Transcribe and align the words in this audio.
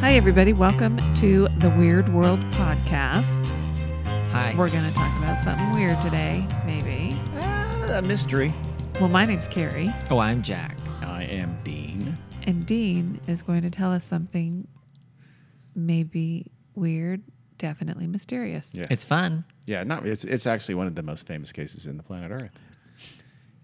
Hi, 0.00 0.14
everybody. 0.14 0.52
Welcome 0.52 0.96
to 1.14 1.48
the 1.58 1.70
Weird 1.70 2.12
World 2.12 2.38
Podcast. 2.52 3.46
Hi. 4.30 4.54
We're 4.56 4.70
going 4.70 4.88
to 4.88 4.94
talk 4.94 5.16
about 5.22 5.42
something 5.42 5.72
weird 5.72 6.00
today, 6.02 6.46
maybe. 6.64 7.18
Ah, 7.40 7.98
a 7.98 8.02
mystery. 8.02 8.54
Well, 9.00 9.08
my 9.08 9.24
name's 9.24 9.48
Carrie, 9.48 9.92
oh, 10.10 10.18
I'm 10.18 10.42
Jack. 10.42 10.76
I 11.02 11.24
am 11.24 11.58
Dean. 11.64 12.16
and 12.44 12.64
Dean 12.66 13.20
is 13.26 13.42
going 13.42 13.62
to 13.62 13.70
tell 13.70 13.92
us 13.92 14.04
something 14.04 14.66
maybe 15.74 16.50
weird, 16.74 17.22
definitely 17.58 18.06
mysterious. 18.06 18.70
Yes. 18.72 18.86
It's 18.90 19.04
fun. 19.04 19.44
yeah, 19.66 19.82
not 19.84 20.06
it's 20.06 20.24
it's 20.24 20.46
actually 20.46 20.74
one 20.76 20.86
of 20.86 20.94
the 20.94 21.02
most 21.02 21.26
famous 21.26 21.50
cases 21.52 21.86
in 21.86 21.96
the 21.96 22.02
planet 22.02 22.30
Earth. 22.30 22.52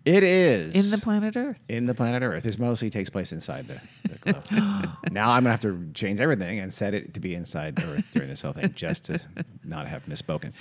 It 0.05 0.23
is 0.23 0.75
In 0.75 0.91
the 0.91 1.02
planet 1.02 1.34
Earth. 1.36 1.57
in 1.68 1.86
the 1.86 1.95
planet 1.95 2.23
Earth. 2.23 2.43
This 2.43 2.59
mostly 2.59 2.91
takes 2.91 3.09
place 3.09 3.32
inside 3.32 3.67
the, 3.67 3.81
the 4.08 4.32
globe. 4.32 4.45
now 5.11 5.31
I'm 5.31 5.45
gonna 5.45 5.50
have 5.50 5.61
to 5.61 5.89
change 5.95 6.21
everything 6.21 6.58
and 6.58 6.72
set 6.72 6.93
it 6.93 7.14
to 7.14 7.21
be 7.21 7.35
inside 7.35 7.76
the 7.76 7.86
Earth 7.95 8.04
during 8.12 8.29
this 8.29 8.43
whole 8.43 8.53
thing, 8.53 8.72
just 8.75 9.04
to 9.04 9.18
not 9.64 9.86
have 9.86 10.04
misspoken. 10.04 10.53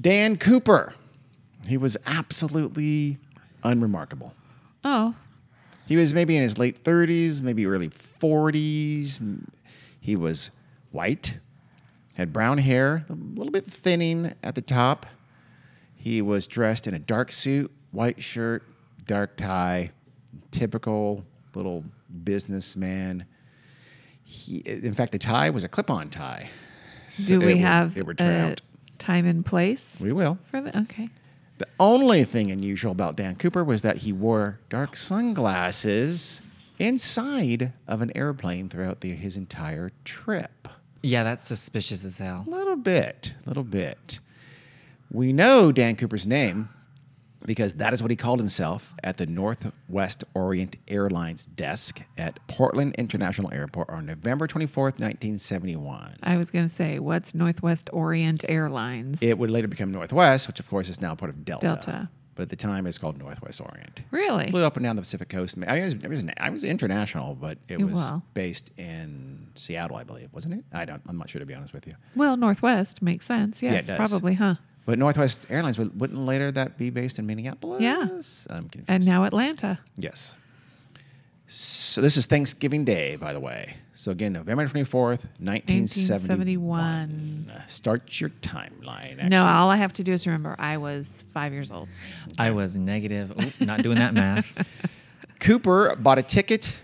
Dan 0.00 0.36
Cooper, 0.36 0.94
he 1.66 1.76
was 1.76 1.96
absolutely 2.06 3.18
unremarkable. 3.64 4.32
Oh, 4.84 5.14
He 5.86 5.96
was 5.96 6.14
maybe 6.14 6.36
in 6.36 6.42
his 6.42 6.56
late 6.58 6.84
30s, 6.84 7.42
maybe 7.42 7.66
early 7.66 7.88
40s. 7.88 9.20
He 10.00 10.14
was 10.14 10.50
white, 10.92 11.38
had 12.16 12.32
brown 12.32 12.58
hair, 12.58 13.04
a 13.08 13.12
little 13.12 13.50
bit 13.52 13.66
thinning 13.66 14.34
at 14.42 14.54
the 14.54 14.62
top. 14.62 15.06
He 15.96 16.20
was 16.22 16.46
dressed 16.46 16.86
in 16.86 16.94
a 16.94 16.98
dark 16.98 17.32
suit, 17.32 17.72
white 17.94 18.22
shirt, 18.22 18.62
dark 19.06 19.36
tie, 19.36 19.90
typical 20.50 21.24
little 21.54 21.84
businessman. 22.24 23.24
He, 24.24 24.56
in 24.58 24.94
fact, 24.94 25.12
the 25.12 25.18
tie 25.18 25.50
was 25.50 25.64
a 25.64 25.68
clip-on 25.68 26.10
tie. 26.10 26.48
do 27.26 27.38
we 27.38 27.44
it 27.44 27.46
would- 27.54 27.58
have 27.58 27.96
it 27.98 28.06
would 28.06 28.20
a 28.20 28.50
out. 28.50 28.60
time 28.98 29.26
and 29.26 29.44
place 29.46 29.86
We 30.00 30.12
will. 30.12 30.38
for 30.50 30.60
the? 30.60 30.76
Okay. 30.80 31.08
The 31.58 31.68
only 31.78 32.24
thing 32.24 32.50
unusual 32.50 32.90
about 32.90 33.14
Dan 33.16 33.36
Cooper 33.36 33.62
was 33.62 33.82
that 33.82 33.98
he 33.98 34.12
wore 34.12 34.58
dark 34.70 34.96
sunglasses 34.96 36.40
inside 36.80 37.72
of 37.86 38.02
an 38.02 38.10
airplane 38.16 38.68
throughout 38.68 39.00
the, 39.02 39.14
his 39.14 39.36
entire 39.36 39.92
trip. 40.04 40.66
Yeah, 41.02 41.22
that's 41.22 41.46
suspicious 41.46 42.04
as 42.04 42.18
hell. 42.18 42.44
A 42.46 42.50
little 42.50 42.74
bit, 42.76 43.34
a 43.44 43.48
little 43.48 43.62
bit. 43.62 44.18
We 45.12 45.32
know 45.32 45.70
Dan 45.70 45.94
Cooper's 45.94 46.26
name 46.26 46.68
because 47.46 47.74
that 47.74 47.92
is 47.92 48.02
what 48.02 48.10
he 48.10 48.16
called 48.16 48.38
himself 48.38 48.94
at 49.02 49.16
the 49.16 49.26
Northwest 49.26 50.24
Orient 50.34 50.76
Airlines 50.88 51.46
desk 51.46 52.02
at 52.16 52.38
Portland 52.48 52.94
International 52.96 53.52
Airport 53.52 53.90
on 53.90 54.06
November 54.06 54.46
24th, 54.46 54.98
1971. 54.98 56.16
I 56.22 56.36
was 56.36 56.50
going 56.50 56.68
to 56.68 56.74
say, 56.74 56.98
what's 56.98 57.34
Northwest 57.34 57.90
Orient 57.92 58.44
Airlines? 58.48 59.18
It 59.20 59.38
would 59.38 59.50
later 59.50 59.68
become 59.68 59.92
Northwest, 59.92 60.46
which 60.46 60.60
of 60.60 60.68
course 60.68 60.88
is 60.88 61.00
now 61.00 61.14
part 61.14 61.30
of 61.30 61.44
Delta. 61.44 61.68
Delta. 61.68 62.08
But 62.36 62.44
at 62.44 62.48
the 62.48 62.56
time, 62.56 62.86
it's 62.88 62.98
called 62.98 63.16
Northwest 63.16 63.60
Orient. 63.60 64.00
really? 64.10 64.50
flew 64.50 64.64
up 64.64 64.76
and 64.76 64.84
down 64.84 64.96
the 64.96 65.02
Pacific 65.02 65.28
coast. 65.28 65.56
I 65.68 65.80
was, 65.82 65.94
I 66.04 66.08
was, 66.08 66.24
I 66.38 66.50
was 66.50 66.64
international, 66.64 67.36
but 67.36 67.58
it 67.68 67.80
was 67.80 68.10
will. 68.10 68.22
based 68.34 68.70
in 68.76 69.48
Seattle, 69.54 69.96
I 69.96 70.02
believe, 70.02 70.30
wasn't 70.32 70.54
it? 70.54 70.64
I 70.72 70.84
don't. 70.84 71.00
I'm 71.06 71.16
not 71.16 71.30
sure 71.30 71.38
to 71.38 71.46
be 71.46 71.54
honest 71.54 71.72
with 71.72 71.86
you. 71.86 71.94
Well, 72.16 72.36
Northwest 72.36 73.02
makes 73.02 73.24
sense. 73.26 73.62
Yeah, 73.62 73.72
Yes, 73.74 73.84
it 73.84 73.86
does. 73.96 74.10
probably, 74.10 74.34
huh? 74.34 74.56
But 74.86 74.98
Northwest 74.98 75.46
Airlines 75.50 75.78
would- 75.78 75.98
wouldn't 75.98 76.18
later 76.18 76.50
that 76.52 76.76
be 76.76 76.90
based 76.90 77.18
in 77.18 77.26
Minneapolis? 77.26 77.80
Yeah. 77.80 78.02
I'm 78.50 78.68
confused. 78.68 78.84
And 78.88 79.06
now 79.06 79.24
Atlanta. 79.24 79.78
yes. 79.96 80.36
So 81.46 82.00
this 82.00 82.16
is 82.16 82.26
Thanksgiving 82.26 82.84
Day, 82.84 83.16
by 83.16 83.32
the 83.32 83.40
way. 83.40 83.76
So 83.94 84.10
again, 84.10 84.32
November 84.32 84.66
24th, 84.66 85.20
1971. 85.38 87.46
1971. 87.46 87.68
Start 87.68 88.20
your 88.20 88.30
timeline. 88.42 89.28
No, 89.28 89.46
all 89.46 89.70
I 89.70 89.76
have 89.76 89.92
to 89.94 90.02
do 90.02 90.12
is 90.12 90.26
remember 90.26 90.56
I 90.58 90.78
was 90.78 91.24
five 91.32 91.52
years 91.52 91.70
old. 91.70 91.88
I 92.38 92.50
was 92.50 92.76
negative. 92.76 93.32
Oop, 93.40 93.60
not 93.60 93.82
doing 93.82 93.98
that 93.98 94.14
math. 94.14 94.52
Cooper 95.40 95.94
bought 95.96 96.18
a 96.18 96.22
ticket 96.22 96.76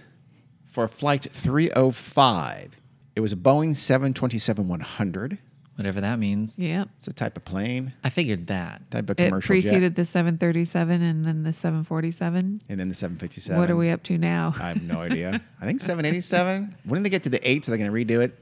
for 0.67 0.87
flight 0.87 1.25
305. 1.31 2.71
It 3.17 3.21
was 3.21 3.33
a 3.33 3.37
Boeing 3.37 3.71
727-100. 3.71 5.39
Whatever 5.81 6.03
that 6.03 6.19
means. 6.19 6.59
Yeah. 6.59 6.85
It's 6.97 7.09
a 7.09 7.13
type 7.15 7.39
of 7.39 7.45
plane, 7.47 7.95
I 8.05 8.11
figured 8.11 8.49
that. 8.49 8.91
type 8.91 9.09
of 9.09 9.19
It 9.19 9.25
commercial 9.29 9.47
preceded 9.47 9.81
jet, 9.81 9.97
the 9.97 10.05
737 10.05 11.01
and 11.01 11.25
then 11.25 11.43
the 11.43 11.55
747. 11.55 12.61
and 12.69 12.79
then 12.79 12.91
the 12.91 12.95
757. 12.95 13.59
What 13.59 13.71
are 13.71 13.77
we 13.77 13.89
up 13.89 14.03
to 14.03 14.19
now? 14.19 14.53
I 14.61 14.69
have 14.69 14.83
no 14.83 15.01
idea. 15.01 15.41
I 15.59 15.65
think 15.65 15.81
787. 15.81 16.77
When 16.85 16.99
did 17.03 17.07
they 17.07 17.09
get 17.11 17.23
to 17.23 17.31
the 17.31 17.41
eight, 17.49 17.65
so 17.65 17.73
they're 17.73 17.79
going 17.79 17.91
to 17.91 18.15
redo 18.15 18.23
it. 18.23 18.39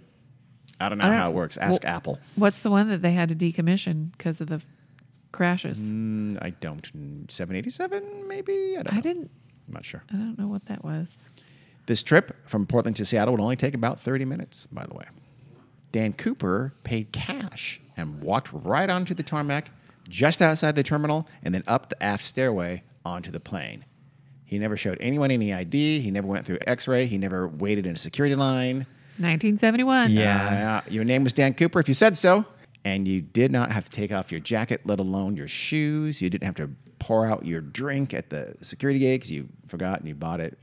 I 0.81 0.88
don't 0.88 0.98
know 0.98 1.04
I 1.04 1.06
don't- 1.10 1.16
how 1.16 1.31
it 1.31 1.34
works. 1.37 1.56
Ask 1.59 1.84
well- 1.84 1.94
Apple. 1.94 2.19
What's 2.34 2.62
the 2.65 2.71
one 2.71 2.88
that 2.88 3.03
they 3.03 3.12
had 3.12 3.28
to 3.28 3.37
decommission 3.37 4.10
because 4.10 4.41
of 4.41 4.48
the 4.48 4.60
crashes? 5.31 5.78
Mm, 5.78 6.38
I 6.43 6.50
don't. 6.50 6.84
787, 7.31 8.27
maybe. 8.27 8.77
I 8.77 8.82
don't. 8.82 8.97
I 8.97 9.00
didn't. 9.00 9.31
I'm 9.69 9.75
not 9.75 9.84
sure. 9.84 10.03
I 10.12 10.16
don't 10.16 10.37
know 10.37 10.48
what 10.48 10.66
that 10.66 10.84
was. 10.84 11.06
This 11.87 12.03
trip 12.03 12.37
from 12.48 12.66
Portland 12.66 12.97
to 12.97 13.04
Seattle 13.04 13.32
would 13.34 13.41
only 13.41 13.54
take 13.56 13.75
about 13.75 14.00
30 14.00 14.25
minutes, 14.25 14.66
by 14.72 14.84
the 14.84 14.94
way. 14.94 15.04
Dan 15.93 16.12
Cooper 16.12 16.75
paid 16.84 17.12
cash 17.12 17.81
and 17.97 18.21
walked 18.21 18.50
right 18.53 18.88
onto 18.88 19.15
the 19.15 19.22
tarmac 19.22 19.71
just 20.09 20.41
outside 20.41 20.75
the 20.75 20.82
terminal 20.82 21.28
and 21.43 21.54
then 21.54 21.65
up 21.66 21.88
the 21.88 22.03
aft 22.03 22.25
stairway 22.25 22.82
onto 23.04 23.31
the 23.31 23.41
plane. 23.41 23.84
He 24.44 24.59
never 24.59 24.77
showed 24.77 24.98
anyone 25.00 25.31
any 25.31 25.53
ID. 25.53 26.00
He 26.00 26.10
never 26.10 26.27
went 26.27 26.47
through 26.47 26.59
x 26.66 26.88
ray. 26.88 27.06
He 27.06 27.19
never 27.19 27.47
waited 27.47 27.87
in 27.87 27.94
a 27.94 27.98
security 27.98 28.34
line. 28.34 28.87
1971. 29.19 30.12
Yeah. 30.12 30.82
Uh, 30.87 30.91
your 30.91 31.04
name 31.04 31.25
was 31.25 31.32
Dan 31.32 31.53
Cooper 31.53 31.81
if 31.81 31.88
you 31.88 31.94
said 31.94 32.16
so. 32.16 32.44
And 32.84 33.06
you 33.06 33.21
did 33.21 33.53
not 33.53 33.72
have 33.72 33.84
to 33.84 33.91
take 33.91 34.12
off 34.12 34.31
your 34.31 34.41
jacket, 34.41 34.82
let 34.84 35.00
alone 35.00 35.37
your 35.37 35.48
shoes. 35.48 36.22
You 36.22 36.31
didn't 36.31 36.44
have 36.44 36.54
to 36.54 36.71
pour 36.98 37.27
out 37.27 37.44
your 37.44 37.60
drink 37.60 38.15
at 38.15 38.31
the 38.31 38.54
security 38.62 39.00
gate 39.00 39.16
because 39.16 39.31
you 39.31 39.48
forgot 39.66 39.98
and 39.98 40.09
you 40.09 40.15
bought 40.15 40.41
it. 40.41 40.56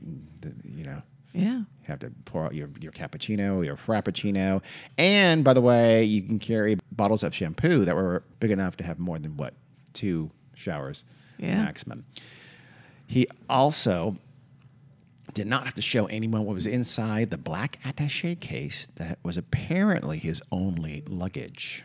You 0.64 0.84
know, 0.84 1.02
Yeah. 1.36 1.58
you 1.58 1.66
have 1.82 1.98
to 2.00 2.10
pour 2.24 2.44
out 2.46 2.54
your, 2.54 2.68
your 2.80 2.92
cappuccino, 2.92 3.64
your 3.64 3.76
frappuccino. 3.76 4.62
And 4.96 5.44
by 5.44 5.52
the 5.52 5.60
way, 5.60 6.02
you 6.04 6.22
can 6.22 6.38
carry 6.38 6.78
bottles 6.92 7.22
of 7.22 7.34
shampoo 7.34 7.84
that 7.84 7.94
were 7.94 8.22
big 8.40 8.50
enough 8.50 8.76
to 8.78 8.84
have 8.84 8.98
more 8.98 9.18
than 9.18 9.36
what? 9.36 9.54
Two 9.92 10.30
showers 10.54 11.04
Yeah. 11.38 11.62
maximum. 11.62 12.04
He 13.06 13.28
also 13.48 14.16
did 15.34 15.46
not 15.46 15.64
have 15.66 15.74
to 15.74 15.82
show 15.82 16.06
anyone 16.06 16.44
what 16.46 16.54
was 16.54 16.66
inside 16.66 17.30
the 17.30 17.36
black 17.38 17.78
attache 17.84 18.34
case 18.36 18.86
that 18.96 19.18
was 19.22 19.36
apparently 19.36 20.18
his 20.18 20.40
only 20.50 21.02
luggage. 21.08 21.84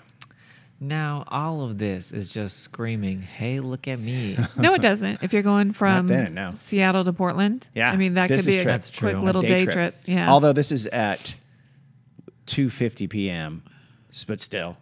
Now, 0.83 1.23
all 1.27 1.61
of 1.61 1.77
this 1.77 2.11
is 2.11 2.33
just 2.33 2.57
screaming, 2.61 3.21
hey, 3.21 3.59
look 3.59 3.87
at 3.87 3.99
me. 3.99 4.35
No, 4.57 4.73
it 4.73 4.81
doesn't. 4.81 5.21
If 5.21 5.31
you're 5.31 5.43
going 5.43 5.73
from 5.73 6.07
then, 6.07 6.33
no. 6.33 6.51
Seattle 6.63 7.03
to 7.05 7.13
Portland, 7.13 7.67
Yeah, 7.75 7.91
I 7.91 7.95
mean 7.97 8.15
that 8.15 8.29
could 8.29 8.43
be 8.43 8.57
a 8.57 8.63
trip. 8.63 8.81
Quick 8.81 8.91
true. 9.15 9.21
little 9.21 9.43
A 9.43 9.47
day, 9.47 9.65
trip. 9.65 9.95
Yeah. 10.05 10.29
Although 10.31 10.53
this 10.53 10.71
is 10.71 10.87
at 10.87 11.35
2:50 12.47 13.09
p.m., 13.09 13.63
but 14.27 14.39
still, 14.39 14.75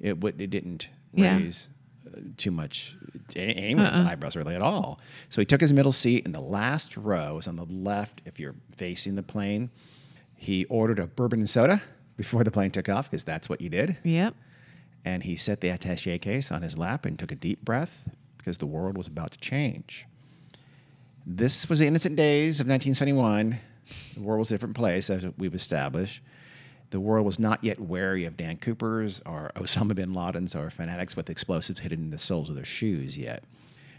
it 0.00 0.18
would 0.20 0.40
it 0.40 0.48
didn't 0.48 0.88
Yeah. 1.14 1.36
raise 1.36 1.68
uh, 2.06 2.18
too 2.38 2.50
much 2.50 2.96
anyone's 3.36 3.98
Uh-uh. 4.00 4.08
eyebrows 4.08 4.36
really 4.36 4.54
at 4.54 4.62
all. 4.62 5.00
So 5.28 5.40
he 5.40 5.44
took 5.46 5.60
his 5.60 5.72
middle 5.72 5.92
seat 5.92 6.24
in 6.26 6.32
the 6.32 6.40
last 6.40 6.96
row. 6.96 7.38
Is 7.38 7.46
on 7.46 7.56
the 7.56 7.66
left 7.66 8.22
if 8.24 8.40
you're 8.40 8.54
facing 8.74 9.14
the 9.16 9.22
plane. 9.22 9.70
He 10.34 10.64
ordered 10.64 10.98
a 10.98 11.06
bourbon 11.06 11.40
and 11.40 11.48
soda 11.48 11.82
before 12.16 12.42
the 12.42 12.50
plane 12.50 12.70
took 12.70 12.88
off 12.88 13.10
because 13.10 13.22
that's 13.24 13.48
what 13.48 13.60
you 13.60 13.68
did. 13.68 13.96
yep. 14.02 14.34
And 15.04 15.22
he 15.24 15.36
set 15.36 15.60
the 15.60 15.68
attaché 15.68 16.20
case 16.20 16.52
on 16.52 16.62
his 16.62 16.78
lap 16.78 17.04
and 17.04 17.18
took 17.18 17.32
a 17.32 17.36
deep 17.36 17.64
breath 17.64 18.04
because 18.38 18.58
the 18.58 18.66
world 18.66 18.96
was 18.96 19.06
about 19.06 19.32
to 19.32 19.38
change. 19.38 20.06
This 21.26 21.68
was 21.68 21.78
the 21.78 21.86
innocent 21.86 22.16
days 22.16 22.60
of 22.60 22.66
1971. 22.66 23.58
The 24.14 24.20
world 24.20 24.40
was 24.40 24.50
a 24.50 24.54
different 24.54 24.74
place, 24.74 25.10
as 25.10 25.24
we've 25.38 25.54
established. 25.54 26.22
The 26.90 27.00
world 27.00 27.24
was 27.24 27.38
not 27.38 27.64
yet 27.64 27.80
wary 27.80 28.24
of 28.24 28.36
Dan 28.36 28.58
Cooper's 28.58 29.22
or 29.24 29.50
Osama 29.56 29.94
bin 29.94 30.12
Laden's 30.12 30.54
or 30.54 30.70
fanatics 30.70 31.16
with 31.16 31.30
explosives 31.30 31.80
hidden 31.80 32.00
in 32.00 32.10
the 32.10 32.18
soles 32.18 32.48
of 32.48 32.54
their 32.54 32.64
shoes 32.64 33.16
yet. 33.16 33.44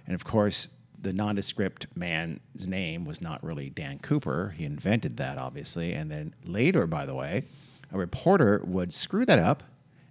And 0.06 0.14
of 0.16 0.24
course, 0.24 0.70
the 1.02 1.14
nondescript 1.14 1.88
man's 1.96 2.68
name 2.68 3.04
was 3.04 3.22
not 3.22 3.44
really 3.44 3.70
Dan 3.70 4.00
Cooper. 4.00 4.54
He 4.58 4.64
invented 4.64 5.18
that, 5.18 5.38
obviously. 5.38 5.94
And 5.94 6.12
then 6.12 6.34
later, 6.46 6.88
by 6.88 7.06
the 7.06 7.16
way, 7.16 7.46
a 7.92 7.98
reporter 7.98 8.62
would 8.66 8.94
screw 8.94 9.26
that 9.26 9.40
up 9.40 9.64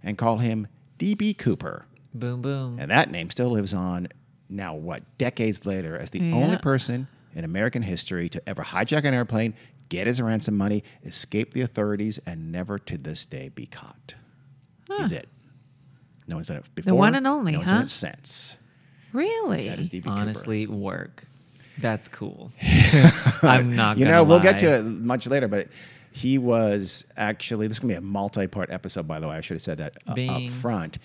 and 0.02 0.18
call 0.18 0.38
him 0.38 0.66
D.B. 1.02 1.34
Cooper. 1.34 1.84
boom, 2.14 2.42
boom. 2.42 2.76
And 2.78 2.88
that 2.92 3.10
name 3.10 3.28
still 3.30 3.50
lives 3.50 3.74
on 3.74 4.06
now, 4.48 4.74
what, 4.76 5.02
decades 5.18 5.66
later, 5.66 5.98
as 5.98 6.10
the 6.10 6.20
Yeah. 6.20 6.34
only 6.36 6.58
person 6.58 7.08
in 7.34 7.42
American 7.44 7.82
history 7.82 8.28
to 8.28 8.48
ever 8.48 8.62
hijack 8.62 9.02
an 9.04 9.12
airplane, 9.12 9.54
get 9.88 10.06
his 10.06 10.20
ransom 10.20 10.56
money, 10.56 10.84
escape 11.04 11.54
the 11.54 11.62
authorities, 11.62 12.20
and 12.24 12.52
never 12.52 12.78
to 12.78 12.96
this 12.96 13.26
day 13.26 13.48
be 13.48 13.66
caught. 13.66 14.14
He's 14.96 15.10
it. 15.10 15.28
No 16.28 16.36
one's 16.36 16.46
done 16.46 16.58
it 16.58 16.72
before. 16.76 16.94
one 16.94 17.16
and 17.16 17.26
only, 17.26 17.50
no 17.52 17.58
one's 17.58 17.70
huh? 17.70 17.76
done 17.78 17.84
it 17.86 17.90
since. 17.90 18.56
Really? 19.12 19.68
That 19.70 19.80
is 19.80 19.90
D.B. 19.90 20.08
Honestly, 20.08 20.68
work. 20.68 21.24
That's 21.78 22.06
cool. 22.06 22.52
I'm 23.42 23.74
not 23.74 23.98
You 23.98 24.04
know, 24.04 24.22
we'll 24.22 24.38
get 24.38 24.60
to 24.60 24.76
it 24.76 24.82
much 24.84 25.26
later, 25.26 25.48
but 25.48 25.66
He 26.12 26.38
was 26.38 27.04
actually 27.16 27.66
this 27.68 27.76
is 27.76 27.80
gonna 27.80 27.94
be 27.94 27.98
a 27.98 28.00
multi-part 28.00 28.70
episode, 28.70 29.08
by 29.08 29.18
the 29.20 29.28
way. 29.28 29.36
I 29.36 29.40
should 29.40 29.54
have 29.54 29.62
said 29.62 29.78
that 29.78 29.96
uh, 30.06 30.32
up 30.32 30.50
front. 30.50 30.98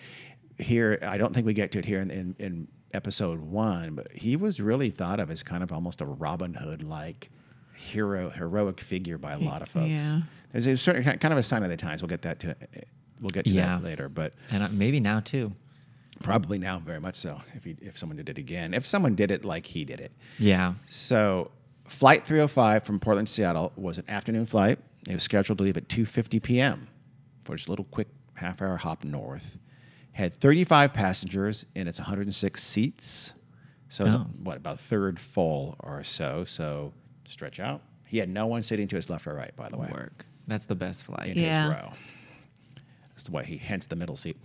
Here, 0.59 0.99
I 1.01 1.17
don't 1.17 1.33
think 1.33 1.45
we 1.45 1.53
get 1.53 1.71
to 1.73 1.79
it 1.79 1.85
here 1.85 1.99
in, 2.01 2.09
in, 2.11 2.35
in 2.39 2.67
episode 2.93 3.39
one, 3.39 3.93
but 3.95 4.11
he 4.11 4.35
was 4.35 4.59
really 4.59 4.89
thought 4.89 5.19
of 5.19 5.29
as 5.29 5.43
kind 5.43 5.61
of 5.63 5.71
almost 5.71 6.01
a 6.01 6.05
Robin 6.05 6.53
Hood 6.53 6.81
like 6.83 7.29
hero, 7.75 8.29
heroic 8.31 8.79
figure 8.79 9.17
by 9.19 9.33
a 9.33 9.39
lot 9.39 9.61
of 9.61 9.69
folks. 9.69 10.03
Yeah. 10.03 10.21
There's 10.51 10.65
a 10.67 10.75
certain 10.77 11.03
kind 11.03 11.31
of 11.31 11.37
a 11.37 11.43
sign 11.43 11.61
of 11.63 11.69
the 11.69 11.77
times. 11.77 12.01
We'll 12.01 12.09
get 12.09 12.23
that 12.23 12.39
to 12.39 12.55
we'll 13.21 13.29
get 13.29 13.45
to 13.45 13.51
Yeah. 13.51 13.77
that 13.77 13.83
later, 13.83 14.09
but 14.09 14.33
And 14.51 14.63
uh, 14.63 14.69
maybe 14.71 14.99
now 14.99 15.19
too. 15.19 15.53
probably 16.23 16.57
now 16.57 16.79
very 16.79 16.99
much 16.99 17.15
so. 17.17 17.39
If 17.53 17.63
he, 17.63 17.75
if 17.81 17.97
someone 17.97 18.17
did 18.17 18.29
it 18.29 18.37
again, 18.39 18.73
if 18.73 18.85
someone 18.85 19.13
did 19.15 19.29
it 19.31 19.45
like 19.45 19.65
he 19.67 19.85
did 19.85 19.99
it. 19.99 20.11
Yeah. 20.39 20.73
So, 20.87 21.51
flight 21.85 22.25
305 22.25 22.83
from 22.83 22.99
Portland 22.99 23.27
to 23.27 23.33
Seattle 23.33 23.71
was 23.75 23.97
an 23.99 24.05
afternoon 24.07 24.45
flight. 24.47 24.79
It 25.07 25.13
was 25.13 25.23
scheduled 25.23 25.57
to 25.59 25.63
leave 25.63 25.77
at 25.77 25.87
2:50 25.87 26.41
p.m. 26.43 26.87
for 27.41 27.55
just 27.55 27.67
a 27.67 27.71
little 27.71 27.85
quick 27.85 28.07
half-hour 28.35 28.77
hop 28.77 29.03
north. 29.03 29.57
Had 30.11 30.35
35 30.35 30.93
passengers 30.93 31.65
in 31.75 31.87
its 31.87 31.99
106 31.99 32.61
seats. 32.61 33.33
So, 33.89 34.03
it 34.03 34.05
was, 34.05 34.15
Oh. 34.15 34.27
what 34.43 34.57
about 34.57 34.79
third 34.81 35.19
full 35.19 35.75
or 35.79 36.03
so? 36.03 36.43
So, 36.43 36.91
stretch 37.25 37.59
out. 37.59 37.81
He 38.05 38.17
had 38.17 38.27
no 38.29 38.47
one 38.47 38.63
sitting 38.63 38.87
to 38.89 38.95
his 38.95 39.09
left 39.09 39.27
or 39.27 39.33
right, 39.33 39.55
by 39.55 39.69
the 39.69 39.77
way, 39.77 39.87
Work. 39.91 40.25
That's 40.47 40.65
the 40.65 40.75
best 40.75 41.05
flight. 41.05 41.37
in 41.37 41.43
Yeah. 41.43 41.63
his 41.63 41.73
row. 41.73 41.93
That's 43.15 43.29
why 43.29 43.43
he 43.43 43.57
hence 43.57 43.85
the 43.87 43.95
middle 43.95 44.15
seat. 44.15 44.37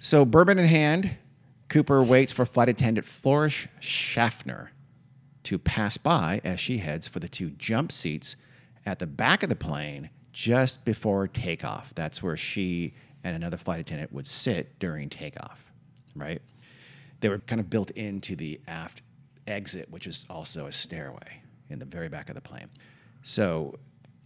So, 0.00 0.24
bourbon 0.24 0.58
in 0.58 0.66
hand, 0.66 1.16
Cooper 1.68 2.02
waits 2.02 2.32
for 2.32 2.46
flight 2.46 2.68
attendant 2.70 3.06
Florence 3.06 3.68
Schaffner 3.80 4.70
to 5.44 5.58
pass 5.58 5.98
by 5.98 6.40
as 6.44 6.60
she 6.60 6.78
heads 6.78 7.06
for 7.08 7.20
the 7.20 7.28
two 7.28 7.50
jump 7.50 7.92
seats 7.92 8.36
at 8.88 8.98
the 8.98 9.06
back 9.06 9.42
of 9.42 9.48
the 9.48 9.56
plane 9.56 10.10
just 10.32 10.84
before 10.84 11.28
takeoff. 11.28 11.92
That's 11.94 12.22
where 12.22 12.36
she 12.36 12.94
and 13.22 13.36
another 13.36 13.56
flight 13.56 13.80
attendant 13.80 14.12
would 14.12 14.26
sit 14.26 14.78
during 14.78 15.10
takeoff, 15.10 15.64
right? 16.16 16.40
They 17.20 17.28
were 17.28 17.38
kind 17.38 17.60
of 17.60 17.68
built 17.68 17.90
into 17.90 18.34
the 18.34 18.60
aft 18.66 19.02
exit, 19.46 19.90
which 19.90 20.06
is 20.06 20.24
also 20.30 20.66
a 20.66 20.72
stairway 20.72 21.42
in 21.68 21.78
the 21.78 21.84
very 21.84 22.08
back 22.08 22.28
of 22.30 22.34
the 22.34 22.40
plane. 22.40 22.68
So 23.22 23.78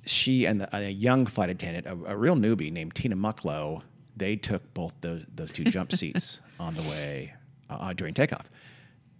she 0.05 0.47
and 0.47 0.61
the, 0.61 0.77
a 0.77 0.91
young 0.91 1.27
flight 1.27 1.51
attendant, 1.51 1.87
a, 1.87 2.13
a 2.13 2.17
real 2.17 2.37
newbie 2.37 2.71
named 2.73 2.95
Tina 2.95 3.17
Mucklow, 3.17 3.83
they 4.17 4.37
took 4.37 4.75
both 4.75 4.93
those, 5.01 5.25
those 5.35 5.51
two 5.51 5.65
jump 5.65 5.91
seats 5.97 6.41
on 6.61 6.75
the 6.75 6.83
way 6.83 7.35
uh, 7.69 7.93
during 7.95 8.15
takeoff. 8.15 8.49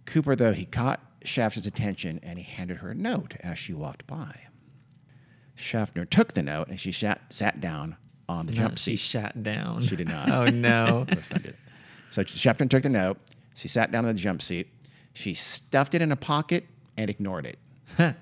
Cooper, 0.05 0.35
though, 0.35 0.53
he 0.53 0.65
caught 0.65 1.01
Schaffner's 1.25 1.65
attention 1.65 2.19
and 2.23 2.37
he 2.37 2.43
handed 2.43 2.77
her 2.77 2.91
a 2.91 2.95
note 2.95 3.35
as 3.41 3.57
she 3.57 3.73
walked 3.73 4.05
by. 4.07 4.37
Schaffner 5.55 6.05
took 6.05 6.33
the 6.33 6.43
note 6.43 6.67
and 6.69 6.79
she 6.79 6.91
sat, 6.91 7.21
sat 7.29 7.61
down 7.61 7.95
on 8.29 8.45
the 8.45 8.53
jump 8.53 8.79
seat. 8.79 8.97
she 8.99 9.07
sat 9.17 9.43
down. 9.43 9.81
She 9.81 9.95
did 9.95 10.07
not. 10.07 10.29
oh 10.31 10.45
no. 10.45 11.05
That's 11.09 11.29
not 11.29 11.43
good. 11.43 11.55
So 12.09 12.23
Schaffner 12.23 12.67
took 12.67 12.83
the 12.83 12.89
note. 12.89 13.17
She 13.55 13.67
sat 13.67 13.91
down 13.91 14.05
on 14.05 14.13
the 14.13 14.19
jump 14.19 14.41
seat. 14.41 14.67
She 15.13 15.33
stuffed 15.33 15.93
it 15.93 16.01
in 16.01 16.11
a 16.11 16.15
pocket 16.15 16.65
and 16.97 17.09
ignored 17.09 17.45
it. 17.45 17.59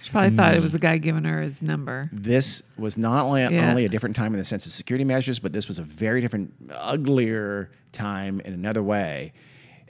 She 0.00 0.12
probably 0.12 0.30
thought 0.36 0.52
Mm. 0.54 0.58
it 0.58 0.60
was 0.60 0.70
the 0.70 0.78
guy 0.78 0.96
giving 0.98 1.24
her 1.24 1.42
his 1.42 1.60
number. 1.60 2.04
This 2.12 2.62
was 2.76 2.96
not 2.96 3.24
only, 3.24 3.42
Yeah. 3.42 3.68
only 3.68 3.84
a 3.84 3.88
different 3.88 4.14
time 4.14 4.32
in 4.32 4.38
the 4.38 4.44
sense 4.44 4.64
of 4.64 4.70
security 4.70 5.04
measures, 5.04 5.40
but 5.40 5.52
this 5.52 5.66
was 5.66 5.80
a 5.80 5.82
very 5.82 6.20
different, 6.20 6.54
uglier 6.70 7.72
time 7.90 8.38
in 8.44 8.52
another 8.52 8.80
way. 8.80 9.32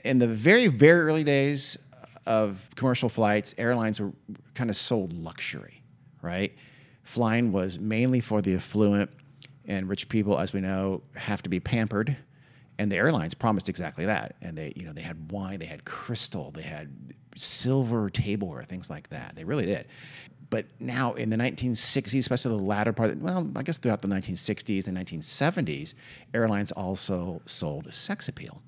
In 0.03 0.17
the 0.17 0.25
very, 0.25 0.65
very 0.65 0.99
early 1.01 1.23
days 1.23 1.77
of 2.25 2.67
commercial 2.75 3.07
flights, 3.07 3.53
airlines 3.59 3.99
were 4.01 4.11
kind 4.55 4.71
of 4.71 4.75
sold 4.75 5.13
luxury, 5.13 5.83
right? 6.23 6.53
Flying 7.09 7.51
was 7.51 7.79
mainly 7.79 8.19
for 8.19 8.39
the 8.39 8.53
affluent, 8.53 9.09
and 9.65 9.89
rich 9.89 10.07
people, 10.09 10.37
as 10.37 10.53
we 10.53 10.61
know, 10.61 11.01
have 11.15 11.41
to 11.41 11.49
be 11.49 11.59
pampered. 11.59 12.15
And 12.77 12.91
the 12.91 12.97
airlines 12.97 13.33
promised 13.33 13.67
exactly 13.67 14.05
that. 14.05 14.35
And 14.43 14.55
they, 14.55 14.73
you 14.75 14.85
know, 14.85 14.93
they 14.93 15.01
had 15.01 15.31
wine, 15.31 15.57
they 15.57 15.65
had 15.65 15.85
crystal, 15.85 16.51
they 16.51 16.61
had 16.61 16.93
silver 17.35 18.11
tableware, 18.11 18.61
things 18.61 18.91
like 18.91 19.09
that. 19.09 19.33
They 19.35 19.43
really 19.43 19.65
did. 19.65 19.87
But 20.51 20.67
now 20.79 21.13
in 21.13 21.31
the 21.31 21.35
1960s, 21.35 22.19
especially 22.19 22.55
the 22.55 22.63
latter 22.63 22.93
part, 22.93 23.17
well, 23.17 23.49
I 23.55 23.63
guess 23.63 23.79
throughout 23.79 24.03
the 24.03 24.07
1960s 24.07 24.87
and 24.87 24.95
1970s, 24.95 25.95
airlines 26.35 26.71
also 26.71 27.41
sold 27.47 27.91
sex 27.91 28.27
appeal. 28.27 28.61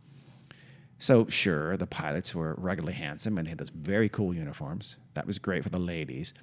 So 0.97 1.27
sure, 1.27 1.77
the 1.77 1.85
pilots 1.85 2.33
were 2.33 2.55
regularly 2.57 2.93
handsome 2.93 3.37
and 3.37 3.45
they 3.45 3.49
had 3.49 3.59
those 3.59 3.69
very 3.69 4.09
cool 4.09 4.33
uniforms. 4.33 4.95
That 5.13 5.27
was 5.27 5.37
great 5.37 5.61
for 5.61 5.69
the 5.69 5.77
ladies, 5.77 6.33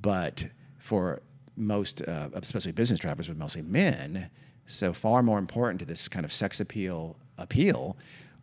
but 0.00 0.46
for 0.78 1.20
most, 1.56 2.02
uh, 2.02 2.28
especially 2.34 2.72
business 2.72 2.98
travelers, 3.00 3.28
were 3.28 3.34
mostly 3.34 3.62
men. 3.62 4.30
So 4.66 4.92
far 4.92 5.22
more 5.22 5.38
important 5.38 5.80
to 5.80 5.86
this 5.86 6.08
kind 6.08 6.24
of 6.24 6.32
sex 6.32 6.58
appeal 6.60 7.16
appeal 7.38 7.96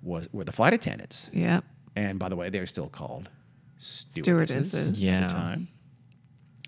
was 0.03 0.27
were 0.31 0.43
the 0.43 0.51
flight 0.51 0.73
attendants. 0.73 1.29
Yep. 1.33 1.63
And 1.95 2.19
by 2.19 2.29
the 2.29 2.35
way, 2.35 2.49
they're 2.49 2.65
still 2.67 2.87
called 2.89 3.29
stewardesses, 3.77 4.69
Stewardesses. 4.69 4.91
at 4.91 4.97
Yeah. 4.97 5.27
the 5.27 5.33
time. 5.33 5.67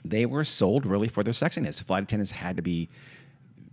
They 0.05 0.25
were 0.25 0.43
sold 0.43 0.85
really 0.85 1.07
for 1.07 1.23
their 1.23 1.33
sexiness. 1.33 1.81
Flight 1.83 2.03
attendants 2.03 2.31
had 2.31 2.57
to 2.57 2.61
be 2.61 2.89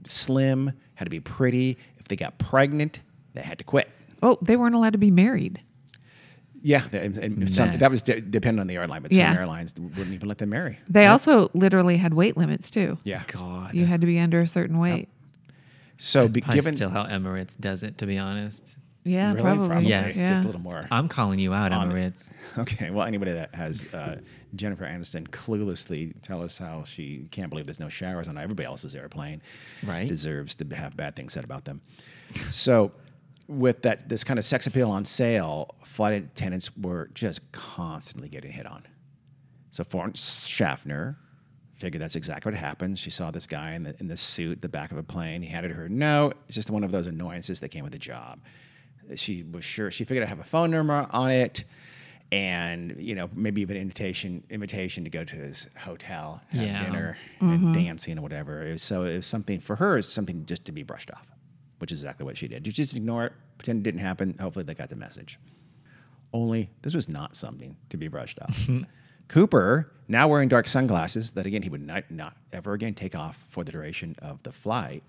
slim, 0.05 0.73
had 0.95 1.05
to 1.05 1.11
be 1.11 1.21
pretty. 1.21 1.77
If 1.99 2.09
they 2.09 2.17
got 2.17 2.39
pregnant, 2.39 3.01
they 3.35 3.43
had 3.43 3.59
to 3.59 3.65
quit. 3.65 3.89
Oh, 4.23 4.39
they 4.43 4.57
weren't 4.57 4.75
allowed 4.75 4.93
to 4.93 4.99
be 4.99 5.11
married. 5.11 5.61
Yeah, 6.63 6.81
th- 6.81 7.03
and, 7.03 7.17
and 7.17 7.51
some, 7.51 7.79
that 7.79 7.91
was 7.91 8.03
de- 8.03 8.21
dependent 8.21 8.61
on 8.61 8.67
the 8.67 8.77
airline, 8.77 9.03
but 9.03 9.13
Yeah. 9.13 9.31
some 9.33 9.39
airlines 9.39 9.75
wouldn't 9.79 10.13
even 10.13 10.29
let 10.29 10.39
them 10.39 10.51
marry. 10.51 10.79
They 10.89 11.07
also 11.07 11.51
literally 11.55 11.97
had 11.97 12.13
weight 12.15 12.37
limits 12.37 12.71
too. 12.71 12.99
Yeah. 13.05 13.23
God. 13.29 13.75
You 13.75 13.87
had 13.87 14.01
to 14.03 14.07
be 14.07 14.19
under 14.19 14.41
a 14.41 14.47
certain 14.49 14.79
weight. 14.79 15.09
So, 15.97 16.29
be, 16.29 16.41
given 16.41 16.77
still 16.77 16.89
how 16.91 17.05
Emirates 17.05 17.59
does 17.59 17.83
it, 17.83 17.99
to 17.99 18.07
be 18.07 18.17
honest. 18.19 18.77
Yeah, 19.05 19.33
really, 19.33 19.43
probably. 19.43 19.87
Yes. 19.87 20.17
Yeah. 20.17 20.31
just 20.31 20.45
a 20.45 20.47
little 20.47 20.61
more. 20.61 20.87
I'm 20.91 21.09
calling 21.09 21.39
you 21.39 21.55
out, 21.55 21.73
On 21.73 21.91
it. 21.91 21.95
Emirates. 22.15 22.33
Okay, 22.59 22.91
well, 22.91 23.07
anybody 23.07 23.33
that 23.33 23.55
has 23.55 23.87
uh, 23.95 24.19
Jennifer 24.55 24.85
Aniston 24.85 25.29
cluelessly 25.29 26.13
tell 26.21 26.43
us 26.43 26.59
how 26.59 26.85
she 26.85 27.27
can't 27.31 27.49
believe 27.49 27.65
there's 27.67 27.81
no 27.81 27.89
showers 27.89 28.29
on 28.29 28.37
everybody 28.37 28.67
else's 28.67 28.95
airplane, 28.95 29.41
Right. 29.83 30.09
Deserves 30.09 30.55
to 30.57 30.67
have 30.75 30.97
bad 30.97 31.17
things 31.17 31.33
said 31.33 31.45
about 31.45 31.65
them. 31.65 31.81
So, 32.51 32.93
with 33.51 33.83
that, 33.83 34.09
this 34.09 34.25
kind 34.25 34.39
of 34.39 34.45
sex 34.45 34.67
appeal 34.67 34.91
on 34.91 35.05
sale, 35.05 35.75
flight 35.85 36.15
attendants 36.15 36.75
were 36.77 37.11
just 37.15 37.51
constantly 37.53 38.29
getting 38.29 38.53
hit 38.53 38.67
on. 38.67 38.87
So, 39.71 39.85
Florence 39.85 40.47
Schaffner 40.47 41.17
figured 41.75 42.01
that's 42.03 42.17
exactly 42.17 42.53
what 42.53 42.59
happened. 42.59 42.99
She 42.99 43.11
saw 43.11 43.31
this 43.31 43.47
guy 43.47 43.73
in 43.73 43.83
the 43.85 43.97
in 44.01 44.07
the 44.09 44.17
suit, 44.17 44.63
the 44.63 44.69
back 44.69 44.93
of 44.93 44.99
a 44.99 45.03
plane. 45.03 45.43
He 45.43 45.49
handed 45.49 45.73
her 45.73 45.89
no. 45.89 46.33
It's 46.47 46.55
just 46.55 46.71
one 46.71 46.85
of 46.85 46.93
those 46.93 47.07
annoyances 47.07 47.61
that 47.61 47.69
came 47.71 47.83
with 47.83 47.93
the 47.93 47.99
job. 47.99 48.41
She 49.17 49.43
was 49.43 49.65
sure 49.65 49.91
she 49.91 50.05
figured 50.05 50.23
out 50.23 50.29
have 50.29 50.41
a 50.41 50.45
phone 50.45 50.71
number 50.71 51.07
on 51.11 51.31
it, 51.31 51.65
and 52.31 52.95
you 52.99 53.15
know 53.15 53.29
maybe 53.35 53.63
even 53.63 53.77
invitation 53.77 54.45
invitation 54.51 55.05
to 55.05 55.11
go 55.11 55.25
to 55.25 55.37
his 55.37 55.69
hotel, 55.77 56.41
have 56.49 56.63
Yeah. 56.63 56.85
dinner, 56.85 57.17
and 57.41 57.61
mm-hmm. 57.61 57.73
dancing 57.73 58.19
or 58.19 58.23
whatever. 58.23 58.67
It 58.67 58.73
was, 58.73 58.83
so 58.83 59.05
it 59.05 59.17
was 59.17 59.27
something 59.27 59.59
for 59.61 59.77
her. 59.77 59.99
It's 59.99 60.09
something 60.09 60.47
just 60.47 60.65
to 60.67 60.73
be 60.73 60.83
brushed 60.83 61.11
off, 61.11 61.27
which 61.81 61.93
is 61.93 62.01
exactly 62.01 62.25
what 62.25 62.39
she 62.39 62.47
did. 62.47 62.67
You 62.67 62.73
just 62.73 62.97
ignore 62.97 63.27
it, 63.27 63.33
pretend 63.59 63.81
it 63.81 63.83
didn't 63.83 64.01
happen. 64.01 64.37
Hopefully 64.41 64.65
they 64.65 64.75
got 64.75 64.89
the 64.89 64.97
message. 64.97 65.39
Only 66.33 66.71
this 66.83 66.95
was 66.95 67.09
not 67.09 67.35
something 67.35 67.77
to 67.89 67.97
be 67.97 68.09
brushed 68.09 68.39
off. 68.41 68.69
Cooper, 69.29 69.91
now 70.09 70.29
wearing 70.29 70.49
dark 70.49 70.67
sunglasses 70.67 71.33
that 71.33 71.47
again 71.47 71.63
he 71.63 71.69
would 71.69 71.85
not, 71.85 72.11
not 72.11 72.37
ever 72.53 72.75
again 72.75 72.95
take 72.95 73.15
off 73.15 73.45
for 73.49 73.65
the 73.65 73.73
duration 73.73 74.15
of 74.21 74.43
the 74.43 74.53
flight, 74.53 75.03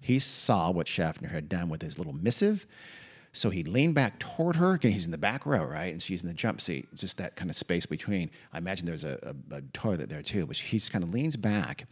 he 0.00 0.18
saw 0.18 0.70
what 0.70 0.88
Schaffner 0.88 1.28
had 1.28 1.48
done 1.48 1.68
with 1.68 1.82
his 1.82 1.98
little 1.98 2.12
missive. 2.12 2.66
So 3.32 3.50
he 3.50 3.64
leaned 3.64 3.94
back 3.94 4.20
toward 4.20 4.56
her. 4.56 4.74
Again, 4.74 4.92
he's 4.92 5.06
in 5.06 5.10
the 5.10 5.18
back 5.18 5.44
row, 5.44 5.64
right? 5.64 5.92
And 5.92 6.00
she's 6.00 6.22
in 6.22 6.28
the 6.28 6.34
jump 6.34 6.60
seat. 6.60 6.86
It's 6.92 7.00
just 7.00 7.18
that 7.18 7.34
kind 7.34 7.50
of 7.50 7.56
space 7.56 7.84
between. 7.84 8.30
I 8.52 8.58
imagine 8.58 8.86
there's 8.86 9.02
a, 9.02 9.34
a, 9.50 9.56
a 9.56 9.60
toilet 9.72 10.08
there 10.08 10.22
too, 10.22 10.46
but 10.46 10.56
he 10.56 10.78
just 10.78 10.92
kind 10.92 11.02
of 11.02 11.12
leans 11.12 11.36
back 11.36 11.86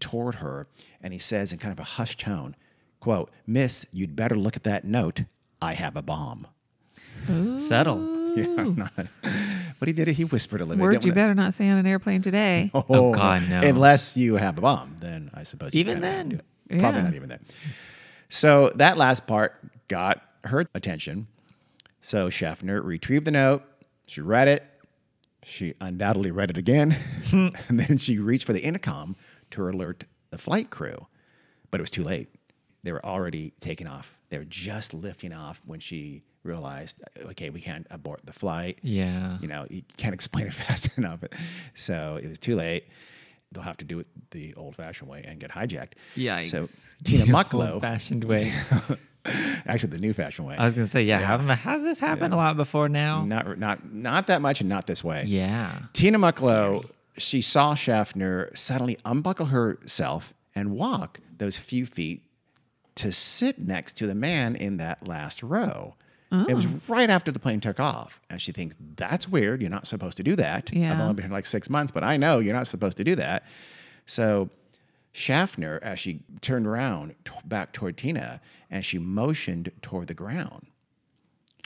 toward 0.00 0.36
her 0.36 0.66
and 1.00 1.12
he 1.12 1.18
says 1.18 1.52
in 1.52 1.58
kind 1.58 1.72
of 1.72 1.78
a 1.78 1.84
hushed 1.84 2.20
tone, 2.20 2.56
quote, 3.00 3.30
Miss, 3.46 3.86
you'd 3.92 4.16
better 4.16 4.36
look 4.36 4.56
at 4.56 4.64
that 4.64 4.84
note. 4.84 5.22
I 5.60 5.74
have 5.74 5.96
a 5.96 6.02
bomb. 6.02 6.46
Settle. 7.58 8.14
Yeah, 8.36 8.44
I'm 8.58 8.74
not. 8.76 8.92
But 9.78 9.88
he 9.88 9.94
did 9.94 10.08
it. 10.08 10.12
He 10.12 10.24
whispered 10.26 10.60
a 10.60 10.64
little 10.66 10.76
bit. 10.76 10.92
Words 10.92 11.06
you 11.06 11.12
better 11.14 11.34
not 11.34 11.54
say 11.54 11.70
on 11.70 11.78
an 11.78 11.86
airplane 11.86 12.20
today. 12.20 12.70
Oh, 12.74 12.84
oh, 12.90 13.14
God, 13.14 13.48
no. 13.48 13.62
Unless 13.62 14.14
you 14.18 14.36
have 14.36 14.58
a 14.58 14.60
bomb, 14.60 14.96
then 15.00 15.30
I 15.32 15.42
suppose 15.42 15.74
you 15.74 15.80
Even 15.80 15.94
kinda 15.94 16.06
then. 16.06 16.30
to 16.30 16.36
do 16.36 16.42
it. 16.68 16.78
Probably 16.80 17.00
not 17.00 17.14
even 17.14 17.30
then. 17.30 17.40
So 18.28 18.72
that 18.74 18.98
last 18.98 19.26
part 19.26 19.54
got 19.88 20.20
her 20.44 20.66
attention. 20.74 21.28
So 22.02 22.28
Schaffner 22.28 22.82
retrieved 22.82 23.24
the 23.24 23.30
note. 23.30 23.62
She 24.06 24.20
read 24.20 24.48
it. 24.48 24.62
She 25.42 25.72
undoubtedly 25.80 26.30
read 26.30 26.50
it 26.50 26.58
again. 26.58 26.94
and 27.32 27.80
then 27.80 27.96
she 27.96 28.18
reached 28.18 28.44
for 28.44 28.52
the 28.52 28.60
intercom 28.64 29.16
to 29.52 29.66
alert 29.66 30.04
the 30.28 30.36
flight 30.36 30.68
crew. 30.68 31.06
But 31.70 31.80
it 31.80 31.84
was 31.84 31.90
too 31.90 32.02
late. 32.04 32.28
They 32.86 32.92
were 32.92 33.04
already 33.04 33.52
taking 33.60 33.88
off. 33.88 34.14
They 34.30 34.38
were 34.38 34.44
just 34.44 34.94
lifting 34.94 35.32
off 35.32 35.60
when 35.66 35.80
she 35.80 36.22
realized, 36.44 37.02
okay, 37.30 37.50
we 37.50 37.60
can't 37.60 37.84
abort 37.90 38.20
the 38.24 38.32
flight 38.32 38.78
Yeah. 38.82 39.38
you 39.40 39.48
know, 39.48 39.66
you 39.68 39.82
can't 39.96 40.14
explain 40.14 40.46
it 40.46 40.52
fast 40.64 40.96
enough. 40.96 41.18
So 41.74 42.18
it 42.22 42.28
was 42.28 42.38
too 42.38 42.54
late. 42.54 42.84
they'll 43.52 43.64
have 43.64 43.76
to 43.78 43.84
do 43.84 43.98
it 43.98 44.06
the 44.30 44.54
old-fashioned 44.54 45.10
way 45.10 45.24
and 45.26 45.40
get 45.40 45.50
hijacked. 45.50 45.94
Yeah. 46.14 46.44
So 46.44 46.66
Tina 47.04 47.24
Mucklow, 47.36 47.72
Old-fashioned 47.74 48.22
way. 48.24 48.52
actually 49.66 49.90
the 49.90 49.98
new-fashioned 49.98 50.46
way, 50.46 50.56
I 50.56 50.64
was 50.64 50.74
gonna 50.74 50.86
say, 50.86 51.02
yeah. 51.02 51.18
haven't- 51.18 51.48
Has 51.48 51.82
this 51.82 51.98
happened 51.98 52.32
a 52.32 52.36
lot 52.36 52.56
before 52.56 52.88
now? 52.88 53.24
not 53.24 53.58
not 53.58 53.92
not 53.92 54.28
that 54.28 54.40
much 54.40 54.60
and 54.60 54.68
not 54.70 54.86
this 54.86 55.02
way. 55.02 55.24
Yeah. 55.26 55.80
Tina 55.92 56.18
Mucklow, 56.18 56.84
she 57.18 57.40
saw 57.40 57.74
Schaffner 57.74 58.50
suddenly 58.54 58.98
unbuckle 59.04 59.46
herself 59.46 60.32
and 60.54 60.70
walk 60.72 61.20
those 61.38 61.56
few 61.56 61.86
feet 61.86 62.22
to 62.96 63.12
sit 63.12 63.58
next 63.58 63.94
to 63.94 64.06
the 64.06 64.14
man 64.14 64.56
in 64.56 64.78
that 64.78 65.06
last 65.06 65.42
row. 65.42 65.94
It 66.48 66.54
was 66.54 66.66
oh. 66.66 66.80
right 66.88 67.08
after 67.08 67.30
the 67.30 67.38
plane 67.38 67.60
took 67.60 67.78
off. 67.78 68.20
And 68.28 68.42
she 68.42 68.52
thinks, 68.52 68.76
that's 68.96 69.28
weird. 69.28 69.62
You're 69.62 69.70
not 69.70 69.86
supposed 69.86 70.16
to 70.16 70.22
do 70.22 70.36
that. 70.36 70.70
I've 70.74 71.00
only 71.00 71.14
been 71.14 71.24
here 71.26 71.32
like 71.32 71.46
six 71.46 71.70
months, 71.70 71.92
but 71.92 72.02
I 72.02 72.16
know 72.16 72.40
you're 72.40 72.54
not 72.54 72.66
supposed 72.66 72.96
to 72.98 73.04
do 73.04 73.14
that. 73.14 73.44
So 74.06 74.50
Schaffner, 75.12 75.78
as 75.82 75.98
she 75.98 76.20
turned 76.42 76.66
around 76.66 77.14
t- 77.24 77.32
back 77.44 77.72
toward 77.72 77.96
Tina, 77.96 78.40
and 78.70 78.84
she 78.84 78.98
motioned 78.98 79.70
toward 79.80 80.08
the 80.08 80.14
ground. 80.14 80.66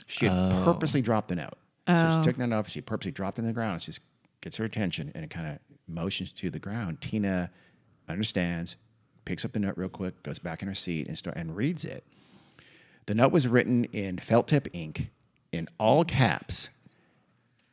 She 0.07 0.25
had 0.25 0.53
oh. 0.53 0.63
purposely 0.63 1.01
dropped 1.01 1.29
the 1.29 1.35
note. 1.35 1.57
So 1.87 2.09
she 2.11 2.17
oh. 2.17 2.23
took 2.23 2.37
the 2.37 2.47
note 2.47 2.59
off. 2.59 2.69
She 2.69 2.81
purposely 2.81 3.11
dropped 3.11 3.39
it 3.39 3.41
in 3.41 3.47
the 3.47 3.53
ground. 3.53 3.81
She 3.81 3.87
just 3.87 4.01
gets 4.41 4.57
her 4.57 4.65
attention 4.65 5.11
and 5.15 5.25
it 5.25 5.29
kind 5.29 5.47
of 5.47 5.59
motions 5.87 6.31
to 6.33 6.49
the 6.49 6.59
ground. 6.59 7.01
Tina 7.01 7.49
understands, 8.07 8.75
picks 9.25 9.45
up 9.45 9.51
the 9.53 9.59
note 9.59 9.77
real 9.77 9.89
quick, 9.89 10.21
goes 10.23 10.39
back 10.39 10.61
in 10.61 10.67
her 10.67 10.75
seat 10.75 11.07
and 11.07 11.17
start 11.17 11.37
and 11.37 11.55
reads 11.55 11.85
it. 11.85 12.03
The 13.07 13.15
note 13.15 13.31
was 13.31 13.47
written 13.47 13.85
in 13.85 14.17
felt 14.19 14.47
tip 14.47 14.67
ink 14.73 15.09
in 15.51 15.67
all 15.79 16.03
caps, 16.05 16.69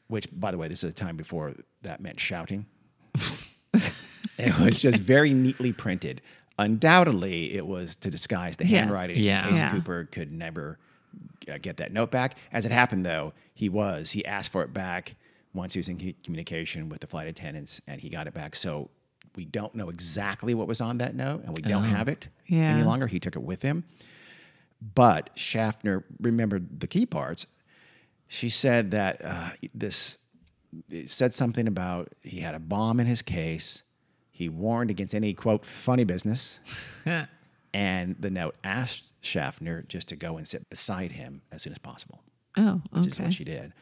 which, 0.09 0.27
by 0.33 0.51
the 0.51 0.59
way, 0.59 0.69
this 0.69 0.83
is 0.85 0.91
a 0.91 0.95
time 0.95 1.17
before 1.17 1.55
that 1.83 2.01
meant 2.01 2.19
shouting. 2.19 2.67
it 4.39 4.59
was 4.59 4.81
just 4.81 4.99
very 4.99 5.33
neatly 5.35 5.73
printed. 5.73 6.21
Undoubtedly, 6.59 7.55
it 7.55 7.67
was 7.67 7.95
to 7.97 8.11
disguise 8.11 8.57
the 8.57 8.65
Yes. 8.65 8.81
handwriting 8.81 9.19
Yeah. 9.23 9.45
in 9.47 9.51
case 9.55 9.63
Yeah. 9.63 9.71
Cooper 9.71 10.09
could 10.11 10.33
never 10.33 10.79
uh, 11.51 11.59
get 11.59 11.77
that 11.79 11.93
note 11.93 12.11
back. 12.11 12.37
As 12.53 12.67
it 12.67 12.73
happened, 12.73 13.07
though, 13.07 13.33
he 13.55 13.69
was. 13.69 14.11
He 14.13 14.25
asked 14.27 14.51
for 14.53 14.63
it 14.63 14.73
back 14.73 15.15
once 15.55 15.75
he 15.75 15.79
was 15.79 15.89
in 15.89 16.15
communication 16.25 16.89
with 16.89 17.01
the 17.01 17.07
flight 17.07 17.27
attendants, 17.29 17.81
and 17.87 18.01
he 18.01 18.09
got 18.09 18.27
it 18.27 18.35
back. 18.35 18.55
So 18.57 18.91
we 19.39 19.45
don't 19.45 19.73
know 19.77 19.89
exactly 19.89 20.53
what 20.53 20.67
was 20.67 20.81
on 20.81 20.99
that 20.99 21.15
note, 21.15 21.45
and 21.45 21.57
we 21.57 21.63
don't 21.63 21.85
have 21.97 22.09
it 22.09 22.27
any 22.73 22.83
longer. 22.83 23.07
He 23.07 23.21
took 23.21 23.37
it 23.37 23.43
with 23.43 23.63
him. 23.63 23.85
But 24.95 25.31
Schaffner 25.37 26.05
remembered 26.21 26.81
the 26.81 26.89
key 26.89 27.07
parts. 27.07 27.47
She 28.27 28.49
said 28.49 28.91
that 28.91 29.25
uh, 29.25 29.51
this 29.73 30.19
said 31.07 31.33
something 31.33 31.69
about 31.69 32.09
he 32.23 32.41
had 32.41 32.55
a 32.57 32.59
bomb 32.59 32.99
in 32.99 33.07
his 33.07 33.23
case. 33.23 33.85
He 34.33 34.49
warned 34.49 34.91
against 34.91 35.15
any 35.15 35.35
quote 35.35 35.65
funny 35.65 36.05
business, 36.05 36.59
and 37.73 38.17
the 38.19 38.31
note 38.31 38.57
asked 38.65 39.05
Schaffner 39.21 39.83
just 39.89 40.09
to 40.09 40.17
go 40.17 40.37
and 40.37 40.47
sit 40.49 40.69
beside 40.69 41.13
him 41.13 41.43
as 41.53 41.63
soon 41.63 41.73
as 41.73 41.79
possible, 41.79 42.23
Oh, 42.57 42.83
which 42.91 43.07
is 43.07 43.21
what 43.21 43.33
she 43.33 43.45
did. 43.45 43.73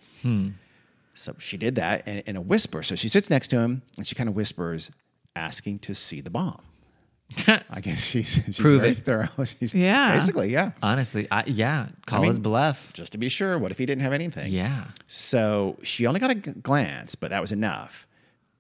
So 1.15 1.35
she 1.39 1.57
did 1.57 1.77
that 1.77 2.07
in, 2.07 2.19
in 2.27 2.37
a 2.37 2.41
whisper. 2.43 2.83
So 2.83 2.95
she 2.95 3.09
sits 3.09 3.31
next 3.31 3.49
to 3.49 3.59
him 3.59 3.81
and 3.97 4.07
she 4.07 4.15
kind 4.15 4.29
of 4.29 4.37
whispers, 4.37 4.91
asking 5.37 5.81
to 5.81 5.95
see 5.95 6.21
the 6.21 6.31
bomb. 6.31 6.61
I 7.49 7.81
guess 7.81 8.05
she's 8.05 8.35
she's 8.45 8.59
Prove 8.61 8.81
very 8.81 8.93
it. 8.93 8.99
thorough. 8.99 9.29
She's 9.45 9.75
Yeah. 9.75 10.15
basically 10.15 10.53
yeah. 10.53 10.71
Honestly, 10.81 11.27
I, 11.31 11.43
yeah. 11.47 11.89
Call 12.07 12.21
mean- 12.21 12.29
his 12.29 12.39
bluff. 12.39 12.93
Just 12.93 13.13
to 13.13 13.19
be 13.19 13.29
sure, 13.29 13.59
what 13.59 13.73
if 13.73 13.79
he 13.79 13.85
didn't 13.87 14.03
have 14.03 14.13
anything? 14.13 14.53
Yeah. 14.53 14.85
So 15.09 15.77
she 15.83 16.07
only 16.07 16.21
got 16.21 16.31
a 16.31 16.35
g- 16.37 16.53
glance, 16.53 17.17
but 17.17 17.31
that 17.31 17.41
was 17.41 17.51
enough. 17.51 18.07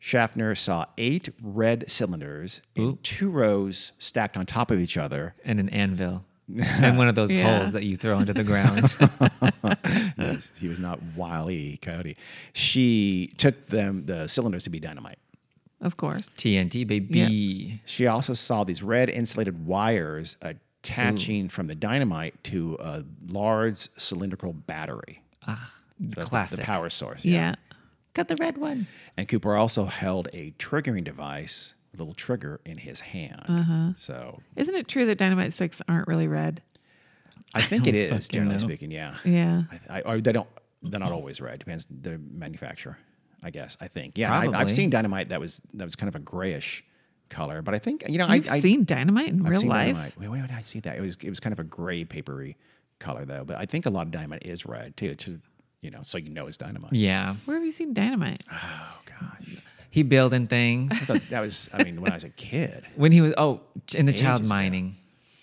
Schaffner 0.00 0.54
saw 0.56 0.86
eight 0.98 1.28
red 1.40 1.88
cylinders 1.90 2.60
in 2.74 2.98
two 3.04 3.30
rows 3.30 3.92
stacked 3.98 4.36
on 4.36 4.46
top 4.46 4.70
of 4.72 4.80
each 4.80 4.96
other. 4.96 5.34
And 5.44 5.60
an 5.60 5.68
anvil. 5.68 6.24
and 6.82 6.98
one 6.98 7.06
of 7.08 7.14
those 7.14 7.32
Yeah. 7.32 7.58
holes 7.58 7.72
that 7.72 7.84
you 7.84 7.96
throw 7.96 8.18
into 8.18 8.32
the 8.34 8.44
ground. 8.44 8.92
He 10.60 10.68
was 10.68 10.78
not 10.78 11.00
wily 11.16 11.78
coyote. 11.82 12.16
She 12.52 13.32
took 13.36 13.66
them 13.68 14.06
the 14.06 14.26
cylinders 14.28 14.64
to 14.64 14.70
be 14.70 14.80
dynamite. 14.80 15.18
Of 15.80 15.96
course. 15.96 16.28
TNT, 16.36 16.86
baby. 16.86 17.82
She 17.84 18.06
also 18.06 18.32
saw 18.34 18.64
these 18.64 18.82
red 18.82 19.10
insulated 19.10 19.66
wires 19.66 20.36
attaching 20.40 21.48
from 21.48 21.66
the 21.66 21.74
dynamite 21.74 22.42
to 22.44 22.76
a 22.80 23.04
large 23.28 23.88
cylindrical 23.98 24.52
battery. 24.52 25.22
Ah, 25.46 25.72
That's 26.00 26.14
the- 26.16 26.30
classic. 26.30 26.58
The, 26.60 26.64
power 26.64 26.88
source. 26.90 27.24
Yeah. 27.24 27.56
Got 28.14 28.28
the 28.28 28.36
red 28.36 28.56
one. 28.56 28.86
And 29.18 29.28
Cooper 29.28 29.54
also 29.56 29.84
held 29.84 30.28
a 30.32 30.52
triggering 30.58 31.04
device, 31.04 31.74
a 31.94 31.98
little 31.98 32.14
trigger 32.14 32.60
in 32.64 32.78
his 32.78 33.00
hand. 33.00 33.42
Uh-huh. 33.46 33.92
So 33.96 34.40
Isn't 34.56 34.74
it 34.74 34.88
true 34.88 35.04
that 35.06 35.18
dynamite 35.18 35.52
sticks 35.52 35.82
aren't 35.88 36.08
really 36.08 36.26
red? 36.26 36.62
I 37.54 37.60
think 37.60 37.86
it 37.86 37.94
is, 37.94 38.28
generally 38.28 38.54
know. 38.54 38.58
speaking. 38.60 38.90
Yeah. 38.90 39.16
Yeah. 39.24 39.64
I, 39.90 39.98
I, 39.98 40.00
or 40.02 40.20
they 40.22 40.32
don't. 40.32 40.48
They're 40.82 41.00
not 41.00 41.12
always 41.12 41.40
red. 41.40 41.58
Depends 41.58 41.86
the 41.90 42.18
manufacturer. 42.32 42.96
I 43.46 43.50
guess. 43.50 43.76
I 43.80 43.88
think. 43.88 44.18
Yeah. 44.18 44.32
I, 44.32 44.42
I've 44.44 44.50
Probably. 44.50 44.72
seen 44.72 44.90
dynamite 44.90 45.28
that 45.30 45.40
was 45.40 45.62
that 45.74 45.84
was 45.84 45.94
kind 45.96 46.08
of 46.08 46.16
a 46.16 46.18
grayish 46.18 46.84
color, 47.28 47.62
but 47.62 47.74
I 47.74 47.78
think 47.78 48.04
you 48.08 48.18
know 48.18 48.26
You've 48.32 48.50
I, 48.50 48.56
I 48.56 48.60
seen 48.60 48.84
dynamite 48.84 49.28
in 49.28 49.40
I've 49.42 49.50
real 49.50 49.60
seen 49.60 49.68
life? 49.68 49.94
dynamite. 49.94 50.18
Wait, 50.18 50.28
where 50.28 50.42
did 50.42 50.50
I 50.50 50.62
see 50.62 50.80
that? 50.80 50.96
It 50.96 51.00
was 51.00 51.16
it 51.22 51.28
was 51.30 51.40
kind 51.40 51.52
of 51.52 51.60
a 51.60 51.64
gray 51.64 52.04
papery 52.04 52.56
color 52.98 53.24
though, 53.24 53.44
but 53.44 53.56
I 53.56 53.66
think 53.66 53.86
a 53.86 53.90
lot 53.90 54.06
of 54.06 54.10
dynamite 54.10 54.44
is 54.44 54.66
red 54.66 54.96
too. 54.96 55.14
To 55.14 55.40
you 55.80 55.90
know, 55.90 56.00
so 56.02 56.18
you 56.18 56.30
know 56.30 56.46
it's 56.48 56.56
dynamite. 56.56 56.92
Yeah. 56.92 57.36
Where 57.44 57.56
have 57.56 57.64
you 57.64 57.70
seen 57.70 57.94
dynamite? 57.94 58.42
Oh 58.52 58.98
gosh, 59.06 59.56
He 59.90 60.02
building 60.02 60.46
things. 60.48 60.90
I 60.92 60.96
thought 61.04 61.22
that 61.30 61.40
was. 61.40 61.70
I 61.72 61.84
mean, 61.84 62.00
when 62.00 62.10
I 62.10 62.14
was 62.16 62.24
a 62.24 62.30
kid. 62.30 62.84
When 62.96 63.12
he 63.12 63.20
was, 63.20 63.34
oh, 63.38 63.60
in 63.94 64.06
the 64.06 64.12
child 64.12 64.40
ago. 64.42 64.48
mining. 64.48 64.96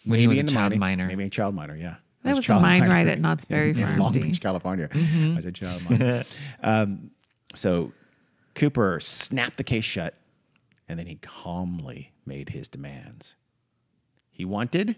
When 0.05 0.19
he 0.19 0.27
was 0.27 0.37
a 0.37 0.41
in 0.41 0.45
the 0.47 0.51
child 0.51 0.71
mining- 0.77 0.79
miner. 0.79 1.07
Maybe 1.07 1.23
a 1.25 1.29
child 1.29 1.55
miner. 1.55 1.75
Yeah. 1.77 1.95
I 2.25 2.29
That 2.29 2.35
was 2.37 2.39
a 2.39 2.41
child 2.47 2.61
mine 2.61 2.87
right 2.89 3.07
at 3.07 3.19
Knott's 3.19 3.45
Berry 3.51 3.69
in, 3.71 3.79
in 3.79 3.85
Farm, 3.85 3.99
Long. 3.99 4.13
Beach, 4.13 4.39
California. 4.41 4.87
Mm-hmm. 4.89 5.37
As 5.37 5.45
a 5.45 5.51
child 5.51 5.89
miner. 5.89 6.23
um, 6.63 7.11
so 7.53 7.91
Cooper 8.55 8.99
snapped 8.99 9.57
the 9.57 9.63
case 9.63 9.83
shut, 9.85 10.13
and 10.87 10.97
then 10.99 11.07
he 11.07 11.15
calmly 11.15 12.11
made 12.25 12.49
his 12.49 12.67
demands. 12.67 13.35
He 14.31 14.45
wanted 14.45 14.95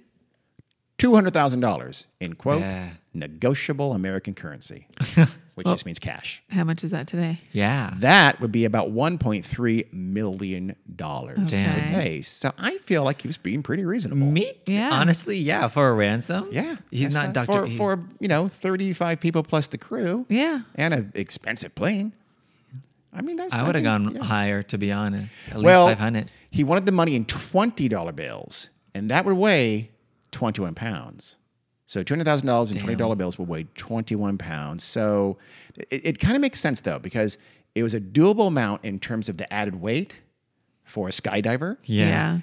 two 0.97 1.13
hundred 1.13 1.33
thousand 1.33 1.59
dollars 1.59 2.07
in 2.19 2.33
quote 2.35 2.61
Yeah. 2.61 2.89
negotiable 3.13 3.93
American 3.93 4.33
currency, 4.33 4.87
which 5.55 5.67
just 5.67 5.85
means 5.85 5.99
cash. 5.99 6.41
How 6.49 6.63
much 6.63 6.83
is 6.85 6.91
that 6.91 7.07
today? 7.07 7.39
Yeah. 7.51 7.93
That 7.97 8.39
would 8.39 8.51
be 8.53 8.63
about 8.65 8.91
one 8.91 9.17
point 9.17 9.45
three 9.45 9.85
million 9.91 10.75
dollars 10.95 11.39
Okay. 11.53 11.65
today. 11.69 12.21
So 12.21 12.51
I 12.57 12.77
feel 12.77 13.03
like 13.03 13.21
he 13.21 13.27
was 13.27 13.37
being 13.37 13.61
pretty 13.61 13.83
reasonable. 13.83 14.27
Me, 14.27 14.53
Yeah. 14.67 14.89
honestly, 14.91 15.37
yeah, 15.37 15.67
for 15.67 15.89
a 15.89 15.93
ransom. 15.93 16.47
Yeah, 16.51 16.77
he's 16.91 17.13
that's 17.13 17.15
not 17.15 17.33
Doctor. 17.33 17.51
for, 17.51 17.65
he's- 17.65 17.77
for 17.77 18.03
you 18.21 18.27
know 18.29 18.47
thirty 18.47 18.93
five 18.93 19.19
people 19.19 19.43
plus 19.43 19.67
the 19.67 19.77
crew. 19.77 20.25
Yeah. 20.29 20.61
and 20.75 20.93
an 20.93 21.11
expensive 21.15 21.75
plane. 21.75 22.13
I 23.15 23.21
mean, 23.21 23.37
that's 23.37 23.53
I 23.53 23.63
would 23.63 23.75
have 23.75 23.83
gone 23.83 24.15
yeah. 24.15 24.23
higher, 24.23 24.61
to 24.63 24.77
be 24.77 24.91
honest. 24.91 25.33
At 25.49 25.57
least 25.57 25.65
Well, 25.65 25.87
five 25.87 25.99
hundred. 25.99 26.31
he 26.51 26.63
wanted 26.63 26.85
the 26.85 26.91
money 26.91 27.15
in 27.15 27.25
twenty 27.25 27.87
dollar 27.87 28.11
bills, 28.11 28.69
and 28.93 29.09
that 29.09 29.25
would 29.25 29.35
weigh 29.35 29.91
twenty 30.31 30.61
one 30.61 30.75
pounds. 30.75 31.37
So 31.85 32.03
two 32.03 32.13
hundred 32.13 32.25
thousand 32.25 32.47
dollars 32.47 32.71
in 32.71 32.79
twenty 32.79 32.95
dollar 32.95 33.15
bills 33.15 33.39
would 33.39 33.47
weigh 33.47 33.67
twenty 33.75 34.15
one 34.15 34.37
pounds. 34.37 34.83
So 34.83 35.37
it, 35.77 36.05
it 36.05 36.19
kind 36.19 36.35
of 36.35 36.41
makes 36.41 36.59
sense 36.59 36.81
though 36.81 36.99
because 36.99 37.37
it 37.73 37.83
was 37.83 37.93
a 37.93 38.01
doable 38.01 38.47
amount 38.47 38.83
in 38.83 38.99
terms 38.99 39.29
of 39.29 39.37
the 39.37 39.51
added 39.53 39.79
weight 39.81 40.15
for 40.83 41.07
a 41.07 41.11
skydiver. 41.11 41.77
Yeah. 41.83 42.39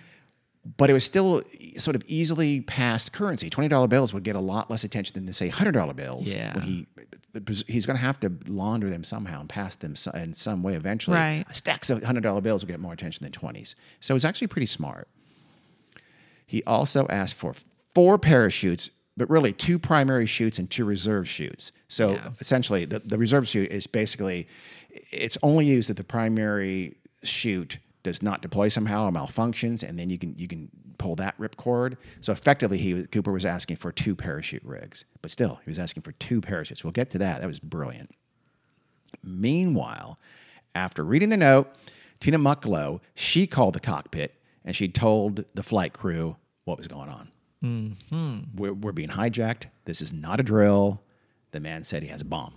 But 0.76 0.88
it 0.88 0.92
was 0.92 1.04
still 1.04 1.42
sort 1.76 1.96
of 1.96 2.04
easily 2.06 2.60
passed 2.60 3.12
currency. 3.12 3.50
Twenty 3.50 3.68
dollar 3.68 3.88
bills 3.88 4.14
would 4.14 4.22
get 4.22 4.36
a 4.36 4.40
lot 4.40 4.70
less 4.70 4.84
attention 4.84 5.24
than 5.24 5.32
say 5.32 5.48
hundred 5.48 5.72
dollar 5.72 5.94
bills. 5.94 6.32
Yeah. 6.32 6.54
when 6.54 6.62
he 6.62 6.86
he's 7.66 7.86
going 7.86 7.96
to 7.96 8.02
have 8.02 8.20
to 8.20 8.30
launder 8.46 8.90
them 8.90 9.02
somehow 9.02 9.40
and 9.40 9.48
pass 9.48 9.74
them 9.76 9.94
in 10.14 10.34
some 10.34 10.62
way 10.62 10.74
eventually. 10.74 11.16
Right. 11.16 11.44
Stacks 11.50 11.88
of 11.90 12.02
hundred 12.02 12.22
dollar 12.22 12.40
bills 12.42 12.62
will 12.62 12.68
get 12.68 12.78
more 12.80 12.92
attention 12.92 13.24
than 13.24 13.32
twenties. 13.32 13.74
So 14.00 14.14
it's 14.14 14.24
actually 14.24 14.48
pretty 14.48 14.66
smart. 14.66 15.08
He 16.46 16.62
also 16.64 17.06
asked 17.08 17.34
for 17.34 17.54
four 17.94 18.18
parachutes, 18.18 18.90
but 19.16 19.28
really 19.30 19.52
two 19.52 19.78
primary 19.78 20.26
chutes 20.26 20.58
and 20.58 20.68
two 20.70 20.84
reserve 20.84 21.28
chutes. 21.28 21.72
So 21.88 22.12
Yeah. 22.12 22.28
essentially, 22.40 22.84
the, 22.84 22.98
the 23.00 23.18
reserve 23.18 23.48
chute 23.48 23.70
is 23.72 23.86
basically 23.86 24.46
it's 25.10 25.38
only 25.42 25.64
used 25.66 25.88
at 25.90 25.96
the 25.96 26.04
primary 26.04 26.96
chute 27.24 27.78
does 28.02 28.22
not 28.22 28.42
deploy 28.42 28.68
somehow 28.68 29.06
or 29.06 29.12
malfunctions, 29.12 29.82
and 29.82 29.98
then 29.98 30.10
you 30.10 30.18
can 30.18 30.34
you 30.38 30.48
can 30.48 30.68
pull 30.98 31.16
that 31.16 31.38
ripcord. 31.38 31.96
So 32.20 32.32
effectively, 32.32 32.78
he 32.78 33.06
Cooper 33.06 33.32
was 33.32 33.44
asking 33.44 33.76
for 33.76 33.92
two 33.92 34.14
parachute 34.14 34.64
rigs, 34.64 35.04
but 35.20 35.30
still 35.30 35.60
he 35.64 35.70
was 35.70 35.78
asking 35.78 36.02
for 36.02 36.12
two 36.12 36.40
parachutes. 36.40 36.84
We'll 36.84 36.92
get 36.92 37.10
to 37.10 37.18
that. 37.18 37.40
That 37.40 37.46
was 37.46 37.60
brilliant. 37.60 38.10
Meanwhile, 39.22 40.18
after 40.74 41.04
reading 41.04 41.28
the 41.28 41.36
note, 41.36 41.68
Tina 42.20 42.38
Mucklow, 42.38 43.00
she 43.14 43.46
called 43.46 43.74
the 43.74 43.80
cockpit 43.80 44.34
and 44.64 44.74
she 44.74 44.88
told 44.88 45.44
the 45.54 45.62
flight 45.62 45.92
crew 45.92 46.36
what 46.64 46.78
was 46.78 46.88
going 46.88 47.08
on. 47.08 47.28
Mm-hmm. 47.62 48.38
We're, 48.56 48.72
we're 48.72 48.92
being 48.92 49.10
hijacked. 49.10 49.64
This 49.84 50.00
is 50.00 50.12
not 50.12 50.40
a 50.40 50.42
drill. 50.42 51.02
The 51.52 51.60
man 51.60 51.84
said 51.84 52.02
he 52.02 52.08
has 52.08 52.22
a 52.22 52.24
bomb. 52.24 52.54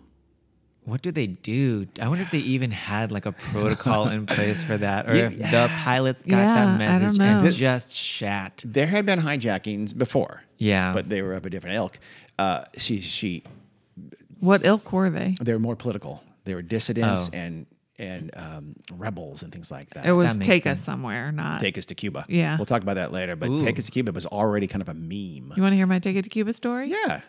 What 0.85 1.01
do 1.01 1.11
they 1.11 1.27
do? 1.27 1.87
I 1.99 2.07
wonder 2.07 2.21
if 2.23 2.29
they 2.31 2.37
even 2.39 2.69
had 2.71 3.11
like 3.11 3.25
a 3.25 3.31
protocol 3.31 4.07
in 4.07 4.25
place 4.35 4.63
for 4.63 4.77
that, 4.77 5.09
or 5.09 5.15
Yeah. 5.15 5.25
if 5.27 5.37
the 5.39 5.67
pilots 5.83 6.21
got 6.23 6.37
Yeah, 6.37 6.55
that 6.65 6.77
message 6.77 7.19
and 7.19 7.41
This- 7.45 7.55
just 7.57 7.95
shat. 7.95 8.63
There 8.65 8.85
had 8.87 9.05
been 9.05 9.19
hijackings 9.19 9.97
before. 9.97 10.43
Yeah. 10.57 10.93
But 10.93 11.09
they 11.09 11.21
were 11.23 11.33
of 11.33 11.45
a 11.45 11.49
different 11.49 11.75
ilk. 11.77 11.99
Uh, 12.37 12.65
she 12.77 12.99
she 13.01 13.43
What 14.39 14.63
ilk 14.63 14.91
were 14.93 15.09
they? 15.09 15.35
they 15.41 15.53
were 15.53 15.59
more 15.59 15.75
political. 15.75 16.23
They 16.43 16.53
were 16.53 16.61
dissidents 16.61 17.29
Oh. 17.33 17.37
and 17.37 17.65
and 17.97 18.29
um, 18.35 18.75
rebels 18.93 19.41
and 19.41 19.53
things 19.53 19.71
like 19.71 19.89
that. 19.91 20.05
It 20.05 20.11
was 20.11 20.37
That 20.37 20.43
take 20.43 20.63
sense. 20.63 20.79
us 20.79 20.85
somewhere, 20.85 21.31
not. 21.31 21.61
Take 21.61 21.77
us 21.77 21.85
to 21.87 21.95
Cuba. 21.95 22.25
Yeah. 22.27 22.57
We'll 22.57 22.65
talk 22.65 22.81
about 22.81 22.95
that 22.95 23.13
later. 23.13 23.37
But 23.37 23.49
Ooh. 23.51 23.57
Take 23.59 23.79
us 23.79 23.85
to 23.85 23.91
Cuba 23.91 24.11
was 24.11 24.25
already 24.25 24.67
kind 24.67 24.81
of 24.81 24.89
a 24.89 24.93
meme. 24.93 25.53
you 25.55 25.61
want 25.63 25.71
to 25.71 25.77
hear 25.77 25.87
my 25.87 25.99
Take 25.99 26.17
It 26.17 26.23
to 26.23 26.29
Cuba 26.29 26.51
story? 26.51 26.89
Yeah, 26.91 27.21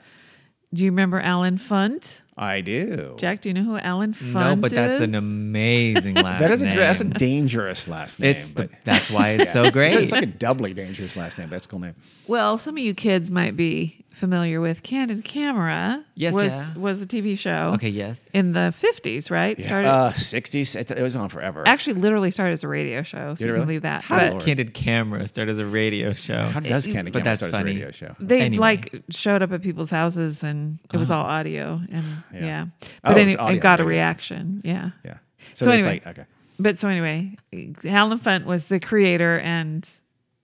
Do 0.75 0.85
you 0.85 0.91
remember 0.91 1.21
Allen 1.21 1.57
Funt? 1.59 2.21
I 2.39 2.61
do. 2.61 3.15
Jack, 3.19 3.41
do 3.41 3.49
you 3.49 3.55
know 3.55 3.63
who 3.65 3.79
Allen 3.79 4.13
Funt 4.13 4.27
is? 4.29 4.35
No, 4.35 4.57
but 4.57 4.71
that's 4.71 4.97
is? 4.97 5.01
an 5.03 5.15
amazing 5.15 6.15
last 6.17 6.41
that 6.41 6.51
is 6.51 6.61
a 6.63 6.67
name. 6.67 6.75
gr- 6.75 6.81
that's 6.81 7.01
a 7.01 7.05
dangerous 7.05 7.89
last 7.89 8.21
name. 8.21 8.31
it's 8.31 8.47
the, 8.47 8.53
but 8.53 8.71
that's 8.85 9.11
why 9.11 9.31
it's 9.31 9.53
so 9.55 9.71
great. 9.71 9.93
It's, 9.93 10.03
it's 10.05 10.13
like 10.13 10.23
a 10.25 10.27
doubly 10.27 10.75
dangerous 10.75 11.17
last 11.17 11.39
name. 11.39 11.49
That's 11.51 11.65
a 11.65 11.69
cool 11.69 11.79
name. 11.81 11.95
Well, 12.27 12.59
some 12.59 12.77
of 12.77 12.83
you 12.83 12.93
kids 12.95 13.31
might 13.31 13.57
be 13.57 14.03
familiar 14.13 14.61
with 14.63 14.83
Candid 14.83 15.23
Camera. 15.25 16.03
Yes, 16.15 16.33
was 16.33 16.51
yeah. 16.51 16.75
was 16.75 17.03
a 17.03 17.07
TV 17.07 17.39
show. 17.39 17.73
okay, 17.75 17.91
yes. 17.91 18.29
In 18.33 18.53
the 18.53 18.73
fifties, 18.75 19.31
right? 19.31 19.63
Started 19.63 19.89
Uh, 19.89 20.11
60s. 20.13 20.75
It, 20.75 20.91
it 20.91 21.03
was 21.03 21.15
on 21.17 21.29
forever. 21.29 21.63
actually 21.67 21.95
literally 22.01 22.31
started 22.31 22.53
as 22.55 22.65
a 22.65 22.69
radio 22.69 23.03
show. 23.03 23.33
If 23.33 23.39
Did 23.39 23.45
you 23.45 23.47
it 23.47 23.49
can 23.51 23.55
really? 23.55 23.67
believe 23.67 23.83
that. 23.83 24.03
How 24.05 24.17
But 24.19 24.33
does 24.35 24.45
Candid 24.45 24.73
Camera 24.75 25.27
start 25.27 25.49
as 25.51 25.59
a 25.59 25.67
radio 25.67 26.13
show? 26.15 26.49
How 26.49 26.61
does 26.61 26.87
Candid 26.87 27.13
but 27.13 27.21
Camera 27.23 27.25
that's 27.25 27.41
start 27.41 27.55
as 27.55 27.61
a 27.61 27.65
radio 27.65 27.91
show? 27.91 28.17
they 28.19 28.41
Anyway. 28.41 28.61
like 28.61 29.03
showed 29.11 29.43
up 29.43 29.53
at 29.53 29.63
people's 29.63 29.91
houses 29.91 30.43
and 30.43 30.79
it 30.93 30.97
was 30.97 31.11
all 31.11 31.25
audio 31.25 31.81
and 31.93 32.05
Yeah. 32.33 32.45
yeah. 32.45 32.65
Oh, 32.83 32.89
But 33.15 33.19
it 33.19 33.31
it, 33.33 33.61
got 33.61 33.81
a 33.81 33.85
radio. 33.85 33.99
reaction. 34.01 34.61
Yeah. 34.65 34.91
Yeah. 35.05 35.19
So 35.55 35.67
So, 35.67 35.73
it's 35.73 35.83
anyway. 35.83 36.03
like, 36.05 36.19
okay. 36.19 36.27
But 36.59 36.79
so 36.79 36.89
anyway, 36.89 37.37
Allen 37.85 38.19
Funt 38.19 38.45
was 38.47 38.67
the 38.67 38.81
creator 38.81 39.39
and 39.41 39.89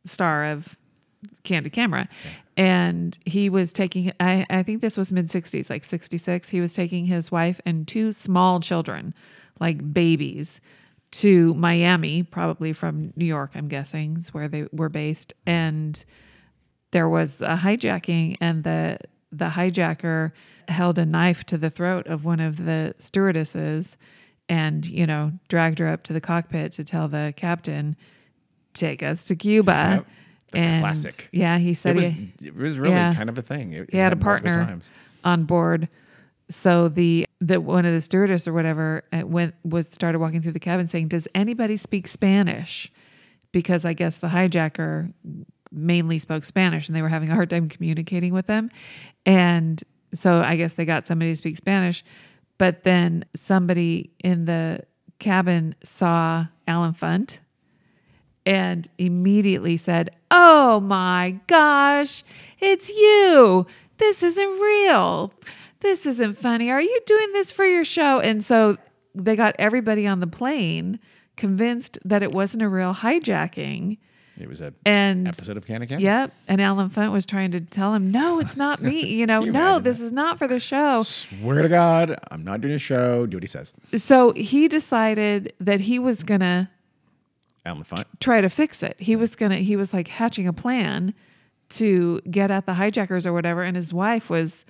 star 0.07 0.45
of 0.51 0.77
Candid 1.45 1.73
Camera. 1.73 2.09
And 2.57 3.19
he 3.25 3.49
was 3.49 3.73
taking, 3.73 4.13
I, 4.21 4.45
I 4.51 4.63
think 4.63 4.83
this 4.83 4.99
was 4.99 5.11
mid 5.11 5.29
60s, 5.29 5.71
like 5.71 5.85
66. 5.85 6.51
He 6.51 6.61
was 6.61 6.75
taking 6.75 7.07
his 7.07 7.33
wife 7.33 7.61
and 7.65 7.89
two 7.89 8.13
small 8.13 8.61
children, 8.61 9.15
like 9.59 9.95
babies, 9.95 10.61
to 11.13 11.55
Miami, 11.55 12.23
probably 12.23 12.73
from 12.73 13.13
New 13.17 13.25
York, 13.27 13.53
I'm 13.55 13.69
guessing, 13.69 14.17
is 14.19 14.33
where 14.35 14.49
they 14.49 14.67
were 14.73 14.89
based. 14.91 15.33
And 15.47 16.03
there 16.91 17.09
was 17.09 17.41
a 17.41 17.57
hijacking, 17.57 18.37
and 18.41 18.65
the 18.65 18.99
the 19.31 19.47
hijacker 19.49 20.33
held 20.69 20.99
a 20.99 21.07
knife 21.07 21.45
to 21.45 21.59
the 21.59 21.71
throat 21.71 22.07
of 22.07 22.25
one 22.25 22.41
of 22.41 22.65
the 22.65 22.95
stewardesses 22.99 23.97
and 24.49 24.87
you 24.87 25.07
know 25.07 25.33
dragged 25.49 25.79
her 25.79 25.89
up 25.89 26.03
to 26.05 26.13
the 26.13 26.21
cockpit 26.21 26.73
to 26.73 26.85
tell 26.85 27.09
the 27.09 27.33
captain 27.37 27.97
take 28.75 29.03
us 29.03 29.25
to 29.25 29.37
cuba 29.37 29.73
Yep. 29.97 30.07
The 30.53 30.59
and 30.59 30.83
classic. 30.83 31.29
yeah 31.33 31.57
he 31.59 31.71
It 31.71 31.77
said 31.79 31.97
was, 31.97 32.05
he, 32.07 32.31
it 32.45 32.55
was 32.55 32.79
really 32.79 32.95
yeah. 32.95 33.13
kind 33.15 33.31
of 33.31 33.39
a 33.39 33.43
thing. 33.43 33.73
It, 33.73 33.89
he 33.91 33.97
it 33.97 34.03
had 34.03 34.13
a 34.13 34.17
partner 34.17 34.79
on 35.25 35.45
board 35.45 35.89
so 36.51 36.89
the 36.89 37.27
the 37.41 37.59
one 37.61 37.87
of 37.87 37.95
the 37.95 38.01
stewardess 38.03 38.47
or 38.47 38.53
whatever 38.53 39.03
uh, 39.15 39.23
went 39.27 39.55
was 39.65 39.89
started 39.89 40.19
walking 40.19 40.43
through 40.43 40.53
the 40.53 40.61
cabin 40.61 40.89
saying 40.89 41.09
does 41.09 41.27
anybody 41.35 41.79
speak 41.79 42.07
spanish 42.07 42.93
because 43.53 43.87
i 43.87 43.95
guess 43.95 44.19
the 44.19 44.29
hijacker 44.29 45.13
mainly 45.71 46.19
spoke 46.19 46.45
spanish 46.45 46.87
and 46.87 46.95
they 46.95 47.01
were 47.01 47.09
having 47.09 47.31
a 47.31 47.35
hard 47.35 47.49
time 47.49 47.69
communicating 47.69 48.35
with 48.35 48.47
them 48.47 48.69
and 49.25 49.83
so 50.15 50.43
i 50.43 50.57
guess 50.57 50.75
they 50.75 50.85
got 50.85 51.07
somebody 51.07 51.33
to 51.33 51.37
speak 51.37 51.57
spanish 51.57 52.05
but 52.59 52.85
then 52.85 53.25
somebody 53.35 54.11
in 54.23 54.45
the 54.45 54.81
cabin 55.19 55.75
saw 55.83 56.47
allen 56.67 56.93
funt 56.93 57.39
and 58.47 58.89
immediately 58.99 59.77
said, 59.77 60.11
Oh 60.31 60.81
my 60.81 61.39
gosh, 61.47 62.25
it's 62.61 62.89
you. 62.89 63.67
This 63.99 64.23
isn't 64.23 64.61
real. 64.61 65.33
This 65.81 66.07
isn't 66.07 66.39
funny. 66.39 66.71
Are 66.71 66.81
you 66.81 67.01
doing 67.07 67.33
this 67.33 67.53
for 67.53 67.65
your 67.65 67.85
show? 67.85 68.21
And 68.21 68.45
so 68.45 68.77
they 69.15 69.37
got 69.37 69.55
everybody 69.59 70.07
on 70.07 70.21
the 70.21 70.27
plane 70.27 70.99
convinced 71.37 71.99
that 72.05 72.23
it 72.23 72.33
wasn't 72.33 72.63
a 72.63 72.69
real 72.69 72.95
hijacking. 72.95 73.99
It 74.39 74.49
was 74.49 74.61
a 74.61 74.73
And 74.87 75.29
episode 75.29 75.57
of 75.57 75.67
Candid 75.67 75.91
Camera. 75.91 76.03
Yep. 76.03 76.33
And 76.49 76.61
Allen 76.61 76.89
Funt 76.91 77.13
was 77.13 77.27
trying 77.27 77.51
to 77.53 77.61
tell 77.61 77.95
him, 77.95 78.11
No, 78.11 78.41
it's 78.41 78.57
not 78.57 78.83
me. 78.83 79.07
You 79.23 79.27
know, 79.27 79.45
you 79.45 79.53
no, 79.53 79.79
this 79.79 80.01
is 80.01 80.11
not 80.11 80.39
for 80.39 80.49
the 80.49 80.59
show. 80.59 81.03
Swear 81.03 81.63
to 81.63 81.69
God, 81.69 82.19
I'm 82.31 82.43
not 82.43 82.61
doing 82.61 82.75
a 82.75 82.79
show. 82.79 83.27
Do 83.27 83.37
what 83.37 83.43
he 83.43 83.47
says. 83.47 83.73
So 83.97 84.33
he 84.33 84.69
decided 84.69 85.53
that 85.61 85.81
he 85.83 85.99
was 85.99 86.23
going 86.23 86.41
to 86.41 86.69
Allen 87.67 87.85
Funt. 87.85 88.05
try 88.21 88.41
to 88.41 88.49
fix 88.49 88.83
it. 88.83 88.97
He 88.99 89.15
was 89.17 89.37
gonna 89.37 89.59
he 89.59 89.77
was 89.77 89.93
like 89.93 90.09
hatching 90.09 90.49
a 90.49 90.53
plan 90.53 91.15
to 91.71 92.21
get 92.31 92.51
at 92.51 92.67
the 92.67 92.75
hijackers 92.75 93.27
or 93.27 93.33
whatever, 93.33 93.63
and 93.63 93.77
his 93.77 93.93
wife 93.95 94.29
was 94.29 94.65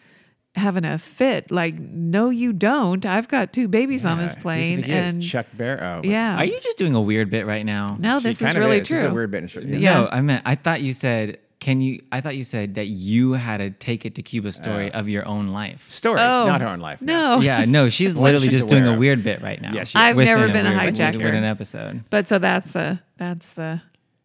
having 0.54 0.84
a 0.84 0.98
fit. 0.98 1.50
Like, 1.50 1.78
no, 1.78 2.28
you 2.30 2.52
don't. 2.52 3.04
I've 3.06 3.28
got 3.28 3.52
two 3.52 3.68
babies 3.68 4.04
on 4.04 4.18
this 4.18 4.32
Yeah. 4.32 4.34
Who's 4.34 4.42
plane, 4.42 4.76
the 4.76 4.82
kid? 4.82 5.04
and 5.10 5.22
Chuck 5.22 5.46
Bear. 5.54 5.82
Oh, 5.82 6.00
yeah, 6.04 6.36
Are 6.36 6.44
you 6.44 6.60
just 6.60 6.76
doing 6.76 6.94
a 6.94 7.00
weird 7.00 7.30
bit 7.30 7.46
right 7.46 7.64
now? 7.64 7.96
no, 7.98 8.18
She 8.18 8.24
this 8.24 8.36
is 8.36 8.42
kind 8.46 8.58
of 8.58 8.64
really 8.64 8.78
is. 8.78 8.88
true. 8.88 8.96
This 8.96 9.04
is 9.04 9.10
a 9.10 9.14
weird 9.14 9.30
bit. 9.30 9.54
in- 9.56 9.80
Yeah. 9.80 9.94
No, 9.94 10.08
I 10.12 10.20
meant 10.20 10.42
I 10.44 10.54
thought 10.56 10.82
you 10.82 10.92
said 10.92 11.38
can 11.60 11.80
you 11.80 12.00
I 12.10 12.20
thought 12.20 12.36
you 12.36 12.42
said 12.42 12.74
that 12.74 12.86
you 12.88 13.34
had 13.34 13.60
a 13.60 13.70
take 13.70 14.04
it 14.04 14.16
to 14.16 14.22
Cuba 14.22 14.50
story 14.50 14.90
Uh, 14.92 14.98
of 14.98 15.08
your 15.08 15.24
own 15.28 15.46
life. 15.48 15.84
Story, 15.88 16.20
Oh, 16.20 16.44
not 16.46 16.60
her 16.60 16.66
own 16.66 16.80
life. 16.80 17.00
No, 17.00 17.40
Yeah, 17.40 17.64
no, 17.66 17.88
she's 17.96 18.14
literally 18.16 18.48
she's 18.48 18.56
just 18.62 18.68
doing 18.68 18.82
aware 18.84 18.96
a 18.96 18.98
weird 18.98 19.22
bit 19.22 19.40
right 19.42 19.62
now. 19.62 19.72
Yeah, 19.72 19.84
she 19.84 19.96
I've 19.96 20.16
never 20.16 20.48
been 20.48 20.66
a 20.66 20.70
weird- 20.70 20.94
hijacker. 20.96 21.14
Within 21.18 21.36
an 21.36 21.44
episode. 21.44 22.02
but 22.10 22.28
so 22.28 22.38
that's 22.40 22.72
the 22.72 22.98
that's 23.16 23.48
the 23.50 23.80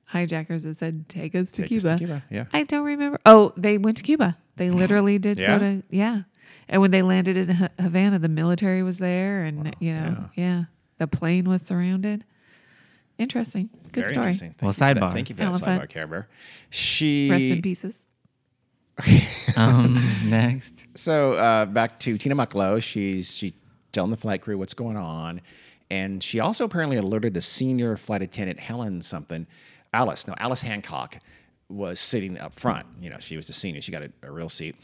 hijackers 0.06 0.64
that 0.64 0.78
said 0.80 1.08
take 1.10 1.36
us 1.36 1.52
to 1.52 1.62
Take 1.68 1.78
us 1.78 1.84
to 1.84 1.98
Cuba. 1.98 2.24
Yeah. 2.32 2.46
I 2.54 2.64
don't 2.64 2.86
remember. 2.86 3.20
Oh, 3.26 3.54
they 3.56 3.78
went 3.78 3.98
to 3.98 4.04
Cuba. 4.04 4.38
They 4.58 4.70
literally 4.70 5.18
did 5.20 5.38
Yeah? 5.40 5.58
go 5.58 5.60
to 5.60 5.84
yeah. 5.90 6.22
And 6.70 6.82
when 6.82 6.92
they 6.92 7.02
landed 7.02 7.38
in 7.38 7.50
Ha- 7.50 7.70
Havana, 7.80 8.20
the 8.20 8.28
military 8.30 8.84
was 8.84 8.98
there, 8.98 9.44
and 9.44 9.74
you 9.80 9.94
know, 9.94 10.30
yeah. 10.36 10.64
the 10.98 11.08
plane 11.08 11.48
was 11.48 11.62
surrounded. 11.62 12.26
Interesting. 13.18 13.70
Good 13.92 14.02
Very 14.04 14.10
story. 14.10 14.26
interesting. 14.28 14.50
Thank 14.50 14.62
Well, 14.62 14.70
you 14.70 14.74
for 14.96 15.00
sidebar. 15.02 15.14
Thank 15.14 15.30
you 15.30 15.36
for 15.36 15.44
that 15.44 15.54
sidebar, 15.54 15.90
Care 15.90 16.08
Bear. 16.08 16.28
She 16.70 17.30
Rest 17.32 17.46
in 17.46 17.62
pieces. 17.62 18.00
Um, 19.56 20.04
next. 20.26 20.74
So 20.96 21.34
uh, 21.34 21.66
back 21.66 22.00
to 22.02 22.18
Tina 22.18 22.36
Mucklow. 22.36 22.82
She's 22.82 23.34
she 23.36 23.54
telling 23.92 24.12
the 24.12 24.18
flight 24.18 24.42
crew 24.42 24.58
what's 24.58 24.74
going 24.76 24.98
on, 24.98 25.42
and 25.90 26.24
she 26.24 26.40
also 26.40 26.66
apparently 26.66 26.98
alerted 26.98 27.34
the 27.34 27.42
senior 27.42 27.96
flight 27.98 28.22
attendant 28.22 28.60
Helen 28.60 29.02
something. 29.02 29.48
Alice, 29.94 30.28
no, 30.28 30.36
Alice 30.38 30.62
Hancock 30.62 31.18
was 31.70 32.00
sitting 32.00 32.38
up 32.40 32.60
front. 32.60 32.88
You 33.02 33.10
know, 33.10 33.20
she 33.20 33.36
was 33.36 33.48
the 33.48 33.54
senior. 33.54 33.82
She 33.82 33.92
got 33.92 34.04
a, 34.04 34.12
a 34.24 34.32
real 34.32 34.50
seat, 34.50 34.76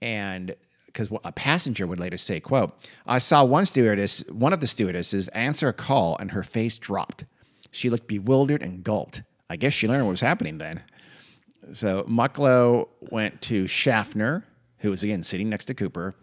and 0.00 0.54
because 0.86 1.10
a 1.24 1.32
passenger 1.32 1.86
would 1.86 2.00
later 2.00 2.16
say, 2.16 2.40
"quote 2.40 2.74
I 3.06 3.18
saw 3.18 3.44
one 3.44 3.66
stewardess, 3.66 4.24
one 4.28 4.52
of 4.52 4.60
the 4.60 4.66
stewardesses, 4.66 5.28
answer 5.28 5.68
a 5.68 5.72
call, 5.72 6.16
and 6.18 6.30
her 6.32 6.42
face 6.42 6.78
dropped. 6.78 7.24
She 7.70 7.90
looked 7.90 8.06
bewildered 8.06 8.62
and 8.62 8.82
gulped. 8.82 9.22
I 9.50 9.56
guess 9.56 9.72
she 9.72 9.88
learned 9.88 10.04
what 10.04 10.12
was 10.12 10.20
happening 10.20 10.58
then." 10.58 10.82
So 11.72 12.04
Mucklow 12.04 12.88
went 13.10 13.42
to 13.42 13.66
Schaffner, 13.66 14.44
who 14.78 14.90
was 14.90 15.02
again 15.02 15.22
sitting 15.22 15.48
next 15.50 15.66
to 15.66 15.74
Cooper, 15.74 16.14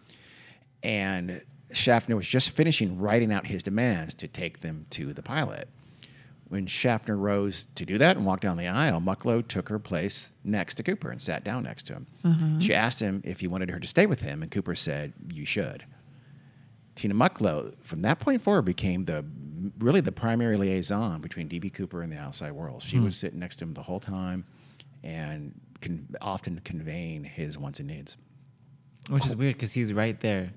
and 0.82 1.44
Schaffner 1.72 2.16
was 2.16 2.28
just 2.28 2.52
finishing 2.52 3.00
writing 3.00 3.32
out 3.34 3.48
his 3.48 3.62
demands 3.64 4.14
to 4.16 4.28
take 4.28 4.62
them 4.62 4.86
to 4.92 5.14
the 5.14 5.22
pilot. 5.22 5.70
When 6.48 6.68
Schaffner 6.68 7.18
rose 7.18 7.68
to 7.76 7.86
do 7.86 7.98
that 7.98 8.18
and 8.18 8.26
walked 8.26 8.44
down 8.44 8.58
the 8.58 8.68
aisle, 8.68 9.02
Mucklow 9.02 9.46
took 9.48 9.68
her 9.70 9.80
place 9.80 10.32
next 10.44 10.76
to 10.76 10.84
Cooper 10.84 11.10
and 11.10 11.20
sat 11.20 11.44
down 11.44 11.64
next 11.64 11.88
to 11.88 11.94
him. 11.94 12.08
Mm-hmm. 12.24 12.60
She 12.60 12.74
asked 12.74 13.00
him 13.00 13.22
if 13.26 13.40
he 13.40 13.48
wanted 13.48 13.72
her 13.72 13.80
to 13.80 13.88
stay 13.88 14.06
with 14.06 14.22
him, 14.22 14.44
and 14.44 14.52
Cooper 14.52 14.76
said, 14.76 15.14
"You 15.32 15.44
should." 15.44 15.86
Tina 16.94 17.14
Mucklow, 17.14 17.74
from 17.82 18.04
that 18.04 18.20
point 18.20 18.42
forward, 18.42 18.64
became 18.64 19.06
the 19.06 19.26
really 19.80 20.02
the 20.02 20.12
primary 20.12 20.56
liaison 20.56 21.20
between 21.22 21.50
DB 21.50 21.74
Cooper 21.74 22.02
and 22.02 22.12
the 22.12 22.18
outside 22.18 22.52
world. 22.52 22.82
She 22.82 22.98
hmm. 22.98 23.06
was 23.06 23.18
sitting 23.18 23.40
next 23.40 23.58
to 23.58 23.66
him 23.66 23.74
the 23.74 23.84
whole 23.84 24.00
time, 24.00 24.46
and 25.04 25.60
con- 25.82 26.08
often 26.22 26.62
conveying 26.64 27.24
his 27.24 27.58
wants 27.58 27.80
and 27.80 27.90
needs. 27.90 28.18
Which 29.10 29.26
is 29.26 29.36
weird 29.36 29.56
because 29.56 29.74
he's 29.74 29.94
right 29.94 30.20
there. 30.20 30.52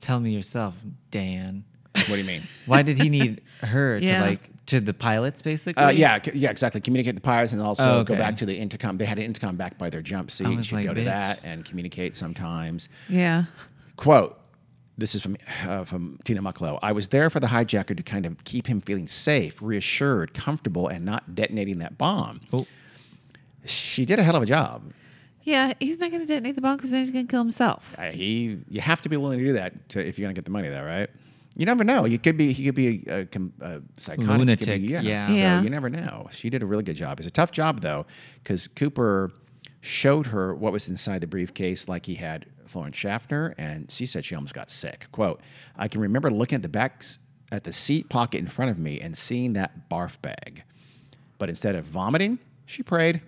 Tell 0.00 0.18
me 0.20 0.32
yourself, 0.32 0.74
Dan. 1.10 1.64
What 2.08 2.16
do 2.16 2.18
you 2.18 2.24
mean? 2.24 2.42
Why 2.66 2.82
did 2.82 2.98
he 2.98 3.08
need 3.08 3.42
her 3.62 3.98
Yeah. 3.98 4.20
to 4.20 4.26
like 4.26 4.50
to 4.66 4.80
the 4.80 4.94
pilots 4.94 5.42
basically? 5.42 5.82
Uh, 5.82 5.90
yeah, 5.90 6.20
c- 6.22 6.32
yeah, 6.34 6.50
exactly. 6.50 6.80
Communicate 6.80 7.14
the 7.14 7.20
pilots 7.20 7.52
and 7.52 7.60
also 7.60 8.00
Oh, 8.00 8.04
go 8.04 8.14
back 8.16 8.36
to 8.36 8.46
the 8.46 8.56
intercom. 8.56 8.98
They 8.98 9.04
had 9.06 9.18
an 9.18 9.24
intercom 9.24 9.56
back 9.56 9.78
by 9.78 9.90
their 9.90 10.02
jump 10.02 10.30
seat. 10.30 10.46
was 10.46 10.66
She'd 10.66 10.76
like, 10.76 10.84
go 10.86 10.94
to 10.94 11.00
"Bitch." 11.00 11.04
that 11.04 11.40
and 11.44 11.64
communicate 11.64 12.16
sometimes. 12.16 12.88
Yeah. 13.08 13.44
Quote. 13.96 14.38
This 14.98 15.14
is 15.14 15.22
from 15.22 15.36
uh, 15.66 15.84
from 15.84 16.18
Tina 16.22 16.42
Mucklow. 16.42 16.78
I 16.82 16.92
was 16.92 17.08
there 17.08 17.30
for 17.30 17.40
the 17.40 17.46
hijacker 17.46 17.96
to 17.96 18.02
kind 18.02 18.26
of 18.26 18.44
keep 18.44 18.66
him 18.66 18.80
feeling 18.82 19.06
safe, 19.06 19.56
reassured, 19.62 20.34
comfortable, 20.34 20.86
and 20.86 21.04
not 21.04 21.34
detonating 21.34 21.78
that 21.78 21.96
bomb. 21.96 22.40
Oh. 22.52 22.66
She 23.64 24.04
did 24.04 24.18
a 24.18 24.22
hell 24.22 24.36
of 24.36 24.42
a 24.42 24.46
job. 24.46 24.92
Yeah, 25.44 25.72
he's 25.80 25.98
not 25.98 26.10
going 26.10 26.20
to 26.20 26.26
detonate 26.26 26.54
the 26.56 26.60
bomb 26.60 26.76
because 26.76 26.90
then 26.90 27.00
he's 27.00 27.10
going 27.10 27.26
to 27.26 27.30
kill 27.30 27.40
himself. 27.40 27.84
Uh, 27.98 28.10
he, 28.10 28.58
you 28.68 28.80
have 28.80 29.00
to 29.02 29.08
be 29.08 29.16
willing 29.16 29.38
to 29.40 29.44
do 29.44 29.52
that 29.54 29.88
to, 29.90 30.06
if 30.06 30.18
you're 30.18 30.26
going 30.26 30.34
to 30.34 30.38
get 30.38 30.44
the 30.44 30.50
money, 30.52 30.68
though, 30.68 30.84
right? 30.84 31.08
You 31.54 31.66
never 31.66 31.84
know. 31.84 32.06
You 32.06 32.18
could 32.18 32.36
be. 32.38 32.52
He 32.52 32.64
could 32.64 32.74
be 32.74 33.04
a, 33.08 33.26
com- 33.26 33.52
a 33.60 33.80
psychotic. 33.98 34.20
He 34.20 34.26
could 34.26 34.32
be- 34.32 34.38
Lunatic, 34.38 34.82
yeah. 34.82 35.00
Yeah. 35.30 35.58
So 35.58 35.64
you 35.64 35.70
never 35.70 35.90
know. 35.90 36.28
She 36.30 36.48
did 36.50 36.62
a 36.62 36.66
really 36.66 36.82
good 36.82 36.96
job. 36.96 37.18
It's 37.20 37.26
a 37.26 37.30
tough 37.30 37.52
job 37.52 37.80
though, 37.80 38.06
because 38.42 38.68
Cooper 38.68 39.30
showed 39.82 40.26
her 40.28 40.54
what 40.54 40.72
was 40.72 40.88
inside 40.88 41.20
the 41.20 41.26
briefcase, 41.26 41.88
like 41.88 42.06
he 42.06 42.14
had 42.14 42.46
Florence 42.66 42.96
Schaffner, 42.96 43.54
and 43.58 43.90
she 43.90 44.06
said 44.06 44.24
she 44.24 44.34
almost 44.34 44.54
got 44.54 44.70
sick. 44.70 45.06
"Quote: 45.12 45.42
I 45.76 45.88
can 45.88 46.00
remember 46.00 46.30
looking 46.30 46.56
at 46.56 46.62
the 46.62 46.68
back 46.70 47.04
at 47.50 47.64
the 47.64 47.72
seat 47.72 48.08
pocket 48.08 48.38
in 48.38 48.46
front 48.46 48.70
of 48.70 48.78
me 48.78 48.98
and 49.00 49.14
seeing 49.16 49.52
that 49.52 49.90
barf 49.90 50.20
bag, 50.22 50.62
but 51.38 51.50
instead 51.50 51.74
of 51.74 51.84
vomiting, 51.84 52.38
she 52.64 52.82
prayed." 52.82 53.20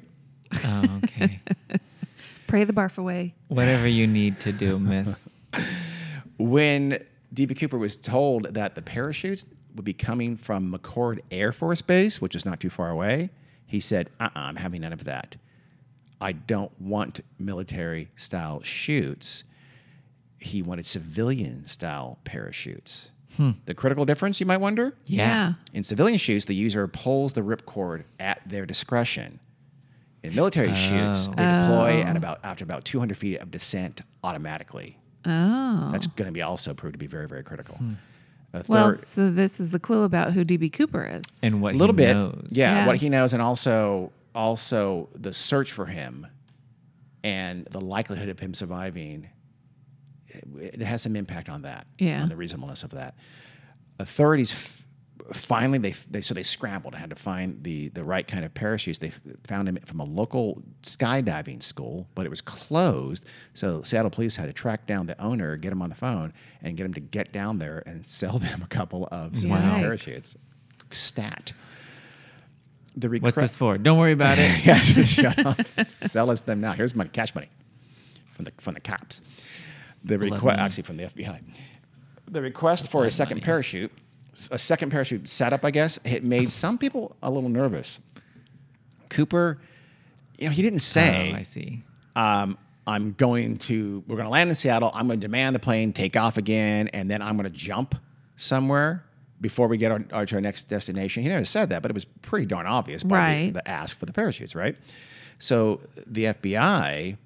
Oh, 0.65 1.01
okay. 1.05 1.41
Pray 2.47 2.65
the 2.65 2.73
barf 2.73 2.97
away. 2.97 3.35
Whatever 3.49 3.87
you 3.89 4.07
need 4.07 4.39
to 4.41 4.53
do, 4.53 4.79
miss. 4.79 5.29
when 6.39 7.05
D.B. 7.35 7.55
Cooper 7.55 7.79
was 7.79 7.99
told 7.99 8.55
that 8.55 8.75
the 8.75 8.83
parachutes 8.83 9.47
would 9.75 9.85
be 9.85 9.93
coming 9.93 10.37
from 10.37 10.73
McChord 10.73 11.21
Air 11.31 11.53
Force 11.53 11.83
Base, 11.83 12.21
which 12.21 12.37
is 12.37 12.45
not 12.45 12.61
too 12.61 12.71
far 12.71 12.91
away, 12.91 13.31
he 13.67 13.81
said, 13.81 14.09
uh 14.21 14.25
uh-uh, 14.25 14.41
I'm 14.41 14.57
having 14.57 14.83
none 14.83 14.93
of 14.93 15.05
that. 15.05 15.37
I 16.21 16.33
don't 16.33 16.71
want 16.81 17.21
military 17.39 18.09
style 18.17 18.63
chutes. 18.63 19.45
He 20.39 20.63
wanted 20.63 20.87
civilian 20.87 21.67
style 21.67 22.19
parachutes. 22.25 23.11
The 23.67 23.75
critical 23.75 24.05
difference, 24.05 24.39
you 24.39 24.47
might 24.47 24.59
wonder? 24.59 24.95
Yeah. 25.07 25.55
In 25.73 25.83
civilian 25.83 26.19
chutes, 26.19 26.45
the 26.45 26.55
user 26.55 26.87
pulls 26.87 27.33
the 27.33 27.41
ripcord 27.41 28.05
at 28.21 28.41
their 28.47 28.65
discretion. 28.65 29.41
In 30.23 30.37
military 30.37 30.73
chutes, 30.73 31.27
they 31.27 31.45
deploy 31.45 32.03
at 32.03 32.17
about 32.17 32.39
after 32.45 32.63
about 32.63 32.85
200 32.85 33.19
feet 33.19 33.39
of 33.39 33.51
descent 33.51 34.03
automatically. 34.23 34.99
Oh. 35.27 35.89
That's 35.93 36.07
going 36.07 36.27
to 36.27 36.33
be 36.33 36.43
also 36.43 36.75
proved 36.75 36.95
to 36.95 36.99
be 36.99 37.07
very, 37.07 37.27
very 37.29 37.43
critical. 37.43 37.77
Hmm. 37.77 37.95
A 38.53 38.63
well, 38.69 38.97
so 38.99 39.31
this 39.31 39.59
is 39.59 39.75
a 39.75 39.79
clue 39.81 40.05
about 40.05 40.33
who 40.33 40.45
DB 40.45 40.73
Cooper 40.73 41.05
is. 41.05 41.25
And 41.43 41.61
what 41.61 41.75
a 41.75 41.77
little 41.77 41.95
he 41.95 42.05
bit, 42.05 42.15
knows. 42.15 42.47
yeah, 42.51 42.75
Yeah. 42.83 42.87
what 42.87 42.97
he 42.97 43.09
knows, 43.09 43.33
and 43.33 43.43
also 43.43 44.13
also 44.35 45.09
the 45.15 45.33
search 45.33 45.73
for 45.73 45.87
him, 45.87 46.27
and 47.25 47.67
the 47.71 47.81
likelihood 47.81 48.29
of 48.29 48.39
him 48.39 48.55
surviving. 48.55 49.29
It, 50.29 50.45
it 50.57 50.81
has 50.83 51.03
some 51.03 51.17
impact 51.17 51.49
on 51.49 51.63
that, 51.63 51.87
Yeah. 51.99 52.23
on 52.23 52.29
the 52.29 52.37
reasonableness 52.37 52.83
of 52.85 52.91
that. 52.91 53.15
Authorities 53.99 54.53
f- 54.53 54.84
finally 55.33 55.79
they, 55.79 55.95
they 56.11 56.21
so 56.21 56.35
they 56.35 56.43
scrambled 56.43 56.95
and 56.95 57.01
had 57.01 57.11
to 57.11 57.17
find 57.17 57.63
the 57.63 57.89
the 57.89 58.05
right 58.05 58.27
kind 58.27 58.45
of 58.45 58.53
parachutes. 58.53 58.99
They 58.99 59.13
found 59.45 59.69
him 59.69 59.79
from 59.85 60.01
a 60.01 60.05
local 60.05 60.63
skydiving 60.83 61.63
school, 61.63 62.07
but 62.15 62.27
it 62.27 62.29
was 62.29 62.41
closed. 62.41 63.25
So 63.55 63.83
Seattle 63.83 64.11
police 64.11 64.37
had 64.37 64.47
to 64.47 64.53
track 64.53 64.87
down 64.87 65.07
the 65.07 65.21
owner, 65.21 65.57
get 65.57 65.73
him 65.73 65.81
on 65.83 65.89
the 65.89 65.95
phone, 65.95 66.33
and 66.63 66.77
get 66.77 66.85
him 66.85 66.95
to 66.95 67.01
get 67.01 67.33
down 67.33 67.59
there 67.59 67.83
and 67.87 68.07
sell 68.07 68.39
them 68.39 68.63
a 68.63 68.67
couple 68.67 69.09
of 69.11 69.35
parachutes. 69.81 70.37
Stat. 70.91 71.53
The 72.97 73.09
What's 73.09 73.37
this 73.37 73.57
for? 73.57 73.77
Don't 73.77 73.99
worry 73.99 74.13
about 74.13 74.39
it. 74.39 74.51
yes, 74.65 74.85
shut 75.09 75.37
up. 75.45 75.59
Sell 76.03 76.31
us 76.31 76.43
them 76.43 76.61
now. 76.61 76.75
Here's 76.75 76.95
money, 76.95 77.11
cash 77.11 77.35
money 77.35 77.49
from 78.35 78.45
the 78.45 78.53
from 78.61 78.75
the 78.75 78.81
cops. 78.81 79.21
The 80.05 80.19
request 80.19 80.59
actually 80.61 80.83
from 80.85 80.99
the 80.99 81.05
FBI. 81.05 81.41
The 82.29 82.43
request 82.43 82.89
for 82.89 83.05
a 83.05 83.11
second 83.11 83.43
parachute, 83.43 83.91
a 84.51 84.59
second 84.59 84.91
parachute 84.91 85.29
setup, 85.29 85.65
I 85.65 85.71
guess, 85.71 85.99
it 86.05 86.25
made 86.25 86.51
some 86.53 86.79
people 86.79 87.17
a 87.23 87.31
little 87.31 87.49
nervous. 87.51 88.01
Cooper, 89.11 89.61
you 90.39 90.47
know, 90.47 90.53
he 90.53 90.63
didn't 90.63 90.81
say, 90.81 91.33
Oh, 91.33 91.37
I 91.39 91.43
see. 91.43 91.83
um, 92.17 92.59
I'm 92.87 93.13
going 93.13 93.57
to, 93.59 94.03
we're 94.07 94.17
going 94.17 94.27
to 94.27 94.31
land 94.31 94.51
in 94.51 94.55
Seattle. 94.55 94.91
I'm 94.95 95.07
going 95.07 95.21
to 95.21 95.25
demand 95.27 95.55
the 95.55 95.61
plane 95.61 95.93
take 95.93 96.17
off 96.17 96.37
again, 96.37 96.89
and 96.89 97.11
then 97.11 97.23
I'm 97.23 97.37
going 97.37 97.51
to 97.51 97.57
jump 97.57 97.95
somewhere 98.37 99.05
before 99.41 99.69
we 99.69 99.79
get 99.79 99.91
our, 99.93 100.05
our, 100.13 100.27
to 100.27 100.35
our 100.35 100.41
next 100.41 100.65
destination. 100.65 101.23
He 101.23 101.29
never 101.29 101.45
said 101.45 101.69
that, 101.71 101.83
but 101.83 101.91
it 101.91 101.95
was 101.95 102.05
pretty 102.05 102.47
darn 102.47 102.67
obvious 102.67 103.03
by 103.03 103.09
the- 103.17 103.23
Right. 103.45 103.55
the, 103.55 103.69
ask 103.69 103.99
for 103.99 104.07
the 104.07 104.13
parachutes, 104.13 104.55
right? 104.55 104.77
So 105.39 105.81
the 106.07 106.25
FBI 106.27 107.17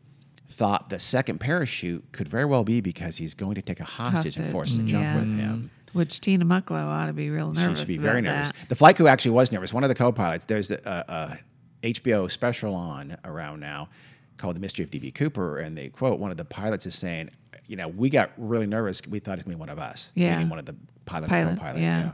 thought 0.50 0.88
the 0.90 0.98
second 0.98 1.38
parachute 1.38 2.04
could 2.12 2.28
very 2.28 2.44
well 2.44 2.64
be 2.64 2.80
because 2.80 3.16
he's 3.16 3.34
going 3.34 3.54
to 3.54 3.62
take 3.62 3.80
a 3.80 3.84
hostage, 3.84 4.36
and 4.36 4.46
Hostage, 4.46 4.52
force 4.52 4.72
to 4.72 4.82
jump 4.82 5.04
yeah. 5.04 5.16
with 5.16 5.36
him. 5.36 5.70
Which 5.92 6.20
Tina 6.20 6.44
Mucklow 6.44 6.84
ought 6.84 7.06
to 7.06 7.12
be 7.12 7.30
real 7.30 7.52
nervous. 7.52 7.80
She 7.80 7.86
should 7.86 7.88
be 7.88 7.98
very 7.98 8.20
nervous. 8.20 8.48
that. 8.50 8.68
The 8.68 8.76
flight 8.76 8.96
crew 8.96 9.08
actually 9.08 9.32
was 9.32 9.50
nervous. 9.52 9.72
One 9.72 9.84
of 9.84 9.88
the 9.88 9.94
co-pilots, 9.94 10.44
there's 10.44 10.70
a, 10.70 11.38
a, 11.82 11.88
HBO 11.94 12.30
special 12.30 12.74
on 12.74 13.16
around 13.24 13.60
now 13.60 13.88
called 14.36 14.56
"The 14.56 14.60
Mystery 14.60 14.84
of 14.84 14.90
DB 14.90 15.14
Cooper," 15.14 15.58
and 15.58 15.76
they 15.78 15.88
quote 15.88 16.18
one 16.18 16.30
of 16.30 16.36
the 16.36 16.44
pilots 16.44 16.86
is 16.86 16.94
saying, 16.94 17.30
"You 17.66 17.76
know, 17.76 17.88
we 17.88 18.10
got 18.10 18.32
really 18.36 18.66
nervous. 18.66 19.00
We 19.08 19.20
thought 19.20 19.32
it 19.32 19.36
was 19.36 19.42
going 19.44 19.52
to 19.52 19.56
be 19.56 19.60
one 19.60 19.68
of 19.68 19.78
us, 19.78 20.10
Yeah. 20.14 20.34
meaning 20.34 20.48
one 20.50 20.58
of 20.58 20.66
the 20.66 20.74
pilot 21.06 21.28
Pilots, 21.28 21.58
co-pilot." 21.60 21.80
yeah. 21.80 22.12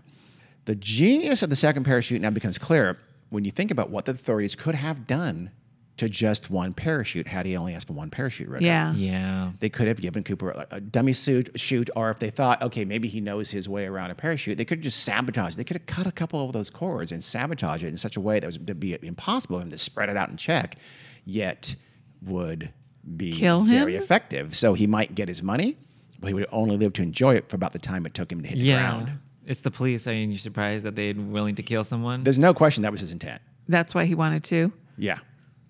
The 0.66 0.74
genius 0.74 1.42
of 1.42 1.50
the 1.50 1.56
second 1.56 1.84
parachute 1.84 2.20
now 2.20 2.30
becomes 2.30 2.58
clear 2.58 2.98
when 3.30 3.44
you 3.44 3.50
think 3.50 3.70
about 3.70 3.90
what 3.90 4.04
the 4.04 4.12
authorities 4.12 4.54
could 4.54 4.74
have 4.74 5.06
done 5.06 5.50
to 5.96 6.08
just 6.08 6.50
one 6.50 6.74
parachute 6.74 7.28
had 7.28 7.46
he 7.46 7.56
only 7.56 7.72
asked 7.74 7.86
for 7.86 7.92
one 7.92 8.10
parachute. 8.10 8.48
Right 8.48 8.60
Yeah. 8.62 8.92
Yeah. 8.94 9.52
they 9.60 9.68
could 9.68 9.86
have 9.86 10.00
given 10.00 10.24
Cooper 10.24 10.50
a, 10.50 10.66
a 10.72 10.80
dummy 10.80 11.12
suit 11.12 11.50
chute, 11.54 11.88
or 11.94 12.10
if 12.10 12.18
they 12.18 12.30
thought, 12.30 12.60
okay, 12.62 12.84
maybe 12.84 13.06
he 13.06 13.20
knows 13.20 13.50
his 13.52 13.68
way 13.68 13.86
around 13.86 14.10
a 14.10 14.14
parachute, 14.16 14.58
they 14.58 14.64
could 14.64 14.78
have 14.78 14.84
just 14.84 15.04
sabotaged. 15.04 15.56
They 15.56 15.62
could 15.64 15.76
have 15.76 15.86
cut 15.86 16.06
a 16.06 16.12
couple 16.12 16.44
of 16.44 16.52
those 16.52 16.68
cords 16.68 17.12
and 17.12 17.22
sabotage 17.22 17.84
it 17.84 17.88
in 17.88 17.98
such 17.98 18.16
a 18.16 18.20
way 18.20 18.40
that 18.40 18.46
was 18.46 18.58
to 18.66 18.74
be 18.74 18.98
impossible 19.02 19.58
for 19.58 19.62
him 19.62 19.70
to 19.70 19.78
spread 19.78 20.08
it 20.08 20.16
out 20.16 20.28
and 20.30 20.38
check, 20.38 20.76
yet 21.24 21.76
would 22.22 22.72
be 23.16 23.32
Kill 23.32 23.60
very 23.62 23.96
him? 23.96 24.02
effective. 24.02 24.56
So 24.56 24.74
he 24.74 24.86
might 24.86 25.14
get 25.14 25.28
his 25.28 25.42
money, 25.42 25.76
but 26.18 26.28
he 26.28 26.34
would 26.34 26.46
only 26.50 26.76
live 26.76 26.92
to 26.94 27.02
enjoy 27.02 27.34
it 27.36 27.48
for 27.48 27.56
about 27.56 27.72
the 27.72 27.78
time 27.78 28.06
it 28.06 28.14
took 28.14 28.32
him 28.32 28.42
to 28.42 28.48
hit 28.48 28.58
the 28.58 28.72
ground. 28.72 29.12
It's 29.46 29.60
the 29.60 29.70
police. 29.70 30.06
Are 30.08 30.14
you 30.14 30.38
surprised 30.38 30.84
that 30.86 30.96
they're 30.96 31.14
willing 31.14 31.54
to 31.56 31.62
kill 31.62 31.84
someone? 31.84 32.24
There's 32.24 32.38
no 32.38 32.54
question 32.54 32.82
that 32.82 32.90
was 32.92 33.02
his 33.02 33.12
intent. 33.12 33.42
That's 33.68 33.94
why 33.94 34.06
he 34.06 34.14
wanted 34.14 34.42
to. 34.44 34.72
Yeah. 34.96 35.18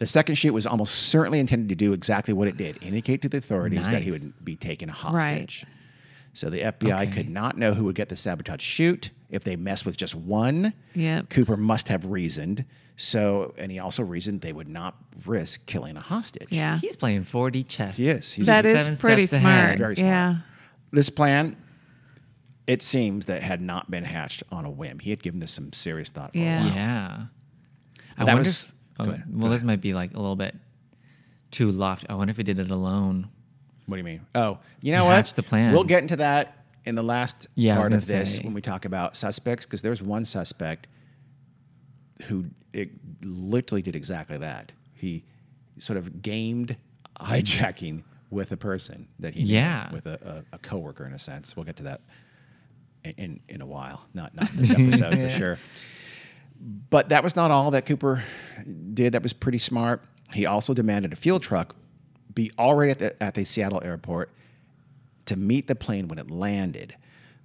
The 0.04 0.08
second 0.08 0.34
chute 0.34 0.52
was 0.52 0.66
almost 0.66 0.94
certainly 0.94 1.40
intended 1.40 1.70
to 1.70 1.74
do 1.74 1.94
exactly 1.94 2.34
what 2.34 2.46
it 2.46 2.58
did 2.58 2.76
indicate 2.82 3.22
to 3.22 3.28
the 3.30 3.38
authorities 3.38 3.88
that 3.88 4.02
he 4.02 4.10
would 4.10 4.20
be 4.44 4.54
taken 4.54 4.90
hostage. 4.90 5.64
Right. 5.66 5.74
So 6.34 6.50
the 6.50 6.58
FBI 6.60 7.04
Okay. 7.04 7.10
could 7.10 7.30
not 7.30 7.56
know 7.56 7.72
who 7.72 7.84
would 7.84 7.94
get 7.94 8.10
the 8.10 8.16
sabotage 8.16 8.60
chute. 8.60 9.08
If 9.30 9.44
they 9.44 9.56
messed 9.56 9.86
with 9.86 9.96
just 9.96 10.14
one, 10.14 10.74
Yep. 10.94 11.30
Cooper 11.30 11.56
must 11.56 11.88
have 11.88 12.04
reasoned. 12.04 12.66
So, 12.98 13.54
and 13.56 13.72
he 13.72 13.78
also 13.78 14.02
reasoned 14.02 14.42
they 14.42 14.52
would 14.52 14.68
not 14.68 14.94
risk 15.24 15.64
killing 15.64 15.96
a 15.96 16.00
hostage. 16.00 16.48
Yeah. 16.50 16.76
He's 16.76 16.96
playing 16.96 17.24
4D 17.24 17.62
chess. 17.66 17.96
He 17.96 18.10
is. 18.10 18.30
He's 18.30 18.44
That 18.46 18.64
seven 18.64 18.92
is 18.92 18.98
pretty 19.00 19.24
smart. 19.24 19.70
He's 19.70 19.78
very 19.78 19.96
smart. 19.96 20.06
Yeah. 20.12 20.36
This 20.90 21.08
plan, 21.08 21.56
it 22.66 22.82
seems 22.82 23.24
that 23.24 23.42
had 23.42 23.62
not 23.62 23.90
been 23.90 24.04
hatched 24.04 24.42
on 24.52 24.66
a 24.66 24.70
whim. 24.70 24.98
He 24.98 25.08
had 25.08 25.22
given 25.22 25.40
this 25.40 25.52
some 25.52 25.72
serious 25.72 26.10
thought 26.10 26.32
for 26.34 26.40
Yeah. 26.40 26.60
a 26.62 26.66
while. 26.66 26.74
Yeah. 26.76 27.22
I 28.18 28.24
That 28.26 28.34
wonder 28.34 28.40
was- 28.50 28.64
if. 28.64 28.73
Oh, 28.98 29.16
well, 29.30 29.50
this 29.50 29.62
might 29.62 29.80
be 29.80 29.94
like 29.94 30.12
a 30.14 30.16
little 30.18 30.36
bit 30.36 30.54
too 31.50 31.70
lofty. 31.70 32.08
I 32.08 32.14
wonder 32.14 32.30
if 32.30 32.36
he 32.36 32.42
did 32.42 32.58
it 32.58 32.70
alone. 32.70 33.28
What 33.86 33.96
do 33.96 33.98
you 33.98 34.04
mean? 34.04 34.22
Oh, 34.34 34.58
you 34.80 34.92
know 34.92 35.04
what? 35.04 35.26
the 35.26 35.42
plan. 35.42 35.72
We'll 35.72 35.84
get 35.84 36.02
into 36.02 36.16
that 36.16 36.64
in 36.84 36.94
the 36.94 37.02
last 37.02 37.46
Yeah, 37.54 37.76
part 37.78 37.92
of 37.92 38.06
this 38.06 38.36
say. 38.36 38.42
when 38.42 38.54
we 38.54 38.60
talk 38.60 38.84
about 38.84 39.16
suspects, 39.16 39.66
because 39.66 39.82
there's 39.82 40.02
one 40.02 40.24
suspect 40.24 40.86
who 42.26 42.46
it 42.72 42.90
literally 43.22 43.82
did 43.82 43.94
exactly 43.96 44.38
that. 44.38 44.72
He 44.94 45.24
sort 45.78 45.96
of 45.98 46.22
gamed 46.22 46.76
hijacking 47.20 48.02
with 48.30 48.52
a 48.52 48.56
person 48.56 49.06
that 49.18 49.34
he 49.34 49.42
Yeah. 49.42 49.92
with 49.92 50.06
a, 50.06 50.44
a, 50.52 50.56
a 50.56 50.58
coworker 50.58 51.04
in 51.06 51.12
a 51.12 51.18
sense. 51.18 51.56
We'll 51.56 51.64
get 51.64 51.76
to 51.76 51.82
that 51.84 52.00
in 53.04 53.12
in, 53.18 53.40
in 53.48 53.60
a 53.60 53.66
while, 53.66 54.06
not 54.14 54.34
not 54.34 54.50
this 54.54 54.70
episode 54.70 55.14
for 55.18 55.28
sure. 55.30 55.58
But 56.64 57.10
that 57.10 57.22
was 57.22 57.36
not 57.36 57.50
all 57.50 57.70
that 57.72 57.84
Cooper 57.84 58.22
did. 58.94 59.12
That 59.12 59.22
was 59.22 59.34
pretty 59.34 59.58
smart. 59.58 60.02
He 60.32 60.46
also 60.46 60.72
demanded 60.72 61.12
a 61.12 61.16
fuel 61.16 61.38
truck 61.38 61.76
be 62.34 62.50
already 62.58 62.90
at 62.90 62.98
the, 62.98 63.22
at 63.22 63.34
the 63.34 63.44
Seattle 63.44 63.80
airport 63.84 64.30
to 65.26 65.36
meet 65.36 65.66
the 65.66 65.74
plane 65.74 66.08
when 66.08 66.18
it 66.18 66.30
landed. 66.30 66.96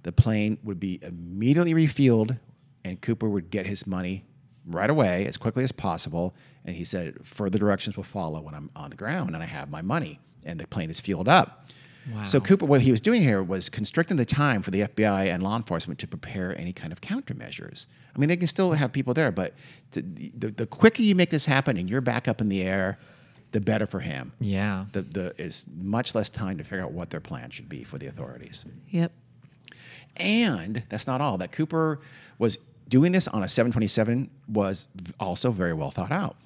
The 0.02 0.12
plane 0.12 0.58
would 0.64 0.80
be 0.80 0.98
immediately 1.02 1.74
refueled, 1.74 2.38
and 2.84 3.00
Cooper 3.00 3.28
would 3.28 3.50
get 3.50 3.66
his 3.66 3.86
money 3.86 4.24
right 4.66 4.90
away 4.90 5.26
as 5.26 5.36
quickly 5.36 5.64
as 5.64 5.72
possible. 5.72 6.34
And 6.64 6.74
he 6.74 6.84
said, 6.84 7.18
further 7.24 7.58
directions 7.58 7.96
will 7.96 8.04
follow 8.04 8.40
when 8.40 8.54
I'm 8.54 8.70
on 8.74 8.90
the 8.90 8.96
ground 8.96 9.34
and 9.34 9.42
I 9.42 9.46
have 9.46 9.70
my 9.70 9.82
money 9.82 10.18
and 10.44 10.58
the 10.58 10.66
plane 10.66 10.90
is 10.90 11.00
fueled 11.00 11.28
up. 11.28 11.66
So 12.24 12.40
Cooper, 12.40 12.66
what 12.66 12.80
he 12.80 12.90
was 12.90 13.00
doing 13.00 13.22
here 13.22 13.42
was 13.42 13.68
constricting 13.68 14.16
the 14.16 14.24
time 14.24 14.62
for 14.62 14.70
the 14.70 14.80
FBI 14.80 15.32
and 15.32 15.42
law 15.42 15.56
enforcement 15.56 15.98
to 16.00 16.06
prepare 16.06 16.58
any 16.58 16.72
kind 16.72 16.92
of 16.92 17.00
countermeasures. 17.00 17.86
I 18.14 18.18
mean, 18.18 18.28
they 18.28 18.36
can 18.36 18.48
still 18.48 18.72
have 18.72 18.92
people 18.92 19.14
there, 19.14 19.30
but 19.30 19.54
to, 19.92 20.02
the, 20.02 20.50
the 20.50 20.66
quicker 20.66 21.02
you 21.02 21.14
make 21.14 21.30
this 21.30 21.44
happen 21.44 21.76
and 21.76 21.88
you're 21.88 22.00
back 22.00 22.26
up 22.26 22.40
in 22.40 22.48
the 22.48 22.62
air, 22.62 22.98
the 23.52 23.60
better 23.60 23.86
for 23.86 24.00
him. 24.00 24.32
Yeah. 24.40 24.86
The, 24.92 25.02
the 25.02 25.34
is 25.42 25.66
much 25.76 26.14
less 26.14 26.30
time 26.30 26.58
to 26.58 26.64
figure 26.64 26.82
out 26.82 26.92
what 26.92 27.10
their 27.10 27.20
plan 27.20 27.50
should 27.50 27.68
be 27.68 27.84
for 27.84 27.98
the 27.98 28.06
authorities. 28.06 28.64
Yep. 28.88 29.12
And 30.16 30.82
that's 30.88 31.06
not 31.06 31.20
all. 31.20 31.38
That 31.38 31.52
Cooper 31.52 32.00
was 32.38 32.58
doing 32.88 33.12
this 33.12 33.28
on 33.28 33.42
a 33.42 33.48
727 33.48 34.30
was 34.48 34.88
also 35.18 35.50
very 35.50 35.72
well 35.72 35.90
thought 35.90 36.12
out. 36.12 36.36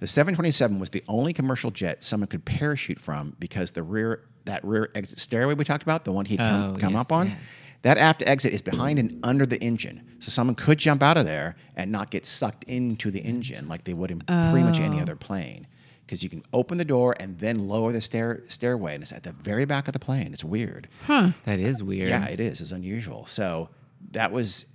The 0.00 0.06
727 0.06 0.78
was 0.78 0.90
the 0.90 1.04
only 1.08 1.34
commercial 1.34 1.70
jet 1.70 2.02
someone 2.02 2.26
could 2.26 2.44
parachute 2.44 2.98
from 2.98 3.36
because 3.38 3.72
the 3.72 3.82
rear 3.82 4.22
that 4.44 4.64
rear 4.64 4.90
exit 4.94 5.18
stairway 5.18 5.54
we 5.54 5.64
talked 5.64 5.82
about, 5.82 6.04
the 6.04 6.12
one 6.12 6.24
he'd 6.24 6.38
come, 6.38 6.74
Oh, 6.74 6.78
come 6.78 6.92
yes, 6.94 7.00
up 7.00 7.12
on, 7.12 7.26
yes. 7.28 7.38
that 7.82 7.98
aft 7.98 8.22
exit 8.26 8.52
is 8.52 8.62
behind 8.62 8.98
and 8.98 9.18
under 9.22 9.46
the 9.46 9.58
engine. 9.60 10.02
So 10.20 10.30
someone 10.30 10.54
could 10.54 10.78
jump 10.78 11.02
out 11.02 11.16
of 11.16 11.24
there 11.24 11.56
and 11.76 11.90
not 11.92 12.10
get 12.10 12.26
sucked 12.26 12.64
into 12.64 13.10
the 13.10 13.20
engine 13.20 13.68
like 13.68 13.84
they 13.84 13.94
would 13.94 14.10
in 14.10 14.20
pretty 14.20 14.64
much 14.64 14.80
any 14.80 15.00
other 15.00 15.16
plane. 15.16 15.66
Because 16.06 16.24
you 16.24 16.28
can 16.28 16.42
open 16.52 16.76
the 16.76 16.84
door 16.84 17.14
and 17.20 17.38
then 17.38 17.68
lower 17.68 17.92
the 17.92 18.00
stair 18.00 18.42
stairway, 18.48 18.94
and 18.94 19.02
it's 19.02 19.12
at 19.12 19.22
the 19.22 19.30
very 19.30 19.64
back 19.64 19.86
of 19.86 19.92
the 19.92 20.00
plane. 20.00 20.32
It's 20.32 20.42
weird. 20.42 20.88
Huh. 21.06 21.30
That 21.44 21.60
is 21.60 21.84
weird. 21.84 22.08
Yeah, 22.10 22.24
it 22.26 22.40
is. 22.40 22.60
It's 22.60 22.72
unusual. 22.72 23.26
So 23.26 23.68
that 24.10 24.32
was 24.32 24.66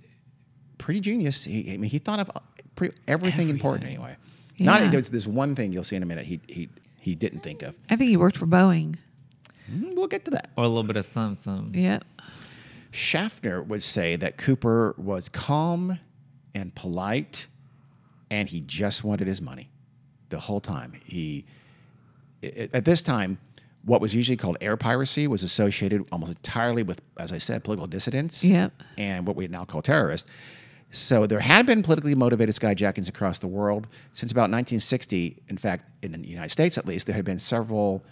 pretty 0.78 1.00
genius. 1.00 1.44
He, 1.44 1.74
I 1.74 1.76
mean, 1.76 1.90
he 1.90 1.98
thought 1.98 2.20
of 2.20 2.30
uh, 2.34 2.40
pretty, 2.74 2.96
everything, 3.06 3.50
important 3.50 3.84
anyway. 3.86 4.16
Yeah. 4.56 4.78
Not 4.78 4.90
there's 4.90 5.10
this 5.10 5.26
one 5.26 5.54
thing 5.54 5.72
you'll 5.74 5.84
see 5.84 5.96
in 5.96 6.02
a 6.02 6.06
minute. 6.06 6.24
He 6.24 6.40
he 6.48 6.70
he 7.00 7.14
didn't 7.14 7.40
think 7.40 7.62
of. 7.62 7.74
I 7.90 7.96
think 7.96 8.08
he 8.08 8.16
worked 8.16 8.38
for 8.38 8.46
Boeing. 8.46 8.96
Mm, 9.70 9.94
We'll 9.94 10.06
get 10.06 10.24
to 10.26 10.30
that. 10.32 10.50
Or 10.56 10.64
a 10.64 10.68
little 10.68 10.82
bit 10.84 10.96
of 10.96 11.06
some, 11.06 11.34
some. 11.34 11.72
Yep. 11.74 12.04
Schaffner 12.90 13.62
would 13.62 13.82
say 13.82 14.16
that 14.16 14.36
Cooper 14.36 14.94
was 14.96 15.28
calm 15.28 15.98
and 16.54 16.74
polite, 16.74 17.46
and 18.30 18.48
he 18.48 18.60
just 18.60 19.04
wanted 19.04 19.26
his 19.26 19.42
money 19.42 19.68
the 20.30 20.38
whole 20.38 20.60
time. 20.60 20.92
He 21.04 21.44
at 22.42 22.84
this 22.84 23.02
time, 23.02 23.38
what 23.84 24.00
was 24.00 24.14
usually 24.14 24.36
called 24.36 24.56
air 24.60 24.76
piracy 24.76 25.26
was 25.26 25.42
associated 25.42 26.04
almost 26.12 26.32
entirely 26.36 26.82
with, 26.82 27.00
as 27.18 27.32
I 27.32 27.38
said, 27.38 27.64
political 27.64 27.86
dissidents 27.86 28.44
Yep. 28.44 28.72
and 28.98 29.26
what 29.26 29.36
we 29.36 29.46
now 29.48 29.64
call 29.64 29.82
terrorists. 29.82 30.28
So 30.90 31.26
there 31.26 31.40
had 31.40 31.66
been 31.66 31.82
politically 31.82 32.14
motivated 32.14 32.54
skyjackings 32.54 33.08
across 33.08 33.38
the 33.40 33.46
world 33.48 33.86
since 34.12 34.30
about 34.32 34.42
1960. 34.50 35.42
In 35.48 35.58
fact, 35.58 35.84
in 36.02 36.12
the 36.12 36.18
United 36.26 36.50
States 36.50 36.78
at 36.78 36.86
least, 36.86 37.06
there 37.06 37.16
had 37.16 37.24
been 37.24 37.38
several 37.38 38.04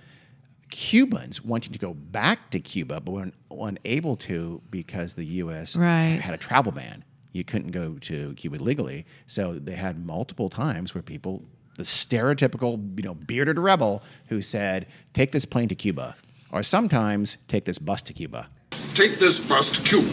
Cubans 0.74 1.40
wanting 1.44 1.72
to 1.72 1.78
go 1.78 1.94
back 1.94 2.50
to 2.50 2.58
Cuba, 2.58 3.00
but 3.00 3.12
were 3.12 3.30
unable 3.48 4.16
to 4.16 4.60
because 4.72 5.14
the 5.14 5.24
U.S. 5.24 5.76
Right. 5.76 6.20
had 6.20 6.34
a 6.34 6.36
travel 6.36 6.72
ban. 6.72 7.04
You 7.30 7.44
couldn't 7.44 7.70
go 7.70 7.94
to 8.00 8.34
Cuba 8.34 8.56
legally, 8.56 9.06
so 9.28 9.54
they 9.54 9.76
had 9.76 10.04
multiple 10.04 10.50
times 10.50 10.92
where 10.92 11.00
people, 11.00 11.44
the 11.76 11.84
stereotypical, 11.84 12.98
you 12.98 13.04
know, 13.04 13.14
bearded 13.14 13.56
rebel 13.56 14.02
who 14.26 14.42
said, 14.42 14.88
"Take 15.12 15.30
this 15.30 15.44
plane 15.44 15.68
to 15.68 15.76
Cuba," 15.76 16.16
or 16.50 16.64
sometimes 16.64 17.36
take 17.46 17.66
this 17.66 17.78
bus 17.78 18.02
to 18.02 18.12
Cuba. 18.12 18.48
Take 18.94 19.20
this 19.20 19.48
bus 19.48 19.70
to 19.70 19.82
Cuba. 19.82 20.10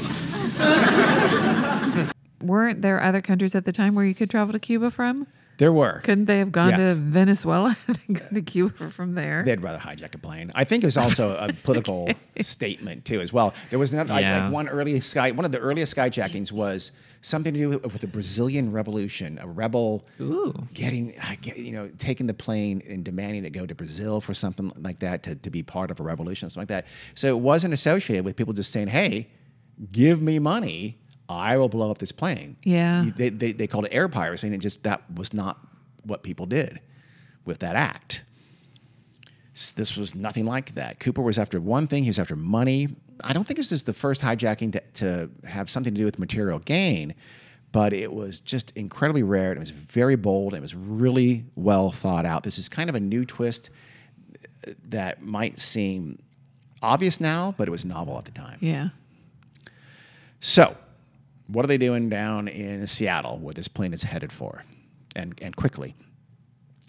Weren't 2.43 2.84
there 2.84 3.02
other 3.02 3.21
countries 3.21 3.56
at 3.56 3.65
the 3.65 3.71
time 3.71 3.95
where 3.95 4.06
you 4.06 4.13
could 4.13 4.30
travel 4.30 4.54
to 4.54 4.60
Cuba 4.60 4.91
from? 4.91 5.26
There 5.57 5.71
were. 5.71 5.99
Couldn't 6.03 6.25
they 6.25 6.39
have 6.39 6.51
gone 6.51 6.71
Yeah. 6.71 6.77
to 6.77 6.95
Venezuela 6.95 7.77
and 8.07 8.19
go 8.19 8.25
to 8.33 8.41
Cuba 8.41 8.89
from 8.89 9.13
there? 9.13 9.43
They'd 9.43 9.61
rather 9.61 9.77
hijack 9.77 10.15
a 10.15 10.17
plane. 10.17 10.51
I 10.55 10.63
think 10.63 10.83
it 10.83 10.87
was 10.87 10.97
also 10.97 11.35
a 11.37 11.53
political 11.63 12.09
statement 12.39 13.05
too, 13.05 13.21
as 13.21 13.31
well. 13.31 13.53
There 13.69 13.77
was 13.79 13.93
another, 13.93 14.13
like, 14.13 14.21
Yeah. 14.23 14.45
like 14.45 14.53
one 14.53 14.67
early 14.67 14.99
sky, 15.01 15.31
one 15.31 15.45
of 15.45 15.51
the 15.51 15.59
earliest 15.59 15.95
skyjackings 15.95 16.51
was 16.51 16.91
something 17.23 17.53
to 17.53 17.59
do 17.59 17.69
with 17.69 18.01
the 18.01 18.07
Brazilian 18.07 18.71
Revolution. 18.71 19.37
A 19.39 19.47
rebel 19.47 20.07
Ooh. 20.19 20.53
getting, 20.73 21.13
uh, 21.19 21.35
you 21.55 21.71
know, 21.71 21.87
taking 21.99 22.25
the 22.25 22.33
plane 22.33 22.81
and 22.89 23.03
demanding 23.03 23.43
to 23.43 23.51
go 23.51 23.67
to 23.67 23.75
Brazil 23.75 24.19
for 24.21 24.33
something 24.33 24.71
like 24.77 24.99
that 24.99 25.21
to, 25.23 25.35
to 25.35 25.49
be 25.51 25.61
part 25.61 25.91
of 25.91 25.99
a 25.99 26.03
revolution, 26.03 26.49
something 26.49 26.61
like 26.75 26.85
that. 26.85 26.87
So 27.13 27.27
it 27.27 27.39
wasn't 27.39 27.75
associated 27.75 28.25
with 28.25 28.35
people 28.35 28.53
just 28.53 28.71
saying, 28.71 28.87
"Hey, 28.87 29.27
give 29.91 30.19
me 30.21 30.39
money." 30.39 30.97
I 31.31 31.57
will 31.57 31.69
blow 31.69 31.91
up 31.91 31.97
this 31.97 32.11
plane. 32.11 32.57
Yeah. 32.63 33.05
They, 33.15 33.29
they, 33.29 33.51
they 33.51 33.67
called 33.67 33.85
it 33.85 33.93
air 33.93 34.07
piracy, 34.07 34.47
and 34.47 34.55
it 34.55 34.59
just 34.59 34.83
that 34.83 35.03
was 35.13 35.33
not 35.33 35.59
what 36.03 36.23
people 36.23 36.45
did 36.45 36.79
with 37.45 37.59
that 37.59 37.75
act. 37.75 38.23
This 39.75 39.97
was 39.97 40.15
nothing 40.15 40.45
like 40.45 40.75
that. 40.75 40.99
Cooper 40.99 41.21
was 41.21 41.37
after 41.37 41.59
one 41.59 41.87
thing, 41.87 42.03
he 42.03 42.09
was 42.09 42.19
after 42.19 42.35
money. 42.35 42.95
I 43.23 43.33
don't 43.33 43.45
think 43.45 43.57
this 43.57 43.71
is 43.71 43.83
the 43.83 43.93
first 43.93 44.21
hijacking 44.21 44.71
to, 44.71 44.81
to 44.95 45.29
have 45.47 45.69
something 45.69 45.93
to 45.93 45.99
do 45.99 46.05
with 46.05 46.17
material 46.17 46.59
gain, 46.59 47.13
but 47.71 47.93
it 47.93 48.11
was 48.11 48.39
just 48.39 48.71
incredibly 48.75 49.23
rare. 49.23 49.51
It 49.51 49.59
was 49.59 49.71
very 49.71 50.15
bold. 50.15 50.53
It 50.53 50.61
was 50.61 50.73
really 50.73 51.45
well 51.55 51.91
thought 51.91 52.25
out. 52.25 52.43
This 52.43 52.57
is 52.57 52.69
kind 52.69 52.89
of 52.89 52.95
a 52.95 52.99
new 52.99 53.25
twist 53.25 53.69
uh, 54.67 54.71
that 54.89 55.21
might 55.21 55.59
seem 55.59 56.19
obvious 56.81 57.19
now, 57.19 57.53
but 57.57 57.67
it 57.67 57.71
was 57.71 57.85
novel 57.85 58.17
at 58.17 58.25
the 58.25 58.31
time. 58.31 58.57
Yeah. 58.61 58.89
So, 60.39 60.75
what 61.47 61.65
are 61.65 61.67
they 61.67 61.77
doing 61.77 62.10
down 62.10 62.47
in 62.47 62.86
Seattle 62.88 63.38
where 63.38 63.54
this 63.54 63.67
plane 63.67 63.93
is 63.93 64.04
headed 64.04 64.32
for? 64.32 64.63
And, 65.15 65.38
and 65.41 65.56
quickly. 65.56 65.95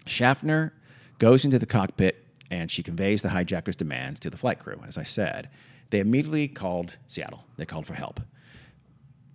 Schaffner 0.05 0.73
goes 1.17 1.45
into 1.45 1.59
the 1.59 1.65
cockpit 1.65 2.25
and 2.49 2.69
she 2.69 2.83
conveys 2.83 3.21
the 3.21 3.29
hijacker's 3.29 3.75
demands 3.75 4.19
to 4.21 4.29
the 4.29 4.37
flight 4.37 4.59
crew. 4.59 4.79
As 4.87 4.97
I 4.97 5.03
said, 5.03 5.49
they 5.89 5.99
immediately 5.99 6.47
called 6.47 6.93
Seattle. 7.07 7.45
They 7.57 7.65
called 7.65 7.85
for 7.85 7.93
help. 7.93 8.19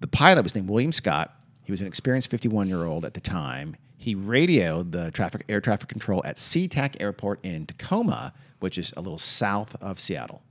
The 0.00 0.06
pilot 0.06 0.42
was 0.42 0.54
named 0.54 0.68
William 0.68 0.92
Scott. 0.92 1.34
He 1.64 1.72
was 1.72 1.80
an 1.80 1.86
experienced 1.86 2.30
51 2.30 2.68
year 2.68 2.84
old 2.84 3.04
at 3.04 3.14
the 3.14 3.20
time. 3.20 3.76
He 3.96 4.14
radioed 4.14 4.92
the 4.92 5.10
traffic, 5.10 5.44
air 5.48 5.60
traffic 5.60 5.88
control 5.88 6.22
at 6.24 6.36
SeaTac 6.36 6.96
Airport 7.00 7.44
in 7.44 7.66
Tacoma, 7.66 8.32
which 8.60 8.78
is 8.78 8.92
a 8.96 9.00
little 9.00 9.18
south 9.18 9.74
of 9.80 9.98
Seattle. 9.98 10.42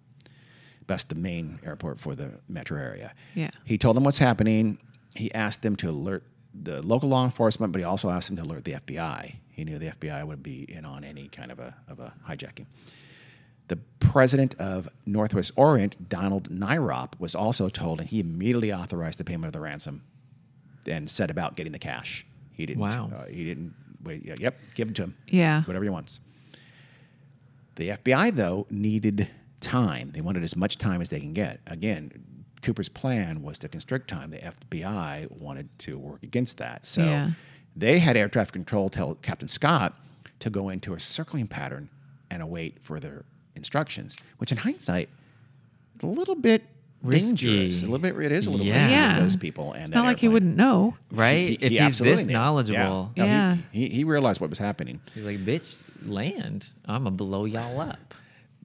That's 0.88 1.04
the 1.04 1.16
main 1.16 1.60
airport 1.66 2.00
for 2.00 2.16
the 2.16 2.32
metro 2.48 2.80
area. 2.80 3.14
Yeah. 3.36 3.52
He 3.66 3.78
told 3.78 3.96
them 3.96 4.04
what's 4.04 4.18
happening. 4.18 4.80
He 5.16 5.34
asked 5.34 5.62
them 5.62 5.76
to 5.78 5.90
alert 5.90 6.24
the 6.54 6.82
local 6.82 7.10
law 7.10 7.26
enforcement, 7.26 7.72
but 7.74 7.80
he 7.80 7.86
also 7.86 8.10
asked 8.10 8.28
them 8.28 8.38
to 8.38 8.44
alert 8.44 8.64
the 8.64 8.74
FBI. 8.74 9.36
He 9.52 9.64
knew 9.64 9.78
the 9.78 9.88
FBI 9.88 10.26
would 10.26 10.42
be 10.42 10.64
in 10.72 10.86
on 10.86 11.04
any 11.04 11.28
kind 11.28 11.52
of 11.52 11.60
a, 11.60 11.76
of 11.88 12.00
a 12.00 12.14
hijacking. 12.28 12.66
The 13.68 13.78
president 14.00 14.56
of 14.60 14.88
Northwest 15.06 15.52
Orient, 15.56 16.08
Donald 16.10 16.50
Nyrop, 16.50 17.20
was 17.20 17.36
also 17.36 17.68
told, 17.68 18.00
and 18.00 18.08
he 18.10 18.20
immediately 18.20 18.72
authorized 18.72 19.20
the 19.20 19.26
payment 19.26 19.48
of 19.48 19.54
the 19.54 19.60
ransom 19.60 20.04
and 20.88 21.10
set 21.10 21.30
about 21.30 21.56
getting 21.56 21.74
the 21.74 21.80
cash. 21.80 22.26
He 22.54 22.66
didn't. 22.66 22.82
Wow. 22.82 23.12
Uh, 23.14 23.26
he 23.26 23.44
didn't. 23.44 23.74
Wait. 24.04 24.40
Yep. 24.40 24.58
Give 24.74 24.90
it 24.90 24.96
to 24.96 25.04
him. 25.04 25.18
Yeah. 25.28 25.64
Whatever 25.64 25.84
he 25.84 25.90
wants. 25.90 26.20
The 27.76 27.90
FBI, 27.90 28.36
though, 28.36 28.66
needed 28.70 29.30
time. 29.62 30.12
They 30.14 30.22
wanted 30.22 30.44
as 30.44 30.56
much 30.56 30.78
time 30.78 31.02
as 31.02 31.10
they 31.10 31.20
can 31.20 31.34
get. 31.34 31.60
Again, 31.68 32.12
Cooper's 32.62 32.90
plan 32.90 33.42
was 33.44 33.60
to 33.60 33.68
constrict 33.70 34.08
time. 34.10 34.32
The 34.32 34.38
FBI 34.40 35.32
wanted 35.32 35.70
to 35.80 35.98
work 35.98 36.24
against 36.24 36.58
that. 36.58 36.86
So 36.86 37.04
Yeah. 37.04 37.32
they 37.76 38.00
had 38.00 38.18
air 38.18 38.28
traffic 38.30 38.54
control 38.54 38.90
tell 38.90 39.16
Captain 39.16 39.48
Scott 39.48 39.98
to 40.40 40.50
go 40.50 40.70
into 40.70 40.94
a 40.94 41.00
circling 41.00 41.48
pattern 41.48 41.90
and 42.30 42.42
await 42.42 42.80
further 42.82 43.26
instructions, 43.56 44.18
which 44.38 44.52
in 44.52 44.58
hindsight, 44.60 45.10
a 46.04 46.06
little 46.06 46.36
bit 46.36 46.64
Risky. 47.02 47.28
dangerous. 47.28 47.82
A 47.82 47.86
little 47.86 48.00
bit, 48.00 48.16
it 48.20 48.32
is 48.32 48.48
a 48.48 48.52
little 48.52 48.66
Yeah. 48.66 48.76
risky 48.76 48.92
Yeah. 48.92 49.14
with 49.14 49.24
those 49.24 49.36
people. 49.36 49.74
And 49.74 49.82
It's 49.84 49.90
that 49.92 49.96
not 49.96 50.06
like 50.06 50.20
he 50.20 50.28
wouldn't 50.28 50.56
know. 50.58 50.96
Right? 51.12 51.50
He- 51.50 51.54
if 51.66 51.72
he 51.72 51.78
he's 51.78 52.00
this 52.00 52.26
knew. 52.26 52.34
knowledgeable, 52.34 53.12
Yeah. 53.16 53.24
No, 53.24 53.26
he- 53.26 53.30
Yeah. 53.32 53.58
He, 53.72 53.90
he 53.90 54.04
realized 54.04 54.42
what 54.42 54.50
was 54.50 54.60
happening. 54.60 55.00
he's 55.16 55.24
like, 55.24 55.44
bitch, 55.46 55.78
land. 56.06 56.70
I'm 56.86 57.04
going 57.04 57.18
to 57.18 57.24
blow 57.24 57.46
y'all 57.46 57.80
up. 57.80 58.14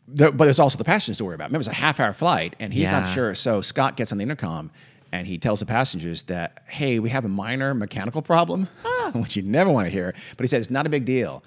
The, 0.08 0.32
but 0.32 0.44
there's 0.44 0.58
also 0.58 0.78
the 0.78 0.84
passengers 0.84 1.18
to 1.18 1.24
worry 1.24 1.34
about. 1.34 1.48
Remember, 1.50 1.60
it's 1.60 1.68
a 1.68 1.72
half 1.72 2.00
hour 2.00 2.12
flight, 2.12 2.56
and 2.58 2.72
he's 2.72 2.88
not 2.88 3.08
sure. 3.08 3.34
So 3.34 3.60
Scott 3.60 3.96
gets 3.96 4.12
on 4.12 4.18
the 4.18 4.22
intercom 4.22 4.70
and 5.12 5.26
he 5.26 5.38
tells 5.38 5.60
the 5.60 5.66
passengers 5.66 6.24
that, 6.24 6.62
hey, 6.66 6.98
we 6.98 7.10
have 7.10 7.24
a 7.24 7.28
minor 7.28 7.74
mechanical 7.74 8.22
problem, 8.22 8.66
which 9.12 9.36
you 9.36 9.42
never 9.42 9.70
want 9.70 9.86
to 9.86 9.90
hear. 9.90 10.14
But 10.36 10.44
he 10.44 10.48
said 10.48 10.60
it's 10.60 10.70
not 10.70 10.86
a 10.86 10.90
big 10.90 11.04
deal. 11.04 11.44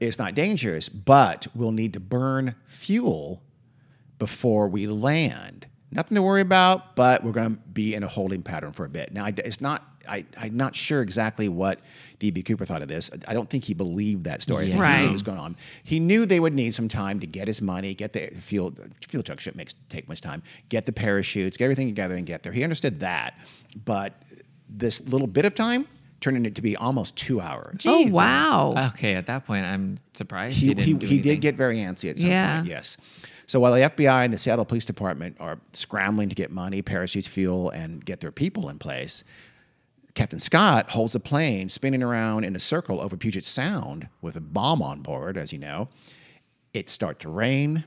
It's 0.00 0.18
not 0.18 0.34
dangerous, 0.34 0.88
but 0.88 1.46
we'll 1.54 1.72
need 1.72 1.92
to 1.94 2.00
burn 2.00 2.54
fuel 2.68 3.42
before 4.18 4.68
we 4.68 4.86
land. 4.86 5.66
Nothing 5.90 6.14
to 6.14 6.22
worry 6.22 6.40
about, 6.40 6.96
but 6.96 7.22
we're 7.22 7.32
going 7.32 7.56
to 7.56 7.60
be 7.72 7.94
in 7.94 8.02
a 8.02 8.08
holding 8.08 8.42
pattern 8.42 8.72
for 8.72 8.84
a 8.84 8.88
bit. 8.88 9.12
Now, 9.12 9.26
it's 9.26 9.60
not. 9.60 9.91
I, 10.08 10.24
I'm 10.36 10.56
not 10.56 10.74
sure 10.74 11.02
exactly 11.02 11.48
what 11.48 11.80
DB 12.20 12.44
Cooper 12.44 12.64
thought 12.64 12.82
of 12.82 12.88
this. 12.88 13.10
I 13.26 13.34
don't 13.34 13.48
think 13.50 13.64
he 13.64 13.74
believed 13.74 14.24
that 14.24 14.42
story. 14.42 14.68
I 14.68 14.70
think 14.70 14.82
he 14.84 14.96
knew 15.00 15.06
what 15.06 15.12
was 15.12 15.22
going 15.22 15.38
on. 15.38 15.56
He 15.84 15.98
knew 16.00 16.24
they 16.26 16.40
would 16.40 16.54
need 16.54 16.72
some 16.74 16.88
time 16.88 17.20
to 17.20 17.26
get 17.26 17.46
his 17.48 17.60
money, 17.62 17.94
get 17.94 18.12
the 18.12 18.28
fuel. 18.40 18.72
Fuel 19.08 19.22
truck 19.22 19.40
shouldn't 19.40 19.74
take 19.88 20.08
much 20.08 20.20
time. 20.20 20.42
Get 20.68 20.86
the 20.86 20.92
parachutes, 20.92 21.56
get 21.56 21.64
everything 21.64 21.88
together, 21.88 22.14
and 22.14 22.26
get 22.26 22.42
there. 22.42 22.52
He 22.52 22.62
understood 22.62 23.00
that, 23.00 23.34
but 23.84 24.22
this 24.68 25.00
little 25.08 25.26
bit 25.26 25.44
of 25.44 25.54
time 25.54 25.86
turned 26.20 26.36
into 26.36 26.50
to 26.52 26.62
be 26.62 26.76
almost 26.76 27.16
two 27.16 27.40
hours. 27.40 27.84
Oh, 27.86 28.06
wow. 28.06 28.90
Okay, 28.94 29.14
at 29.14 29.26
that 29.26 29.44
point, 29.44 29.64
I'm 29.66 29.98
surprised 30.14 30.56
he, 30.56 30.68
he, 30.68 30.74
didn't 30.74 30.86
he, 30.86 30.94
do 30.94 31.06
he 31.06 31.18
did 31.18 31.40
get 31.40 31.56
very 31.56 31.78
antsy 31.78 32.08
at 32.10 32.18
some 32.18 32.30
Yeah. 32.30 32.58
point, 32.58 32.68
yes. 32.68 32.96
So 33.48 33.58
while 33.58 33.72
the 33.72 33.80
FBI 33.80 34.24
and 34.24 34.32
the 34.32 34.38
Seattle 34.38 34.64
Police 34.64 34.84
Department 34.86 35.36
are 35.40 35.58
scrambling 35.72 36.28
to 36.28 36.34
get 36.36 36.50
money, 36.52 36.80
parachutes, 36.80 37.26
fuel, 37.26 37.70
and 37.70 38.02
get 38.04 38.20
their 38.20 38.30
people 38.30 38.68
in 38.68 38.78
place, 38.78 39.24
Captain 40.14 40.38
Scott 40.38 40.90
holds 40.90 41.14
the 41.14 41.20
plane 41.20 41.68
spinning 41.68 42.02
around 42.02 42.44
in 42.44 42.54
a 42.54 42.58
circle 42.58 43.00
over 43.00 43.16
Puget 43.16 43.44
Sound 43.44 44.08
with 44.20 44.36
a 44.36 44.40
bomb 44.40 44.82
on 44.82 45.00
board, 45.00 45.36
as 45.38 45.52
you 45.52 45.58
know. 45.58 45.88
It 46.74 46.88
starts 46.90 47.22
to 47.22 47.28
rain, 47.30 47.84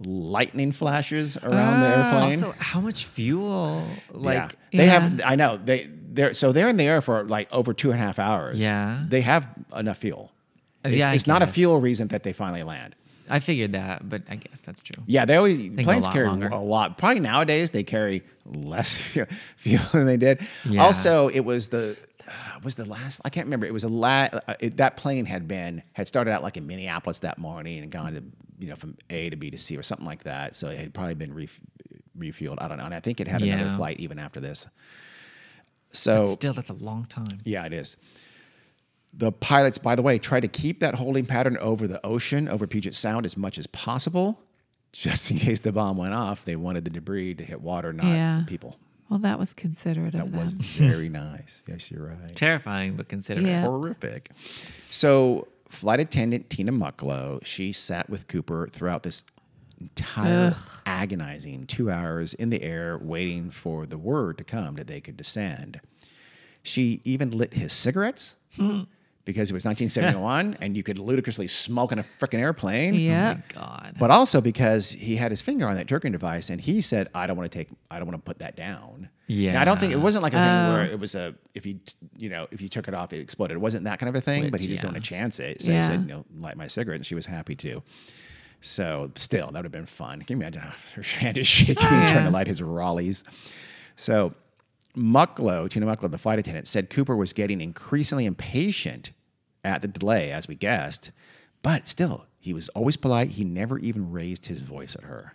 lightning 0.00 0.72
flashes 0.72 1.36
around 1.38 1.80
the 1.80 1.86
airplane. 1.86 2.22
Also, 2.44 2.52
how 2.58 2.80
much 2.80 3.04
fuel? 3.06 3.84
Like, 4.10 4.56
yeah. 4.72 4.78
they 4.78 4.86
Yeah. 4.86 5.00
have. 5.00 5.20
I 5.24 5.34
know 5.36 5.58
they. 5.62 5.88
They're 6.10 6.32
so 6.34 6.52
they're 6.52 6.68
in 6.70 6.78
the 6.78 6.84
air 6.84 7.00
for 7.02 7.24
like 7.24 7.52
over 7.52 7.72
two 7.74 7.90
and 7.92 8.00
a 8.00 8.02
half 8.02 8.18
hours. 8.18 8.56
Yeah. 8.58 9.04
they 9.08 9.20
have 9.20 9.46
enough 9.76 9.98
fuel. 9.98 10.32
Uh, 10.84 10.88
It's, 10.88 10.98
yeah, 11.00 11.12
it's 11.12 11.26
not 11.26 11.42
a 11.42 11.46
fuel 11.46 11.80
reason 11.80 12.08
that 12.08 12.22
they 12.22 12.32
finally 12.32 12.62
land. 12.62 12.94
I 13.30 13.40
figured 13.40 13.72
that, 13.72 14.08
but 14.08 14.22
I 14.28 14.36
guess 14.36 14.60
that's 14.60 14.82
true. 14.82 15.02
Yeah, 15.06 15.24
they 15.24 15.36
always 15.36 15.58
a 15.58 15.70
planes 15.82 16.04
lot 16.04 16.12
carry 16.12 16.26
longer. 16.28 16.48
a 16.48 16.58
lot. 16.58 16.98
Probably 16.98 17.20
nowadays 17.20 17.70
they 17.70 17.84
carry 17.84 18.22
less 18.46 18.94
fuel, 18.94 19.26
fuel 19.56 19.82
than 19.92 20.06
they 20.06 20.16
did. 20.16 20.40
Yeah. 20.64 20.82
Also, 20.84 21.28
it 21.28 21.40
was 21.40 21.68
the 21.68 21.96
uh, 22.26 22.32
was 22.62 22.74
the 22.74 22.84
last. 22.84 23.20
I 23.24 23.30
can't 23.30 23.46
remember. 23.46 23.66
It 23.66 23.72
was 23.72 23.84
a 23.84 23.88
la- 23.88 24.28
uh, 24.32 24.54
it, 24.60 24.76
that 24.78 24.96
plane 24.96 25.24
had 25.24 25.48
been 25.48 25.82
had 25.92 26.08
started 26.08 26.30
out 26.30 26.42
like 26.42 26.56
in 26.56 26.66
Minneapolis 26.66 27.20
that 27.20 27.38
morning 27.38 27.78
and 27.82 27.90
gone 27.90 28.14
to 28.14 28.22
you 28.58 28.68
know 28.68 28.76
from 28.76 28.96
A 29.10 29.30
to 29.30 29.36
B 29.36 29.50
to 29.50 29.58
C 29.58 29.76
or 29.76 29.82
something 29.82 30.06
like 30.06 30.24
that. 30.24 30.54
So 30.56 30.68
it 30.68 30.78
had 30.78 30.92
probably 30.94 31.14
been 31.14 31.32
ref- 31.34 31.60
refueled. 32.18 32.56
I 32.60 32.68
don't 32.68 32.78
know. 32.78 32.84
And 32.84 32.94
I 32.94 33.00
think 33.00 33.20
it 33.20 33.28
had 33.28 33.42
another 33.42 33.76
flight 33.76 34.00
even 34.00 34.18
after 34.18 34.40
this. 34.40 34.66
So 35.90 36.24
Still, 36.26 36.52
that's 36.52 36.68
a 36.70 36.74
long 36.74 37.06
time. 37.06 37.40
yeah, 37.44 37.64
it 37.64 37.72
is. 37.72 37.96
The 39.18 39.32
pilots, 39.32 39.78
by 39.78 39.96
the 39.96 40.02
way, 40.02 40.18
try 40.18 40.38
to 40.40 40.48
keep 40.48 40.80
that 40.80 40.94
holding 40.94 41.26
pattern 41.26 41.58
over 41.58 41.88
the 41.88 42.04
ocean, 42.06 42.48
over 42.48 42.66
Puget 42.66 42.94
Sound, 42.94 43.26
as 43.26 43.36
much 43.36 43.58
as 43.58 43.66
possible, 43.66 44.40
just 44.92 45.30
in 45.30 45.38
case 45.46 45.60
the 45.60 45.72
bomb 45.72 45.96
went 45.96 46.14
off. 46.14 46.44
They 46.44 46.56
wanted 46.56 46.84
the 46.84 46.90
debris 46.90 47.34
to 47.34 47.44
hit 47.44 47.60
water, 47.60 47.92
not 47.92 48.06
Yeah. 48.06 48.44
people. 48.46 48.76
Well, 49.08 49.18
that 49.20 49.38
was 49.38 49.52
considerate 49.54 50.12
That 50.12 50.26
of 50.26 50.34
was 50.34 50.52
very 50.52 51.08
nice. 51.08 51.62
Yes, 51.66 51.90
you're 51.90 52.06
right. 52.06 52.36
Terrifying, 52.36 52.94
but 52.94 53.08
considerate. 53.08 53.46
Yeah. 53.46 53.62
Horrific. 53.62 54.30
So, 54.90 55.48
flight 55.66 55.98
attendant 56.00 56.48
Tina 56.50 56.72
Mucklow, 56.72 57.44
she 57.44 57.72
sat 57.72 58.08
with 58.08 58.28
Cooper 58.28 58.68
throughout 58.70 59.02
this 59.02 59.24
entire 59.80 60.54
agonizing 60.86 61.66
two 61.66 61.90
hours 61.90 62.34
in 62.34 62.50
the 62.50 62.62
air, 62.62 62.98
waiting 62.98 63.50
for 63.50 63.86
the 63.86 63.98
word 63.98 64.38
to 64.38 64.44
come 64.44 64.74
that 64.76 64.86
they 64.86 65.00
could 65.00 65.16
descend. 65.16 65.80
She 66.62 67.00
even 67.04 67.30
lit 67.30 67.54
his 67.54 67.72
cigarettes 67.72 68.34
hmm. 68.56 68.82
Because 69.28 69.50
it 69.50 69.52
was 69.52 69.66
1971 69.66 70.56
and 70.62 70.74
you 70.74 70.82
could 70.82 70.98
ludicrously 70.98 71.46
smoke 71.46 71.92
in 71.92 71.98
a 71.98 72.04
freaking 72.18 72.38
airplane. 72.38 72.94
Yeah. 72.94 73.36
Oh 73.36 73.58
my 73.58 73.60
God. 73.60 73.96
But 73.98 74.10
also 74.10 74.40
because 74.40 74.90
he 74.90 75.16
had 75.16 75.30
his 75.30 75.42
finger 75.42 75.68
on 75.68 75.76
that 75.76 75.84
jerking 75.84 76.12
device 76.12 76.48
and 76.48 76.58
he 76.58 76.80
said, 76.80 77.10
I 77.14 77.26
don't 77.26 77.36
want 77.36 77.52
to 77.52 77.58
take, 77.58 77.68
I 77.90 77.98
don't 77.98 78.08
want 78.08 78.16
to 78.16 78.26
put 78.26 78.38
that 78.38 78.56
down. 78.56 79.10
Now, 79.28 79.60
I 79.60 79.66
don't 79.66 79.78
think 79.78 79.92
it 79.92 79.98
wasn't 79.98 80.22
like 80.22 80.32
a 80.32 80.42
thing 80.42 80.48
oh. 80.48 80.72
where 80.72 80.86
it 80.86 80.98
was 80.98 81.14
a, 81.14 81.34
if 81.54 81.66
you, 81.66 81.78
you 82.16 82.30
know, 82.30 82.46
if 82.50 82.62
you 82.62 82.70
took 82.70 82.88
it 82.88 82.94
off, 82.94 83.12
it 83.12 83.20
exploded. 83.20 83.58
It 83.58 83.60
wasn't 83.60 83.84
that 83.84 83.98
kind 83.98 84.08
of 84.08 84.14
a 84.14 84.22
thing, 84.22 84.48
but 84.48 84.60
he 84.60 84.66
just 84.66 84.80
didn't 84.80 84.94
want 84.94 85.04
to 85.04 85.10
chance 85.10 85.38
it. 85.40 85.60
So 85.60 85.72
Yeah. 85.72 85.82
he 85.82 85.82
said, 85.82 86.00
you 86.00 86.06
know, 86.06 86.24
light 86.38 86.56
my 86.56 86.66
cigarette. 86.66 86.96
And 86.96 87.06
she 87.06 87.14
was 87.14 87.26
happy 87.26 87.54
to. 87.56 87.82
So 88.62 89.10
still, 89.14 89.48
that 89.48 89.58
would 89.58 89.66
have 89.66 89.72
been 89.72 89.84
fun. 89.84 90.22
Can 90.22 90.38
you 90.38 90.42
imagine 90.42 90.62
her 90.94 91.02
hand 91.02 91.36
is 91.36 91.46
shaking 91.46 91.74
trying 91.74 92.16
Yeah. 92.16 92.24
to 92.24 92.30
light 92.30 92.46
his 92.46 92.62
Raleighs? 92.62 93.24
So 93.96 94.32
Mucklow, 94.96 95.68
Tina 95.68 95.84
Mucklow, 95.84 96.10
the 96.10 96.16
flight 96.16 96.38
attendant, 96.38 96.66
said 96.66 96.88
Cooper 96.88 97.14
was 97.14 97.34
getting 97.34 97.60
increasingly 97.60 98.24
impatient 98.24 99.10
at 99.64 99.82
the 99.82 99.88
delay, 99.88 100.30
as 100.30 100.48
we 100.48 100.54
guessed, 100.54 101.10
but 101.62 101.88
still, 101.88 102.26
he 102.38 102.52
was 102.52 102.68
always 102.70 102.96
polite. 102.96 103.30
He 103.30 103.44
never 103.44 103.78
even 103.78 104.10
raised 104.10 104.46
his 104.46 104.60
voice 104.60 104.94
at 104.94 105.04
her. 105.04 105.34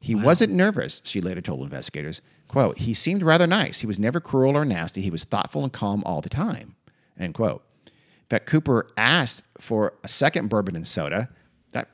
He 0.00 0.14
wasn't 0.14 0.52
nervous, 0.52 1.02
she 1.04 1.20
later 1.20 1.40
told 1.40 1.62
investigators. 1.62 2.22
Quote, 2.48 2.78
he 2.78 2.94
seemed 2.94 3.22
rather 3.22 3.46
nice. 3.46 3.80
He 3.80 3.86
was 3.86 3.98
never 3.98 4.20
cruel 4.20 4.56
or 4.56 4.64
nasty. 4.64 5.00
He 5.02 5.10
was 5.10 5.24
thoughtful 5.24 5.64
and 5.64 5.72
calm 5.72 6.02
all 6.06 6.20
the 6.20 6.28
time. 6.28 6.76
End 7.18 7.34
quote. 7.34 7.62
In 7.86 7.92
fact, 8.30 8.46
Cooper 8.46 8.86
asked 8.96 9.42
for 9.60 9.94
a 10.04 10.08
second 10.08 10.48
bourbon 10.48 10.76
and 10.76 10.86
soda. 10.86 11.28
That 11.72 11.88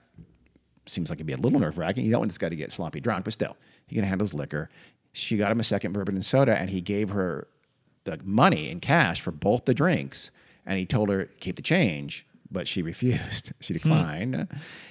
seems 0.87 1.11
like 1.11 1.19
it'd 1.19 1.27
be 1.27 1.33
a 1.33 1.39
little 1.39 1.61
nerve 1.61 1.79
wracking. 1.79 2.05
You 2.05 2.11
don't 2.11 2.21
want 2.21 2.31
this 2.31 2.39
guy 2.39 2.51
to 2.51 2.57
get 2.57 2.73
sloppy 2.73 3.01
drunk, 3.01 3.25
but 3.25 3.33
still, 3.33 3.57
he 3.87 3.95
can 3.95 4.05
handle 4.05 4.27
his 4.27 4.35
liquor. 4.35 4.69
She 5.13 5.37
got 5.37 5.53
him 5.53 5.61
a 5.61 5.65
second 5.65 5.93
bourbon 5.93 6.15
and 6.15 6.25
soda, 6.25 6.59
and 6.59 6.71
he 6.71 6.81
gave 6.81 7.11
her 7.11 7.49
the 8.05 8.19
money 8.25 8.71
in 8.71 8.81
cash 8.81 9.21
for 9.21 9.31
both 9.31 9.65
the 9.65 9.75
drinks. 9.75 10.31
And 10.67 10.79
he 10.79 10.87
told 10.87 11.09
her 11.09 11.29
keep 11.41 11.57
the 11.57 11.63
change, 11.63 12.27
but 12.51 12.69
she 12.69 12.83
refused. 12.83 13.53
She 13.61 13.73
declined. 13.73 14.49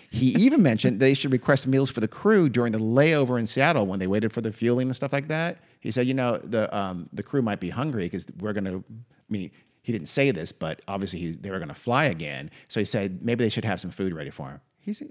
He 0.10 0.28
even 0.36 0.62
mentioned 0.62 1.00
they 1.00 1.14
should 1.14 1.32
request 1.32 1.68
meals 1.68 1.90
for 1.90 2.02
the 2.02 2.08
crew 2.08 2.50
during 2.50 2.74
the 2.74 2.80
layover 2.80 3.40
in 3.40 3.46
Seattle 3.46 3.86
when 3.88 4.00
they 4.00 4.08
waited 4.08 4.34
for 4.34 4.42
the 4.42 4.52
fueling 4.52 4.88
and 4.90 4.96
stuff 4.96 5.14
like 5.14 5.30
that. 5.30 5.60
He 5.80 5.90
said, 5.92 6.06
you 6.06 6.14
know, 6.14 6.38
the 6.38 6.74
um, 6.78 7.08
the 7.14 7.24
crew 7.24 7.42
might 7.42 7.60
be 7.62 7.70
hungry 7.70 8.04
because 8.04 8.26
we're 8.40 8.54
going 8.54 8.66
to. 8.66 8.84
I 8.90 9.30
mean, 9.30 9.52
he 9.84 9.92
didn't 9.92 10.10
say 10.10 10.32
this, 10.32 10.52
but 10.52 10.82
obviously 10.88 11.20
he, 11.20 11.32
they 11.32 11.50
were 11.50 11.58
going 11.60 11.70
to 11.70 11.74
fly 11.74 12.06
again. 12.06 12.52
So 12.68 12.80
he 12.82 12.86
said 12.86 13.24
maybe 13.24 13.44
they 13.46 13.50
should 13.50 13.66
have 13.66 13.80
some 13.80 13.90
food 13.92 14.14
ready 14.14 14.30
for 14.30 14.50
him. 14.50 14.62
He's 14.80 15.02
a, 15.02 15.06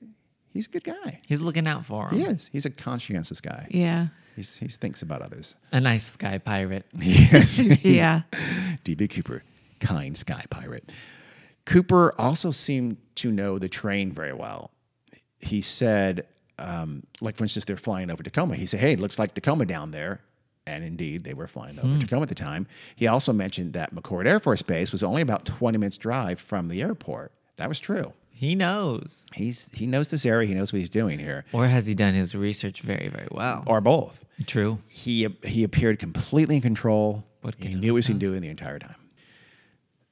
he's 0.52 0.66
a 0.66 0.70
good 0.70 0.84
guy. 0.84 1.18
He's 1.26 1.40
looking 1.42 1.66
out 1.66 1.86
for 1.86 2.08
him. 2.08 2.18
He 2.18 2.24
is. 2.24 2.48
He's 2.52 2.66
a 2.66 2.70
conscientious 2.70 3.40
guy. 3.40 3.66
Yeah. 3.70 4.08
He's, 4.36 4.56
he 4.56 4.68
thinks 4.68 5.02
about 5.02 5.22
others. 5.22 5.56
A 5.72 5.80
nice 5.80 6.12
sky 6.12 6.38
pirate. 6.38 6.84
Yes. 7.00 7.58
Yeah. 7.84 8.22
DB 8.84 9.10
Cooper, 9.10 9.42
kind 9.80 10.16
sky 10.16 10.44
pirate. 10.50 10.92
Cooper 11.66 12.12
also 12.18 12.50
seemed 12.50 12.96
to 13.16 13.30
know 13.30 13.58
the 13.58 13.68
train 13.68 14.12
very 14.12 14.32
well. 14.32 14.70
He 15.38 15.60
said, 15.62 16.26
um, 16.58 17.04
like 17.20 17.36
for 17.36 17.44
instance, 17.44 17.64
they're 17.64 17.76
flying 17.76 18.10
over 18.10 18.22
Tacoma. 18.22 18.56
He 18.56 18.66
said, 18.66 18.80
"Hey, 18.80 18.92
it 18.92 19.00
looks 19.00 19.18
like 19.18 19.34
Tacoma 19.34 19.64
down 19.66 19.90
there," 19.90 20.20
and 20.66 20.84
indeed, 20.84 21.24
they 21.24 21.34
were 21.34 21.46
flying 21.46 21.78
over 21.78 21.98
Tacoma 21.98 22.22
at 22.22 22.28
the 22.28 22.34
time. 22.34 22.66
He 22.96 23.06
also 23.06 23.32
mentioned 23.32 23.72
that 23.74 23.94
McChord 23.94 24.26
Air 24.26 24.40
Force 24.40 24.62
Base 24.62 24.92
was 24.92 25.02
only 25.02 25.22
about 25.22 25.44
20 25.46 25.78
minutes 25.78 25.96
drive 25.98 26.40
from 26.40 26.68
the 26.68 26.82
airport. 26.82 27.32
That 27.56 27.68
was 27.68 27.78
true. 27.78 28.12
He 28.30 28.54
knows. 28.54 29.26
He's 29.34 29.70
he 29.74 29.86
knows 29.86 30.10
this 30.10 30.24
area. 30.26 30.48
He 30.48 30.54
knows 30.54 30.72
what 30.72 30.78
he's 30.80 30.90
doing 30.90 31.18
here, 31.18 31.44
Or 31.52 31.66
has 31.68 31.86
he 31.86 31.94
done 31.94 32.14
his 32.14 32.34
research 32.34 32.80
very, 32.80 33.08
very 33.08 33.28
well? 33.30 33.62
or 33.66 33.80
both. 33.80 34.24
True. 34.46 34.78
he 34.88 35.28
he 35.44 35.62
appeared 35.62 35.98
completely 35.98 36.56
in 36.56 36.62
control. 36.62 37.24
What 37.42 37.54
he 37.58 37.74
knew 37.74 37.92
what 37.94 38.04
he 38.06 38.12
was 38.12 38.18
doing 38.18 38.40
the 38.42 38.48
entire 38.48 38.78
time. 38.78 38.94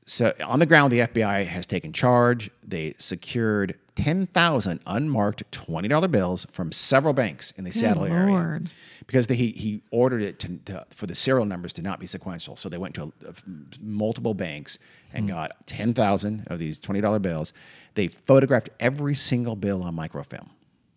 So 0.08 0.32
on 0.44 0.58
the 0.58 0.66
ground, 0.66 0.90
the 0.92 1.00
FBI 1.00 1.44
has 1.46 1.66
taken 1.66 1.92
charge. 1.92 2.50
They 2.66 2.94
secured 2.98 3.78
ten 3.94 4.26
thousand 4.28 4.80
unmarked 4.86 5.50
twenty 5.52 5.86
dollar 5.88 6.08
bills 6.08 6.46
from 6.50 6.72
several 6.72 7.12
banks 7.12 7.52
in 7.58 7.64
the 7.64 7.70
Seattle 7.72 8.04
area 8.06 8.62
because 9.06 9.26
they, 9.26 9.34
he 9.34 9.48
he 9.50 9.82
ordered 9.90 10.22
it 10.22 10.38
to, 10.40 10.56
to, 10.64 10.86
for 10.90 11.06
the 11.06 11.14
serial 11.14 11.44
numbers 11.44 11.72
to 11.74 11.82
not 11.82 12.00
be 12.00 12.06
sequential. 12.06 12.56
So 12.56 12.68
they 12.70 12.78
went 12.78 12.94
to 12.94 13.12
a, 13.26 13.34
multiple 13.82 14.32
banks 14.34 14.78
and 15.12 15.24
Hmm. 15.26 15.30
got 15.34 15.66
ten 15.66 15.92
thousand 15.92 16.46
of 16.48 16.58
these 16.58 16.80
twenty 16.80 17.00
dollar 17.02 17.18
bills. 17.18 17.52
They 17.94 18.08
photographed 18.08 18.70
every 18.80 19.14
single 19.14 19.56
bill 19.56 19.82
on 19.82 19.94
microfilm. 19.94 20.48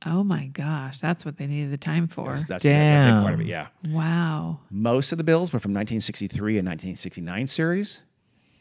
Oh 0.05 0.23
my 0.23 0.45
gosh. 0.47 0.99
That's 0.99 1.25
what 1.25 1.37
they 1.37 1.47
needed 1.47 1.71
the 1.71 1.77
time 1.77 2.07
for. 2.07 2.29
That's, 2.29 2.47
that's 2.47 2.65
a 2.65 2.69
big 2.69 3.21
part 3.23 3.33
of 3.35 3.39
it. 3.41 3.43
Damn. 3.43 3.49
Yeah. 3.49 3.67
Wow. 3.89 4.59
Most 4.71 5.11
of 5.11 5.17
the 5.17 5.23
bills 5.23 5.51
were 5.53 5.59
from 5.59 5.71
1963 5.73 6.57
and 6.57 6.67
1969 6.67 7.45
series, 7.47 8.01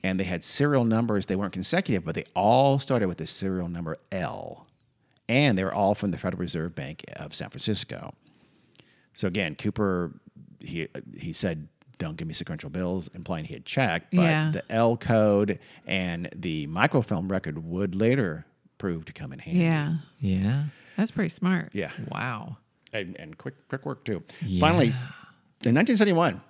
and 0.03 0.19
they 0.19 0.25
had 0.25 0.43
serial 0.43 0.85
numbers. 0.85 1.27
They 1.27 1.37
weren't 1.37 1.53
consecutive, 1.53 2.05
but 2.05 2.15
they 2.15 2.25
all 2.35 2.79
started 2.79 3.09
with 3.09 3.19
the 3.19 3.27
serial 3.27 3.69
number 3.69 3.97
L, 4.13 4.67
and 5.29 5.57
they 5.59 5.65
were 5.65 5.75
all 5.75 5.95
from 5.95 6.11
the 6.11 6.19
Federal 6.19 6.41
Reserve 6.41 6.75
Bank 6.75 7.05
of 7.17 7.35
San 7.35 7.51
Francisco. 7.51 8.15
So 9.15 9.27
again, 9.29 9.55
Cooper 9.55 10.13
he 10.61 10.89
he 11.17 11.33
said, 11.33 11.69
"Don't 11.99 12.17
give 12.17 12.29
me 12.29 12.35
sequential 12.35 12.71
bills," 12.71 13.09
implying 13.15 13.45
he 13.45 13.55
had 13.55 13.65
checked, 13.65 14.11
but 14.15 14.23
Yeah. 14.23 14.51
the 14.53 14.65
L 14.73 14.97
code 14.97 15.59
and 15.87 16.29
the 16.35 16.67
microfilm 16.69 17.29
record 17.31 17.65
would 17.65 17.95
later 17.95 18.47
prove 18.79 19.05
to 19.07 19.13
come 19.13 19.33
in 19.33 19.39
handy. 19.39 19.61
Yeah. 19.61 19.97
Yeah. 20.21 20.65
That's 20.97 21.11
pretty 21.11 21.29
smart. 21.31 21.71
yeah, 21.73 21.91
Wow. 22.11 22.57
and, 22.93 23.17
and 23.19 23.37
quick 23.39 23.55
quick 23.69 23.85
work 23.87 24.05
too. 24.05 24.23
Yeah. 24.43 24.61
Finally, 24.61 24.89
in 25.65 25.75
1971, 25.75 26.41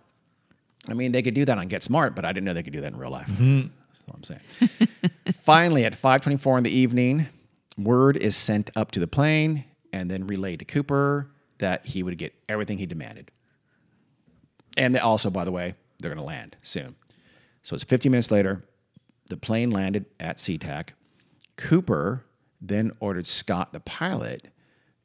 I 0.88 0.94
mean 0.94 1.12
they 1.12 1.22
could 1.22 1.34
do 1.34 1.44
that 1.44 1.58
on 1.58 1.68
Get 1.68 1.82
Smart, 1.82 2.14
but 2.14 2.24
I 2.24 2.32
didn't 2.32 2.44
know 2.44 2.54
they 2.54 2.62
could 2.62 2.72
do 2.72 2.80
that 2.80 2.92
in 2.92 2.98
real 2.98 3.10
life. 3.10 3.28
Mm-hmm. 3.28 3.68
That's 3.88 4.02
what 4.06 4.16
I'm 4.16 4.24
saying. 4.24 4.88
Finally, 5.42 5.84
at 5.84 5.94
5:24 5.94 6.58
in 6.58 6.64
the 6.64 6.70
evening, 6.70 7.28
word 7.76 8.16
is 8.16 8.36
sent 8.36 8.70
up 8.76 8.90
to 8.92 9.00
the 9.00 9.06
plane 9.06 9.64
and 9.92 10.10
then 10.10 10.26
relayed 10.26 10.60
to 10.60 10.64
Cooper 10.64 11.30
that 11.58 11.86
he 11.86 12.02
would 12.02 12.18
get 12.18 12.34
everything 12.48 12.78
he 12.78 12.86
demanded. 12.86 13.30
And 14.76 14.94
they 14.94 14.98
also, 14.98 15.30
by 15.30 15.44
the 15.44 15.52
way, 15.52 15.74
they're 15.98 16.10
going 16.10 16.22
to 16.22 16.26
land 16.26 16.56
soon. 16.62 16.96
So 17.62 17.74
it's 17.74 17.84
15 17.84 18.10
minutes 18.10 18.30
later. 18.30 18.64
The 19.28 19.36
plane 19.36 19.70
landed 19.70 20.06
at 20.18 20.38
SeaTac. 20.38 20.90
Cooper 21.56 22.24
then 22.60 22.92
ordered 23.00 23.26
Scott, 23.26 23.72
the 23.72 23.80
pilot, 23.80 24.48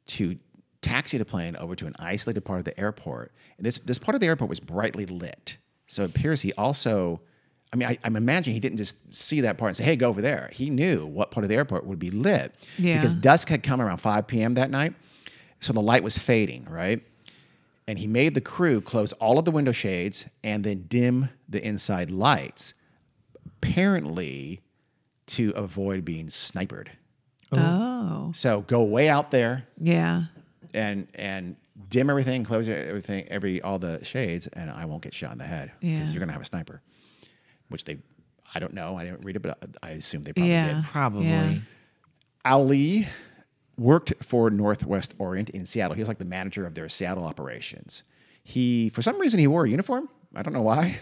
to 0.06 0.38
taxi 0.82 1.18
the 1.18 1.24
plane 1.24 1.56
over 1.56 1.74
to 1.74 1.86
an 1.86 1.94
isolated 1.98 2.42
part 2.42 2.58
of 2.58 2.64
the 2.64 2.78
airport. 2.78 3.32
And 3.56 3.66
this, 3.66 3.78
this 3.78 3.98
part 3.98 4.14
of 4.14 4.20
the 4.20 4.26
airport 4.26 4.48
was 4.48 4.60
brightly 4.60 5.06
lit. 5.06 5.56
So 5.86 6.02
it 6.04 6.10
appears 6.10 6.40
he 6.42 6.52
also, 6.54 7.20
I 7.72 7.76
mean, 7.76 7.88
I, 7.88 7.98
I'm 8.04 8.16
imagining 8.16 8.54
he 8.54 8.60
didn't 8.60 8.78
just 8.78 9.12
see 9.14 9.42
that 9.42 9.56
part 9.58 9.70
and 9.70 9.76
say, 9.76 9.84
hey, 9.84 9.96
go 9.96 10.08
over 10.08 10.20
there. 10.20 10.50
He 10.52 10.70
knew 10.70 11.06
what 11.06 11.30
part 11.30 11.44
of 11.44 11.48
the 11.48 11.54
airport 11.56 11.86
would 11.86 11.98
be 11.98 12.10
lit. 12.10 12.54
Yeah. 12.78 12.96
Because 12.96 13.14
dusk 13.14 13.48
had 13.48 13.62
come 13.62 13.80
around 13.80 13.98
5 13.98 14.26
p.m. 14.26 14.54
that 14.54 14.70
night. 14.70 14.94
So 15.60 15.72
the 15.72 15.80
light 15.80 16.02
was 16.02 16.18
fading, 16.18 16.66
right? 16.68 17.02
And 17.88 17.98
he 17.98 18.06
made 18.08 18.34
the 18.34 18.40
crew 18.40 18.80
close 18.80 19.12
all 19.14 19.38
of 19.38 19.44
the 19.44 19.50
window 19.52 19.72
shades 19.72 20.26
and 20.42 20.64
then 20.64 20.86
dim 20.88 21.28
the 21.48 21.64
inside 21.64 22.10
lights, 22.10 22.74
apparently 23.44 24.60
to 25.26 25.50
avoid 25.56 26.04
being 26.04 26.28
sniped. 26.30 26.88
Oh. 27.52 28.32
So 28.34 28.62
go 28.62 28.82
way 28.82 29.08
out 29.08 29.30
there 29.30 29.66
Yeah. 29.80 30.24
and 30.74 31.06
and 31.14 31.56
dim 31.88 32.08
everything, 32.10 32.44
close 32.44 32.68
everything, 32.68 33.26
every 33.28 33.60
all 33.62 33.78
the 33.78 34.04
shades, 34.04 34.46
and 34.48 34.70
I 34.70 34.84
won't 34.86 35.02
get 35.02 35.14
shot 35.14 35.32
in 35.32 35.38
the 35.38 35.44
head 35.44 35.72
because 35.80 35.98
Yeah. 35.98 36.06
you're 36.14 36.20
gonna 36.20 36.32
have 36.32 36.42
a 36.42 36.46
sniper, 36.46 36.80
which 37.68 37.84
they, 37.84 37.98
I 38.54 38.58
don't 38.60 38.74
know. 38.74 38.96
I 38.96 39.04
didn't 39.04 39.24
read 39.24 39.36
it, 39.36 39.42
but 39.42 39.58
I 39.82 39.90
assume 39.90 40.22
they 40.22 40.32
probably 40.32 40.50
Yeah. 40.50 40.72
did. 40.74 40.84
Probably. 40.84 41.26
Yeah. 41.28 41.54
Al 42.44 42.64
Lee 42.64 43.06
worked 43.76 44.14
for 44.22 44.48
Northwest 44.50 45.14
Orient 45.18 45.50
in 45.50 45.66
Seattle. 45.66 45.94
He 45.94 46.00
was 46.00 46.08
like 46.08 46.18
the 46.18 46.24
manager 46.24 46.66
of 46.66 46.74
their 46.74 46.88
Seattle 46.88 47.24
operations. 47.24 48.02
He, 48.42 48.88
for 48.90 49.02
some 49.02 49.18
reason, 49.18 49.38
he 49.40 49.46
wore 49.46 49.64
a 49.64 49.68
uniform. 49.68 50.08
I 50.34 50.42
don't 50.42 50.52
know 50.54 50.62
why. 50.62 50.98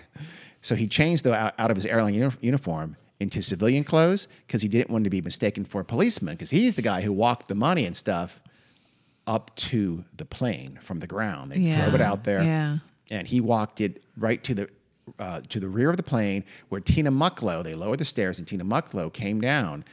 So 0.62 0.74
he 0.74 0.86
changed 0.88 1.24
the, 1.24 1.34
out, 1.34 1.54
out 1.58 1.70
of 1.70 1.76
his 1.76 1.84
airline 1.86 2.14
uni- 2.14 2.34
uniform 2.40 2.96
into 3.20 3.42
civilian 3.42 3.84
clothes 3.84 4.26
because 4.46 4.62
he 4.62 4.68
didn't 4.68 4.90
want 4.90 5.04
to 5.04 5.10
be 5.10 5.20
mistaken 5.20 5.64
for 5.64 5.80
a 5.82 5.84
policeman 5.84 6.34
because 6.34 6.50
he's 6.50 6.74
the 6.74 6.82
guy 6.82 7.02
who 7.02 7.12
walked 7.12 7.48
the 7.48 7.54
money 7.54 7.84
and 7.84 7.94
stuff 7.94 8.40
up 9.26 9.54
to 9.56 10.04
the 10.16 10.24
plane 10.24 10.78
from 10.82 10.98
the 10.98 11.06
ground. 11.06 11.52
They 11.52 11.58
Yeah. 11.58 11.82
drove 11.82 11.94
it 11.94 12.00
out 12.00 12.24
there, 12.24 12.42
Yeah. 12.42 12.78
and 13.10 13.26
he 13.26 13.40
walked 13.40 13.80
it 13.80 14.02
right 14.16 14.42
to 14.44 14.54
the 14.54 14.68
uh, 15.18 15.42
to 15.50 15.60
the 15.60 15.68
rear 15.68 15.90
of 15.90 15.98
the 15.98 16.02
plane 16.02 16.42
where 16.70 16.80
Tina 16.80 17.10
Mucklow. 17.12 17.62
They 17.62 17.74
lowered 17.74 17.98
the 18.00 18.06
stairs, 18.06 18.38
and 18.38 18.48
Tina 18.48 18.64
Mucklow 18.64 19.12
came 19.12 19.38
down, 19.38 19.84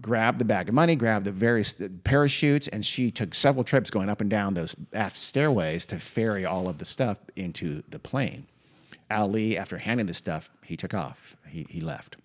grabbed 0.00 0.38
the 0.38 0.44
bag 0.44 0.68
of 0.68 0.74
money, 0.76 0.94
grabbed 0.94 1.24
the 1.24 1.32
various 1.32 1.72
the 1.72 1.88
parachutes, 1.90 2.68
and 2.68 2.86
she 2.86 3.10
took 3.10 3.34
several 3.34 3.64
trips 3.64 3.90
going 3.90 4.08
up 4.08 4.20
and 4.20 4.30
down 4.30 4.54
those 4.54 4.76
aft 4.92 5.16
stairways 5.16 5.86
to 5.86 5.98
ferry 5.98 6.44
all 6.44 6.68
of 6.68 6.78
the 6.78 6.84
stuff 6.84 7.18
into 7.34 7.82
the 7.88 7.98
plane. 7.98 8.46
Al 9.10 9.28
Lee, 9.28 9.56
after 9.56 9.78
handing 9.78 10.06
the 10.06 10.14
stuff, 10.14 10.50
he 10.64 10.76
took 10.76 10.94
off. 10.94 11.36
He, 11.48 11.66
he 11.68 11.80
left. 11.80 12.16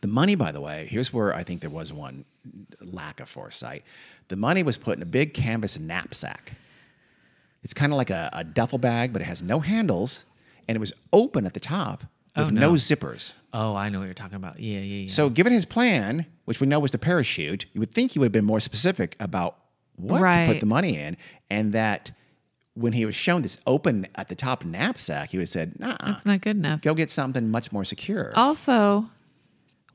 The 0.00 0.08
money, 0.08 0.34
by 0.34 0.52
the 0.52 0.60
way, 0.60 0.86
here's 0.90 1.12
where 1.12 1.34
I 1.34 1.42
think 1.42 1.60
there 1.60 1.70
was 1.70 1.92
one 1.92 2.24
lack 2.80 3.20
of 3.20 3.28
foresight. 3.28 3.82
The 4.28 4.36
money 4.36 4.62
was 4.62 4.76
put 4.76 4.96
in 4.96 5.02
a 5.02 5.06
big 5.06 5.34
canvas 5.34 5.78
knapsack. 5.78 6.52
It's 7.62 7.74
kind 7.74 7.92
of 7.92 7.96
like 7.96 8.10
a, 8.10 8.30
a 8.32 8.44
duffel 8.44 8.78
bag, 8.78 9.12
but 9.12 9.22
it 9.22 9.24
has 9.24 9.42
no 9.42 9.60
handles, 9.60 10.24
and 10.68 10.76
it 10.76 10.78
was 10.80 10.92
open 11.12 11.46
at 11.46 11.54
the 11.54 11.60
top 11.60 12.04
oh, 12.36 12.42
with 12.42 12.48
Oh, 12.48 12.54
no. 12.54 12.60
no. 12.60 12.72
zippers. 12.74 13.32
Oh, 13.52 13.74
I 13.74 13.88
know 13.88 13.98
what 14.00 14.04
you're 14.04 14.14
talking 14.14 14.36
about. 14.36 14.60
Yeah, 14.60 14.78
yeah, 14.80 15.02
yeah. 15.04 15.08
So, 15.10 15.30
given 15.30 15.52
his 15.52 15.64
plan, 15.64 16.26
which 16.44 16.60
we 16.60 16.66
know 16.66 16.78
was 16.78 16.92
the 16.92 16.98
parachute, 16.98 17.66
you 17.72 17.80
would 17.80 17.92
think 17.92 18.12
he 18.12 18.18
would 18.18 18.26
have 18.26 18.32
been 18.32 18.44
more 18.44 18.60
specific 18.60 19.16
about 19.18 19.56
what 19.96 20.20
to 20.32 20.46
put 20.46 20.60
the 20.60 20.66
money 20.66 20.98
in, 20.98 21.16
and 21.50 21.72
that 21.72 22.12
when 22.74 22.92
he 22.92 23.06
was 23.06 23.14
shown 23.14 23.40
this 23.40 23.58
open 23.66 24.06
at 24.16 24.28
the 24.28 24.34
top 24.34 24.62
knapsack, 24.64 25.30
he 25.30 25.38
would 25.38 25.44
have 25.44 25.48
said, 25.48 25.80
"Nah, 25.80 25.96
That's 26.04 26.26
not 26.26 26.42
good 26.42 26.56
enough. 26.56 26.82
go 26.82 26.92
get 26.92 27.08
something 27.08 27.50
much 27.50 27.72
more 27.72 27.84
secure." 27.84 28.32
Also, 28.36 29.08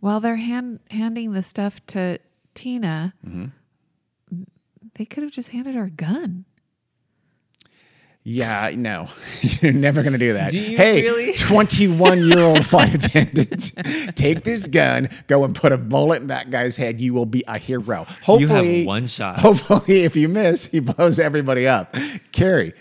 while 0.01 0.19
they're 0.19 0.35
hand, 0.35 0.81
handing 0.91 1.31
the 1.31 1.41
stuff 1.43 1.79
to 1.87 2.19
Tina, 2.53 3.13
Mm-hmm. 3.25 3.45
they 4.95 5.05
could 5.05 5.23
have 5.23 5.31
just 5.31 5.49
handed 5.49 5.73
her 5.75 5.85
a 5.85 5.89
gun. 5.89 6.43
Yeah, 8.23 8.71
no, 8.75 9.09
you're 9.61 9.73
never 9.73 10.03
gonna 10.03 10.19
do 10.19 10.33
that. 10.33 10.51
Do 10.51 10.59
you 10.59 10.77
hey, 10.77 11.01
really? 11.01 11.33
21 11.37 12.23
year 12.27 12.39
old 12.41 12.63
flight 12.65 12.93
attendant, 13.05 13.71
take 14.15 14.43
this 14.43 14.67
gun, 14.67 15.09
go 15.25 15.43
and 15.43 15.55
put 15.55 15.71
a 15.71 15.77
bullet 15.77 16.21
in 16.21 16.27
that 16.27 16.51
guy's 16.51 16.77
head. 16.77 17.01
You 17.01 17.15
will 17.15 17.25
be 17.25 17.43
a 17.47 17.57
hero. 17.57 18.05
Hopefully, 18.21 18.85
one 18.85 19.07
shot. 19.07 19.39
Hopefully, 19.39 20.03
if 20.03 20.15
you 20.15 20.29
miss, 20.29 20.65
he 20.65 20.79
blows 20.81 21.17
everybody 21.17 21.65
up. 21.67 21.95
Carrie, 22.31 22.73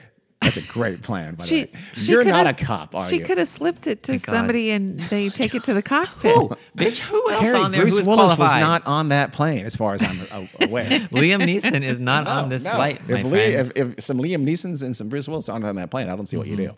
that's 0.42 0.56
a 0.56 0.72
great 0.72 1.02
plan. 1.02 1.34
By 1.34 1.44
She, 1.44 1.64
the 1.64 1.66
way, 1.66 1.80
she 1.94 2.12
you're 2.12 2.22
could 2.22 2.30
not 2.32 2.46
a 2.46 2.48
have- 2.48 2.56
cop, 2.56 2.94
are 2.94 3.08
she 3.08 3.18
you? 3.18 3.24
could 3.24 3.38
have 3.38 3.48
slipped 3.48 3.86
it 3.86 4.02
to 4.04 4.12
Thank 4.12 4.26
God. 4.26 4.32
somebody 4.32 4.70
and 4.70 4.98
they 4.98 5.28
take 5.30 5.54
it 5.54 5.64
to 5.64 5.74
the 5.74 5.82
cockpit. 5.82 6.34
Who? 6.34 6.50
Bitch, 6.76 6.98
who 6.98 7.30
else 7.30 7.40
Carrie, 7.42 7.58
on 7.58 7.72
there 7.72 7.82
Bruce 7.82 7.94
who 7.94 7.98
was 7.98 8.06
Willis 8.08 8.34
qualified? 8.34 8.56
was 8.56 8.60
not 8.62 8.86
on 8.86 9.10
that 9.10 9.32
plane, 9.32 9.66
as 9.66 9.76
far 9.76 9.94
as 9.94 10.02
I'm 10.02 10.48
a- 10.60 10.64
aware. 10.64 10.86
Liam 11.10 11.42
Neeson 11.44 11.82
is 11.82 11.98
not 11.98 12.24
No, 12.24 12.30
on 12.30 12.48
this 12.48 12.64
no. 12.64 12.70
flight, 12.72 13.06
my 13.08 13.18
if, 13.18 13.24
Lee- 13.24 13.30
friend. 13.30 13.72
if, 13.76 13.98
if 13.98 14.04
some 14.04 14.18
Liam 14.18 14.48
Neesons 14.48 14.82
and 14.82 14.96
some 14.96 15.08
Bruce 15.08 15.28
Willis 15.28 15.48
aren't 15.48 15.64
on 15.64 15.76
that 15.76 15.90
plane, 15.90 16.08
I 16.08 16.16
don't 16.16 16.26
see 16.26 16.36
what 16.36 16.46
you 16.46 16.56
mm-hmm. 16.56 16.72
do. 16.72 16.76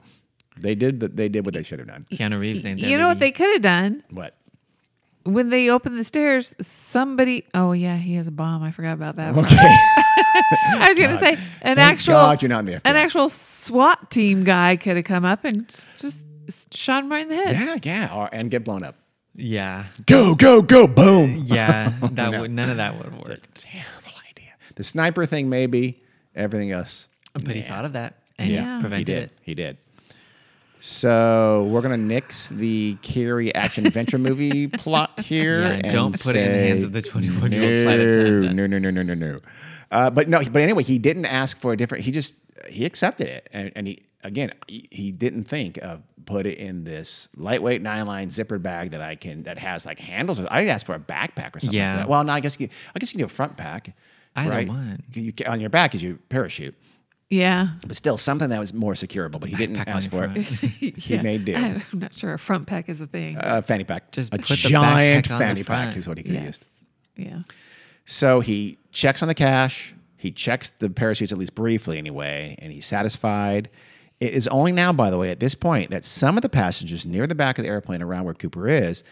They 0.59 0.75
did. 0.75 1.01
The, 1.01 1.09
they 1.09 1.29
did 1.31 1.47
what 1.47 1.55
they 1.55 1.63
should 1.63 1.79
have 1.79 1.89
done. 1.89 2.05
Keanu 2.13 2.39
Reeves 2.39 2.65
ain't 2.67 2.81
there. 2.81 2.91
you 2.91 2.99
know 2.99 3.09
what 3.09 3.19
baby. 3.19 3.31
they 3.31 3.33
could 3.33 3.53
have 3.55 3.63
done? 3.63 4.03
What? 4.11 4.37
When 5.25 5.51
they 5.51 5.71
open 5.71 5.97
the 5.97 6.05
stairs, 6.05 6.55
somebody. 6.61 7.45
Oh, 7.55 7.73
yeah, 7.73 7.97
he 7.97 8.15
has 8.17 8.27
a 8.27 8.33
bomb. 8.33 8.63
I 8.63 8.73
forgot 8.73 8.95
about 8.95 9.17
that. 9.17 9.37
Okay. 9.37 9.57
I 9.57 10.87
was 10.89 10.99
going 10.99 11.11
to 11.11 11.19
say 11.19 11.33
an 11.63 11.77
Thank 11.77 11.79
actual. 11.79 12.15
God 12.15 12.43
you're 12.43 12.49
not 12.49 12.61
in 12.61 12.67
the 12.67 12.75
An 12.85 12.97
actual 12.97 13.29
SWAT 13.29 14.11
team 14.11 14.43
guy 14.43 14.77
could 14.77 14.97
have 14.97 15.05
come 15.05 15.25
up 15.25 15.45
and 15.45 15.69
just 15.97 16.27
shot 16.75 17.05
him 17.05 17.11
right 17.11 17.23
in 17.23 17.29
the 17.29 17.37
head. 17.37 17.55
Yeah, 17.85 18.09
yeah, 18.09 18.15
or, 18.15 18.29
and 18.33 18.51
get 18.51 18.65
blown 18.65 18.83
up. 18.83 18.97
Yeah, 19.35 19.87
Go, 20.07 20.35
go, 20.35 20.61
go, 20.61 20.87
boom. 20.87 21.45
yeah. 21.47 21.93
That 22.03 22.33
No. 22.33 22.41
would 22.43 22.51
none 22.51 22.69
of 22.69 22.77
that 22.79 22.99
would 22.99 23.15
work. 23.15 23.41
Terrible 23.55 24.13
idea. 24.31 24.51
The 24.75 24.83
sniper 24.83 25.25
thing, 25.25 25.49
maybe. 25.49 26.03
Everything 26.35 26.71
else. 26.73 27.09
But 27.33 27.55
he 27.57 27.63
thought 27.63 27.85
of 27.87 27.93
that 27.95 28.19
and 28.39 28.51
Yeah. 28.51 28.77
He 28.77 28.81
prevented 28.83 29.07
did. 29.07 29.23
it. 29.23 29.31
He 29.43 29.55
did. 29.55 29.79
So 30.85 31.69
we're 31.71 31.81
gonna 31.81 31.97
nix 31.97 32.49
the 32.49 32.97
Carrie 33.03 33.55
action 33.55 33.87
adventure 33.87 34.19
movie 34.19 34.67
plot 34.79 35.21
here. 35.21 35.61
Yeah, 35.61 35.81
and 35.85 35.93
don't 35.93 36.21
put 36.21 36.35
it 36.35 36.45
in 36.45 36.53
the 36.53 36.59
hands 36.59 36.83
of 36.83 36.91
the 36.91 37.01
21-year-old 37.01 37.85
flight 37.85 38.01
attendant. 38.01 38.57
No, 38.57 38.67
no, 38.67 38.79
no, 38.79 38.91
no, 38.91 39.03
no, 39.03 39.15
no. 39.15 39.41
Uh, 39.93 40.11
but 40.11 40.29
no, 40.29 40.41
but 40.41 40.61
anyway, 40.61 40.83
he 40.83 40.99
didn't 40.99 41.27
ask 41.27 41.61
for 41.61 41.73
a 41.73 41.77
different. 41.77 42.03
He 42.03 42.11
just 42.11 42.35
he 42.69 42.85
accepted 42.85 43.29
it, 43.29 43.49
and, 43.53 43.71
and 43.77 43.87
he 43.87 44.03
again 44.25 44.51
he, 44.67 44.89
he 44.91 45.13
didn't 45.13 45.45
think 45.45 45.79
of 45.79 46.03
put 46.27 46.47
it 46.47 46.59
in 46.59 46.83
this 46.83 47.29
lightweight 47.37 47.81
nine 47.81 48.07
line 48.07 48.29
zippered 48.29 48.63
bag 48.63 48.91
that 48.91 49.01
I 49.01 49.15
can 49.15 49.45
that 49.45 49.59
has 49.59 49.87
like 49.87 50.01
handles. 50.01 50.41
I 50.41 50.65
asked 50.65 50.87
for 50.87 50.97
a 50.97 51.01
backpack 51.01 51.55
or 51.55 51.61
something. 51.61 51.79
Yeah. 51.79 51.91
Like 51.91 51.99
that. 51.99 52.09
Well, 52.09 52.25
no, 52.25 52.33
I 52.33 52.41
guess 52.41 52.59
you 52.59 52.69
I 52.93 52.99
guess 52.99 53.13
you 53.13 53.19
can 53.19 53.29
do 53.29 53.33
a 53.33 53.37
front 53.37 53.57
pack. 53.57 53.95
Either 54.35 54.51
right? 54.51 54.67
one. 54.67 55.01
You, 55.13 55.33
on 55.47 55.61
your 55.61 55.71
back 55.71 55.95
is 55.95 56.03
your 56.03 56.17
parachute 56.29 56.75
Yeah. 57.33 57.69
but 57.87 57.97
still 57.97 58.17
something 58.19 58.51
that 58.51 58.59
was 58.61 58.75
more 58.75 58.93
securable. 58.93 59.41
But 59.41 59.49
he 59.49 59.57
didn't 59.57 59.77
Backpack 59.77 59.89
on 59.89 59.97
ask 59.97 60.13
your 60.13 60.29
for 60.29 60.39
it. 60.39 60.43
he 60.97 61.15
Yeah. 61.15 61.23
made 61.23 61.45
do. 61.47 61.55
I'm 61.57 61.83
not 61.95 62.13
sure 62.15 62.35
a 62.35 62.39
front 62.39 62.67
pack 62.67 62.89
is 62.89 63.01
a 63.01 63.07
thing. 63.07 63.39
Uh, 63.39 63.63
fanny 63.63 63.85
pack. 63.85 64.13
Just 64.13 64.33
a 64.35 64.37
put 64.37 64.47
the 64.49 64.55
giant 64.57 65.27
backpack 65.29 65.33
on 65.33 65.39
the 65.39 65.45
fanny 65.45 65.65
pack 65.65 65.85
front. 65.87 65.97
is 65.97 66.09
what 66.09 66.19
he 66.19 66.25
could 66.25 66.35
have 66.35 66.45
yes. 66.45 66.61
used. 66.61 66.67
Yeah. 67.29 67.43
So 68.05 68.41
he 68.41 68.79
checks 68.91 69.23
on 69.23 69.29
the 69.29 69.35
cash. 69.35 69.95
He 70.17 70.31
checks 70.31 70.71
the 70.71 70.91
parachutes 70.91 71.33
at 71.33 71.39
least 71.39 71.55
briefly, 71.55 71.99
anyway, 71.99 72.57
and 72.61 72.73
he's 72.73 72.87
satisfied. 72.87 73.71
It 74.21 74.35
is 74.35 74.47
only 74.49 74.71
now, 74.71 74.93
by 74.93 75.11
the 75.11 75.19
way, 75.19 75.31
at 75.31 75.41
this 75.41 75.55
point, 75.55 75.91
that 75.91 76.05
some 76.05 76.37
of 76.39 76.43
the 76.43 76.49
passengers 76.49 77.05
near 77.07 77.27
the 77.27 77.35
back 77.35 77.59
of 77.59 77.65
the 77.65 77.69
airplane, 77.71 78.03
around 78.03 78.25
where 78.25 78.35
Cooper 78.35 78.69
is, 78.69 79.03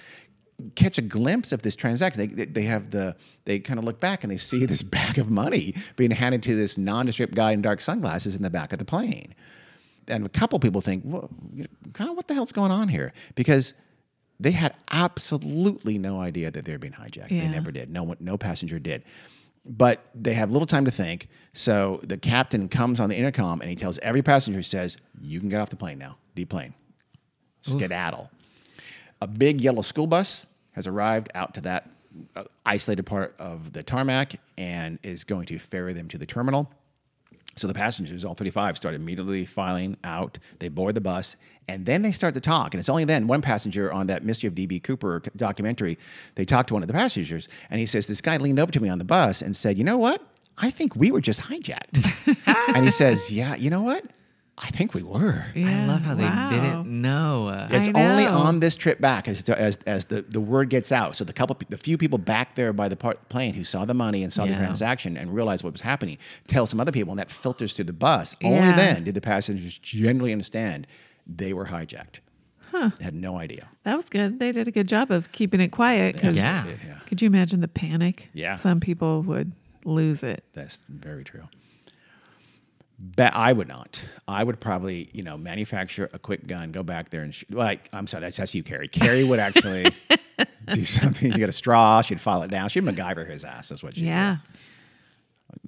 catch 0.74 0.98
a 0.98 1.02
glimpse 1.02 1.52
of 1.52 1.62
this 1.62 1.76
transaction. 1.76 2.34
They, 2.34 2.44
they, 2.44 2.62
have 2.62 2.90
the 2.90 3.16
they 3.44 3.58
kind 3.58 3.78
of 3.78 3.84
look 3.84 4.00
back 4.00 4.24
and 4.24 4.30
they 4.30 4.36
see 4.36 4.66
this 4.66 4.82
bag 4.98 5.18
of 5.18 5.30
money 5.30 5.74
being 5.96 6.10
handed 6.10 6.42
to 6.44 6.56
this 6.56 6.78
nondescript 6.78 7.34
guy 7.34 7.52
in 7.52 7.62
dark 7.62 7.80
sunglasses 7.80 8.36
in 8.36 8.42
the 8.42 8.50
back 8.50 8.72
of 8.72 8.78
the 8.78 8.84
plane. 8.84 9.34
And 10.08 10.26
a 10.26 10.28
couple 10.28 10.58
people 10.58 10.80
think, 10.80 11.02
well, 11.06 11.28
you 11.52 11.62
know, 11.62 11.92
kind 11.92 12.10
of 12.10 12.16
what 12.16 12.26
the 12.26 12.34
hell's 12.34 12.52
going 12.52 12.72
on 12.72 12.88
here? 12.88 13.12
Because 13.34 13.74
they 14.40 14.50
had 14.50 14.74
absolutely 14.90 15.98
no 15.98 16.20
idea 16.20 16.50
that 16.50 16.64
they 16.64 16.72
were 16.72 16.78
being 16.78 16.94
hijacked. 16.94 17.28
They 17.28 17.46
never 17.48 17.70
did. 17.70 17.90
No 17.90 18.02
one, 18.02 18.16
no 18.20 18.38
passenger 18.38 18.78
did. 18.78 19.04
But 19.66 20.02
they 20.14 20.32
have 20.32 20.50
little 20.50 20.66
time 20.66 20.86
to 20.86 20.90
think. 20.90 21.28
So 21.52 22.00
the 22.02 22.16
captain 22.16 22.68
comes 22.68 22.98
on 22.98 23.10
the 23.10 23.16
intercom 23.16 23.60
and 23.60 23.68
he 23.68 23.76
tells 23.76 23.98
every 23.98 24.22
passenger, 24.22 24.62
says, 24.62 24.96
"You 25.20 25.38
can 25.40 25.50
get 25.50 25.60
off 25.60 25.68
the 25.68 25.76
plane 25.76 25.98
now. 25.98 26.16
Deplane. 26.34 26.72
Skedaddle." 27.60 28.30
A 29.20 29.26
big 29.26 29.60
yellow 29.60 29.82
school 29.82 30.06
bus 30.06 30.46
has 30.80 30.86
arrived 30.86 31.30
out 31.34 31.54
to 31.54 31.60
that 31.60 31.88
uh, 32.34 32.44
isolated 32.66 33.04
part 33.04 33.34
of 33.38 33.72
the 33.72 33.82
tarmac 33.82 34.40
and 34.58 34.98
is 35.02 35.24
going 35.24 35.46
to 35.46 35.58
ferry 35.58 35.92
them 35.92 36.08
to 36.08 36.18
the 36.18 36.26
terminal. 36.26 36.70
So 37.56 37.68
the 37.68 37.74
passengers, 37.74 38.24
all 38.24 38.34
35, 38.34 38.76
start 38.76 38.94
immediately 38.94 39.44
filing 39.44 39.96
out. 40.02 40.38
They 40.60 40.68
board 40.68 40.94
the 40.94 41.00
bus, 41.00 41.36
and 41.68 41.84
then 41.84 42.02
they 42.02 42.12
start 42.12 42.34
to 42.34 42.40
talk. 42.40 42.72
And 42.72 42.78
it's 42.78 42.88
only 42.88 43.04
then 43.04 43.26
one 43.26 43.42
passenger 43.42 43.92
on 43.92 44.06
that 44.06 44.24
Mystery 44.24 44.48
of 44.48 44.54
DB 44.54 44.82
Cooper 44.82 45.22
documentary, 45.36 45.98
they 46.36 46.44
talk 46.44 46.66
to 46.68 46.74
one 46.74 46.82
of 46.82 46.86
the 46.86 46.94
passengers, 46.94 47.48
and 47.68 47.78
he 47.78 47.86
says, 47.86 48.06
This 48.06 48.20
guy 48.20 48.36
leaned 48.38 48.58
over 48.58 48.72
to 48.72 48.80
me 48.80 48.88
on 48.88 48.98
the 48.98 49.04
bus 49.04 49.42
and 49.42 49.54
said, 49.54 49.76
You 49.76 49.84
know 49.84 49.98
what? 49.98 50.22
I 50.56 50.70
think 50.70 50.96
we 50.96 51.10
were 51.10 51.20
just 51.20 51.40
hijacked. 51.40 52.36
and 52.74 52.84
he 52.84 52.90
says, 52.90 53.30
Yeah, 53.30 53.56
you 53.56 53.68
know 53.68 53.82
what? 53.82 54.04
I 54.62 54.68
think 54.68 54.92
we 54.92 55.02
were. 55.02 55.46
I 55.56 55.86
love 55.86 56.02
how 56.02 56.14
they 56.14 56.28
didn't 56.54 56.86
know. 57.00 57.66
It's 57.70 57.88
I 57.88 57.92
only 57.92 58.26
on 58.26 58.60
this 58.60 58.76
trip 58.76 59.00
back 59.00 59.26
as 59.26 59.48
as, 59.48 59.78
as 59.86 60.04
the, 60.04 60.22
the 60.22 60.40
word 60.40 60.68
gets 60.68 60.92
out. 60.92 61.16
So 61.16 61.24
the 61.24 61.32
couple, 61.32 61.56
the 61.68 61.78
few 61.78 61.96
people 61.96 62.18
back 62.18 62.56
there 62.56 62.72
by 62.74 62.88
the 62.88 62.96
part, 62.96 63.28
plane 63.30 63.54
who 63.54 63.64
saw 63.64 63.86
the 63.86 63.94
money 63.94 64.22
and 64.22 64.30
saw 64.32 64.44
the 64.44 64.54
transaction 64.54 65.16
and 65.16 65.34
realized 65.34 65.64
what 65.64 65.72
was 65.72 65.80
happening, 65.80 66.18
tell 66.46 66.66
some 66.66 66.78
other 66.78 66.92
people, 66.92 67.10
and 67.12 67.18
that 67.18 67.30
filters 67.30 67.74
through 67.74 67.86
the 67.86 67.92
bus. 67.94 68.36
Only 68.44 68.72
then 68.72 69.04
did 69.04 69.14
the 69.14 69.20
passengers 69.20 69.78
generally 69.78 70.32
understand 70.32 70.86
they 71.26 71.52
were 71.52 71.66
hijacked. 71.66 72.20
Huh. 72.70 72.90
Had 73.00 73.14
no 73.14 73.36
idea. 73.36 73.68
That 73.84 73.96
was 73.96 74.08
good. 74.08 74.38
They 74.38 74.52
did 74.52 74.68
a 74.68 74.70
good 74.70 74.88
job 74.88 75.10
of 75.10 75.32
keeping 75.32 75.60
it 75.60 75.68
quiet. 75.68 76.22
Yeah. 76.22 76.66
Yeah. 76.66 76.98
Could 77.06 77.20
you 77.20 77.26
imagine 77.26 77.60
the 77.60 77.68
panic? 77.68 78.28
Yeah. 78.32 78.58
Some 78.58 78.78
people 78.78 79.22
would 79.22 79.52
lose 79.84 80.22
it. 80.22 80.44
That's 80.52 80.82
very 80.88 81.24
true. 81.24 81.48
Bet 83.02 83.34
I 83.34 83.54
would 83.54 83.66
not. 83.66 84.02
I 84.28 84.44
would 84.44 84.60
probably, 84.60 85.08
you 85.14 85.22
know, 85.22 85.38
manufacture 85.38 86.10
a 86.12 86.18
quick 86.18 86.46
gun, 86.46 86.70
go 86.70 86.82
back 86.82 87.08
there 87.08 87.22
and 87.22 87.34
shoot. 87.34 87.50
Like, 87.50 87.88
I'm 87.94 88.06
sorry, 88.06 88.20
that's, 88.20 88.36
that's 88.36 88.54
you, 88.54 88.62
Carrie. 88.62 88.88
Carrie 88.88 89.24
would 89.24 89.38
actually 89.40 89.86
do 90.72 90.84
something. 90.84 91.32
She 91.32 91.38
got 91.40 91.48
a 91.48 91.52
straw. 91.52 92.02
She'd 92.02 92.20
file 92.20 92.42
it 92.42 92.50
down. 92.50 92.68
She'd 92.68 92.84
MacGyver 92.84 93.26
his 93.28 93.42
ass. 93.42 93.70
That's 93.70 93.82
what 93.82 93.96
she. 93.96 94.04
Yeah. 94.04 94.36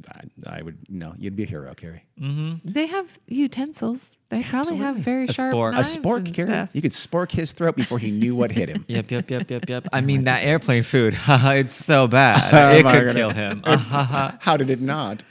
I, 0.09 0.59
I 0.59 0.63
would. 0.63 0.79
No, 0.91 1.15
you'd 1.17 1.35
be 1.35 1.45
a 1.45 1.47
hero, 1.47 1.73
Carrie. 1.75 2.05
Mm-hmm. 2.21 2.69
They 2.71 2.87
have 2.87 3.07
utensils. 3.27 4.11
They 4.29 4.43
probably 4.43 4.77
have 4.77 4.97
very 4.97 5.27
A 5.27 5.33
sharp 5.33 5.55
spork. 5.55 5.75
A 5.75 5.79
A 5.79 5.81
spork, 5.81 6.17
and 6.19 6.35
Karen. 6.35 6.49
stuff. 6.49 6.69
You 6.75 6.83
could 6.83 6.93
spork 6.93 7.31
his 7.33 7.53
throat 7.53 7.77
before 7.77 7.99
he 7.99 8.11
knew 8.11 8.35
what 8.37 8.51
hit 8.53 8.69
him. 8.69 8.85
Yep, 8.89 9.11
yep, 9.11 9.31
yep, 9.31 9.51
yep, 9.51 9.69
yep. 9.69 9.89
I 9.93 10.01
mean, 10.03 10.25
that 10.25 10.45
airplane 10.45 10.83
food, 10.83 11.17
it's 11.27 11.73
so 11.75 12.07
bad. 12.09 12.79
It 12.79 12.85
my 12.85 12.93
could 12.93 12.99
goodness. 13.09 13.15
kill 13.15 13.31
him. 13.31 13.63
How 13.65 14.57
did 14.57 14.71
it 14.71 14.81
not? 14.81 15.23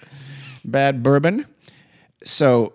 Bad 0.66 1.02
bourbon. 1.02 1.45
So 2.24 2.74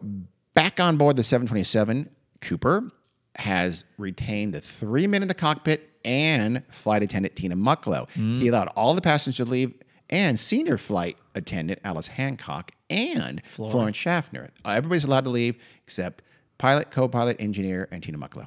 back 0.54 0.80
on 0.80 0.96
board 0.96 1.16
the 1.16 1.22
727, 1.24 2.08
Cooper 2.40 2.90
has 3.36 3.84
retained 3.98 4.54
the 4.54 4.60
three 4.60 5.06
men 5.06 5.22
in 5.22 5.28
the 5.28 5.34
cockpit 5.34 5.90
and 6.04 6.62
flight 6.70 7.02
attendant 7.02 7.36
Tina 7.36 7.56
Mucklow. 7.56 8.08
He 8.10 8.48
allowed 8.48 8.68
all 8.76 8.94
the 8.94 9.00
passengers 9.00 9.36
to 9.36 9.44
leave 9.44 9.74
and 10.08 10.38
senior 10.38 10.78
flight 10.78 11.16
attendant 11.34 11.80
Alice 11.84 12.06
Hancock 12.06 12.70
and 12.88 13.42
Florence 13.48 13.96
Schaffner. 13.96 14.50
Uh, 14.64 14.70
Everybody's 14.70 15.04
allowed 15.04 15.24
to 15.24 15.30
leave 15.30 15.56
except 15.82 16.22
pilot, 16.58 16.90
co-pilot, 16.90 17.36
engineer, 17.40 17.88
and 17.90 18.02
Tina 18.02 18.16
Mucklow. 18.18 18.46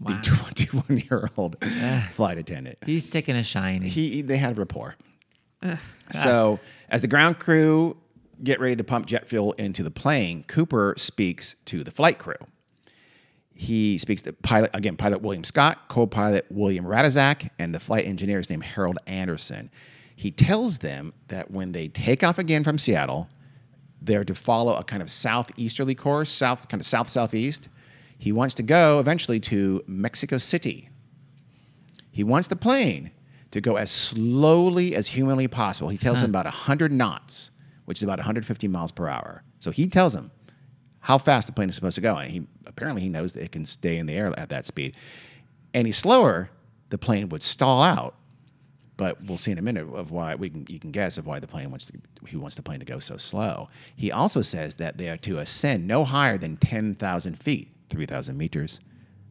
The 0.00 0.12
21-year-old 0.12 1.56
flight 2.12 2.38
attendant 2.38 2.78
He's 2.86 3.02
taking 3.02 3.34
a 3.34 3.42
shiny. 3.42 3.88
he 3.88 4.22
they 4.22 4.36
had 4.36 4.56
rapport. 4.58 4.94
So 6.12 6.60
as 6.88 7.02
the 7.02 7.08
ground 7.08 7.38
crew 7.40 7.96
get 8.42 8.60
ready 8.60 8.76
to 8.76 8.84
pump 8.84 9.06
jet 9.06 9.28
fuel 9.28 9.52
into 9.52 9.82
the 9.82 9.90
plane, 9.90 10.44
Cooper 10.46 10.94
speaks 10.96 11.56
to 11.66 11.84
the 11.84 11.90
flight 11.90 12.18
crew. 12.18 12.36
He 13.54 13.98
speaks 13.98 14.22
to 14.22 14.32
pilot 14.32 14.70
again, 14.72 14.96
pilot 14.96 15.20
William 15.20 15.44
Scott, 15.44 15.88
co-pilot 15.88 16.46
William 16.48 16.84
Rataczak, 16.84 17.50
and 17.58 17.74
the 17.74 17.80
flight 17.80 18.06
engineer 18.06 18.38
is 18.38 18.48
named 18.48 18.64
Harold 18.64 18.98
Anderson. 19.06 19.70
He 20.14 20.30
tells 20.30 20.78
them 20.78 21.12
that 21.28 21.50
when 21.50 21.72
they 21.72 21.88
take 21.88 22.22
off 22.22 22.38
again 22.38 22.62
from 22.62 22.78
Seattle, 22.78 23.28
they're 24.00 24.24
to 24.24 24.34
follow 24.34 24.74
a 24.74 24.84
kind 24.84 25.02
of 25.02 25.10
southeasterly 25.10 25.94
course, 25.96 26.30
south 26.30 26.68
kind 26.68 26.80
of 26.80 26.86
south 26.86 27.08
southeast. 27.08 27.68
He 28.16 28.30
wants 28.30 28.54
to 28.56 28.62
go 28.62 29.00
eventually 29.00 29.40
to 29.40 29.82
Mexico 29.86 30.38
City, 30.38 30.88
he 32.18 32.24
wants 32.24 32.48
the 32.48 32.56
plane 32.56 33.12
to 33.52 33.60
go 33.60 33.76
as 33.76 33.92
slowly 33.92 34.94
as 34.94 35.06
humanly 35.06 35.46
possible. 35.46 35.88
He 35.88 35.96
tells 35.96 36.20
them 36.20 36.30
about 36.30 36.46
100 36.46 36.90
knots, 36.90 37.52
which 37.88 38.00
is 38.00 38.02
about 38.02 38.18
150 38.18 38.68
miles 38.68 38.92
per 38.92 39.08
hour. 39.08 39.42
So 39.60 39.70
he 39.70 39.86
tells 39.86 40.14
him 40.14 40.30
how 41.00 41.16
fast 41.16 41.46
the 41.46 41.54
plane 41.54 41.70
is 41.70 41.74
supposed 41.74 41.94
to 41.94 42.02
go. 42.02 42.16
And 42.16 42.30
he 42.30 42.46
apparently 42.66 43.00
he 43.00 43.08
knows 43.08 43.32
that 43.32 43.42
it 43.42 43.50
can 43.50 43.64
stay 43.64 43.96
in 43.96 44.04
the 44.04 44.12
air 44.12 44.38
at 44.38 44.50
that 44.50 44.66
speed. 44.66 44.94
Any 45.72 45.90
slower, 45.90 46.50
the 46.90 46.98
plane 46.98 47.30
would 47.30 47.42
stall 47.42 47.82
out. 47.82 48.14
But 48.98 49.24
we'll 49.24 49.38
see 49.38 49.52
in 49.52 49.58
a 49.58 49.62
minute 49.62 49.88
of 49.94 50.10
why 50.10 50.34
we 50.34 50.50
can 50.50 50.66
you 50.68 50.78
can 50.78 50.90
guess 50.90 51.16
of 51.16 51.26
why 51.26 51.40
the 51.40 51.46
plane 51.46 51.70
wants 51.70 51.86
to 51.86 51.98
he 52.26 52.36
wants 52.36 52.56
the 52.56 52.62
plane 52.62 52.80
to 52.80 52.84
go 52.84 52.98
so 52.98 53.16
slow. 53.16 53.70
He 53.96 54.12
also 54.12 54.42
says 54.42 54.74
that 54.74 54.98
they 54.98 55.08
are 55.08 55.16
to 55.18 55.38
ascend 55.38 55.86
no 55.86 56.04
higher 56.04 56.36
than 56.36 56.58
10,000 56.58 57.42
feet, 57.42 57.68
3,000 57.88 58.36
meters. 58.36 58.80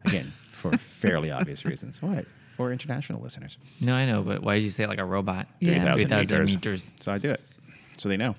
Again, 0.04 0.32
for 0.50 0.76
fairly 0.78 1.30
obvious 1.30 1.64
reasons. 1.64 2.02
What? 2.02 2.26
For 2.56 2.72
international 2.72 3.22
listeners. 3.22 3.56
no, 3.80 3.94
I 3.94 4.04
know, 4.04 4.22
but 4.22 4.42
why 4.42 4.56
did 4.56 4.64
you 4.64 4.70
say 4.70 4.86
like 4.88 4.98
a 4.98 5.04
robot? 5.04 5.46
Yeah. 5.60 5.94
3,000 5.94 6.10
meters. 6.10 6.54
meters. 6.56 6.90
So 6.98 7.12
I 7.12 7.18
do 7.18 7.30
it. 7.30 7.40
So 7.98 8.08
they 8.08 8.16
know. 8.16 8.36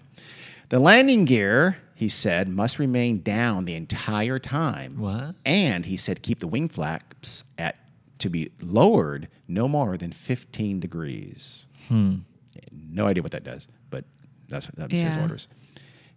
The 0.70 0.80
landing 0.80 1.26
gear, 1.26 1.78
he 1.96 2.10
said, 2.10 2.48
must 2.48 2.80
remain 2.80 3.22
down 3.22 3.66
the 3.66 3.76
entire 3.76 4.40
time. 4.40 5.00
What? 5.00 5.36
And 5.46 5.86
he 5.86 5.98
said 5.98 6.22
keep 6.22 6.40
the 6.40 6.48
wing 6.48 6.70
flaps 6.70 7.44
at 7.58 7.76
to 8.20 8.30
be 8.30 8.52
lowered 8.62 9.28
no 9.48 9.68
more 9.68 9.98
than 9.98 10.12
15 10.12 10.80
degrees. 10.80 11.68
Hmm. 11.88 12.18
No 12.72 13.08
idea 13.08 13.24
what 13.24 13.32
that 13.32 13.44
does, 13.44 13.68
but 13.90 14.04
that's 14.48 14.68
what 14.68 14.76
that 14.76 14.92
was 14.92 15.02
his 15.02 15.18
orders. 15.18 15.48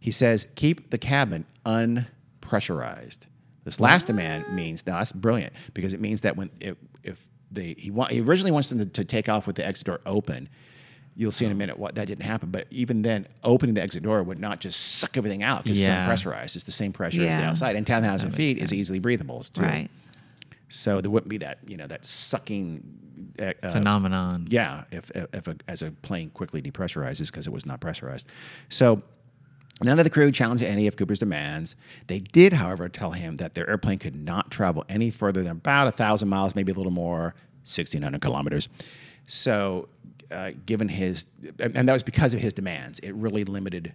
He 0.01 0.11
says 0.11 0.47
keep 0.57 0.91
the 0.91 0.99
cabin 0.99 1.47
unpressurized. 1.65 3.27
This 3.65 3.79
last 3.79 4.09
demand 4.09 4.53
means 4.53 4.85
now 4.87 4.99
that's 4.99 5.13
brilliant 5.13 5.53
because 5.73 5.95
it 5.95 6.01
means 6.01 6.23
that 6.23 6.37
when 6.37 6.51
if, 6.61 6.77
if 7.05 7.25
they 7.51 7.77
he 7.79 7.91
want 7.91 8.11
he 8.11 8.21
originally 8.21 8.51
wants 8.51 8.69
them 8.69 8.79
to, 8.79 8.87
to 8.87 9.05
take 9.05 9.29
off 9.29 9.47
with 9.47 9.57
the 9.57 9.67
exit 9.67 9.87
door 9.87 10.01
open. 10.05 10.49
You'll 11.15 11.31
see 11.33 11.45
in 11.45 11.53
a 11.53 11.55
minute 11.55 11.79
what 11.79 11.95
that 11.97 12.07
didn't 12.07 12.25
happen, 12.25 12.51
but 12.51 12.67
even 12.71 13.03
then, 13.03 13.27
opening 13.45 13.75
the 13.75 13.83
exit 13.83 14.03
door 14.03 14.23
would 14.23 14.39
not 14.41 14.61
just 14.61 14.81
suck 14.99 15.17
everything 15.19 15.43
out 15.43 15.63
because 15.65 15.81
Yeah. 15.81 16.01
it's 16.01 16.07
pressurized. 16.07 16.57
It's 16.57 16.65
the 16.65 16.73
same 16.73 16.93
pressure 16.93 17.27
as 17.27 17.35
the 17.35 17.43
outside, 17.43 17.77
and 17.77 17.87
10,000 17.87 18.33
feet 18.33 18.57
is 18.59 18.73
easily 18.73 18.99
breathable. 18.99 19.43
Too. 19.43 19.61
Right. 19.63 19.91
So 20.71 21.03
there 21.03 21.11
wouldn't 21.11 21.29
be 21.29 21.37
that 21.39 21.59
you 21.67 21.77
know 21.77 21.87
that 21.87 22.05
sucking 22.07 22.83
uh, 23.39 23.53
uh, 23.63 23.71
Phenomenon. 23.73 24.47
yeah, 24.49 24.85
if 24.91 25.11
if 25.11 25.47
a, 25.47 25.57
as 25.69 25.83
a 25.83 25.91
plane 25.91 26.31
quickly 26.31 26.63
depressurizes 26.63 27.27
because 27.31 27.47
it 27.47 27.53
was 27.53 27.67
not 27.67 27.81
pressurized. 27.81 28.27
So 28.71 29.03
none 29.83 29.99
of 29.99 30.05
the 30.05 30.11
crew 30.11 30.33
challenged 30.33 30.63
any 30.63 30.87
of 30.87 30.97
Cooper's 30.97 31.19
demands. 31.19 31.77
They 32.07 32.21
did, 32.21 32.55
however, 32.55 32.89
tell 32.89 33.11
him 33.11 33.37
that 33.37 33.55
their 33.55 33.69
airplane 33.69 33.99
could 33.99 34.17
not 34.17 34.51
travel 34.51 34.83
any 34.89 35.11
further 35.11 35.43
than 35.43 35.53
about 35.53 35.89
a 35.89 35.93
thousand 35.93 36.31
miles, 36.31 36.55
maybe 36.55 36.73
a 36.73 36.75
little 36.75 36.91
more, 36.91 37.35
sixteen 37.65 38.01
hundred 38.01 38.23
kilometers. 38.23 38.69
So, 39.27 39.89
uh, 40.33 40.53
given 40.67 40.89
his, 40.89 41.27
and 41.59 41.89
that 41.89 41.93
was 41.93 42.03
because 42.03 42.35
of 42.35 42.41
his 42.41 42.53
demands, 42.55 42.99
it 43.01 43.13
really 43.13 43.45
limited 43.45 43.93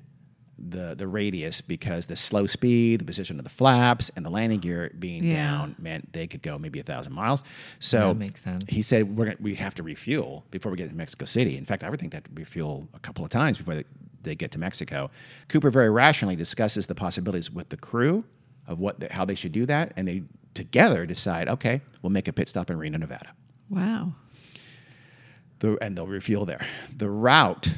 the 0.60 0.96
the 0.96 1.08
radius 1.08 1.62
because 1.62 2.08
the 2.08 2.16
slow 2.16 2.48
speed, 2.48 3.00
the 3.00 3.06
position 3.06 3.38
of 3.38 3.44
the 3.44 3.50
flaps, 3.50 4.10
and 4.16 4.26
the 4.26 4.30
landing 4.30 4.60
gear 4.60 4.92
being 4.98 5.24
Yeah. 5.24 5.34
down 5.36 5.76
meant 5.78 6.12
they 6.14 6.26
could 6.26 6.42
go 6.42 6.58
maybe 6.58 6.80
a 6.80 6.84
thousand 6.84 7.14
miles. 7.14 7.44
So 7.80 8.08
That 8.10 8.16
makes 8.18 8.42
sense. 8.44 8.64
he 8.68 8.82
said 8.82 9.16
we're 9.16 9.26
gonna, 9.26 9.38
we 9.40 9.54
have 9.56 9.76
to 9.76 9.84
refuel 9.84 10.46
before 10.50 10.72
we 10.72 10.78
get 10.78 10.90
to 10.90 10.96
Mexico 10.96 11.26
City. 11.26 11.58
In 11.58 11.66
fact, 11.66 11.84
I 11.84 11.90
would 11.92 12.00
think 12.00 12.14
to 12.14 12.22
refuel 12.34 12.88
a 12.96 13.00
couple 13.00 13.24
of 13.24 13.30
times 13.30 13.58
before 13.58 13.76
they, 13.76 13.84
they 14.24 14.36
get 14.36 14.50
to 14.54 14.60
Mexico. 14.60 15.12
Cooper 15.48 15.70
very 15.70 15.92
rationally 15.92 16.36
discusses 16.36 16.88
the 16.88 16.96
possibilities 16.96 17.52
with 17.52 17.70
the 17.70 17.78
crew 17.78 18.24
of 18.66 18.80
what 18.80 19.00
the, 19.00 19.14
how 19.14 19.26
they 19.26 19.36
should 19.36 19.52
do 19.52 19.66
that, 19.68 19.94
and 19.96 20.08
they 20.08 20.24
together 20.56 21.06
decide, 21.06 21.48
okay, 21.50 21.82
we'll 22.02 22.10
make 22.10 22.28
a 22.28 22.34
pit 22.34 22.50
stop 22.50 22.72
in 22.72 22.80
Reno, 22.80 22.98
Nevada, 22.98 23.30
Wow. 23.70 24.14
The, 25.60 25.78
and 25.82 25.98
they'll 25.98 26.08
refuel 26.08 26.46
there. 26.46 26.66
The 26.96 27.10
route 27.10 27.76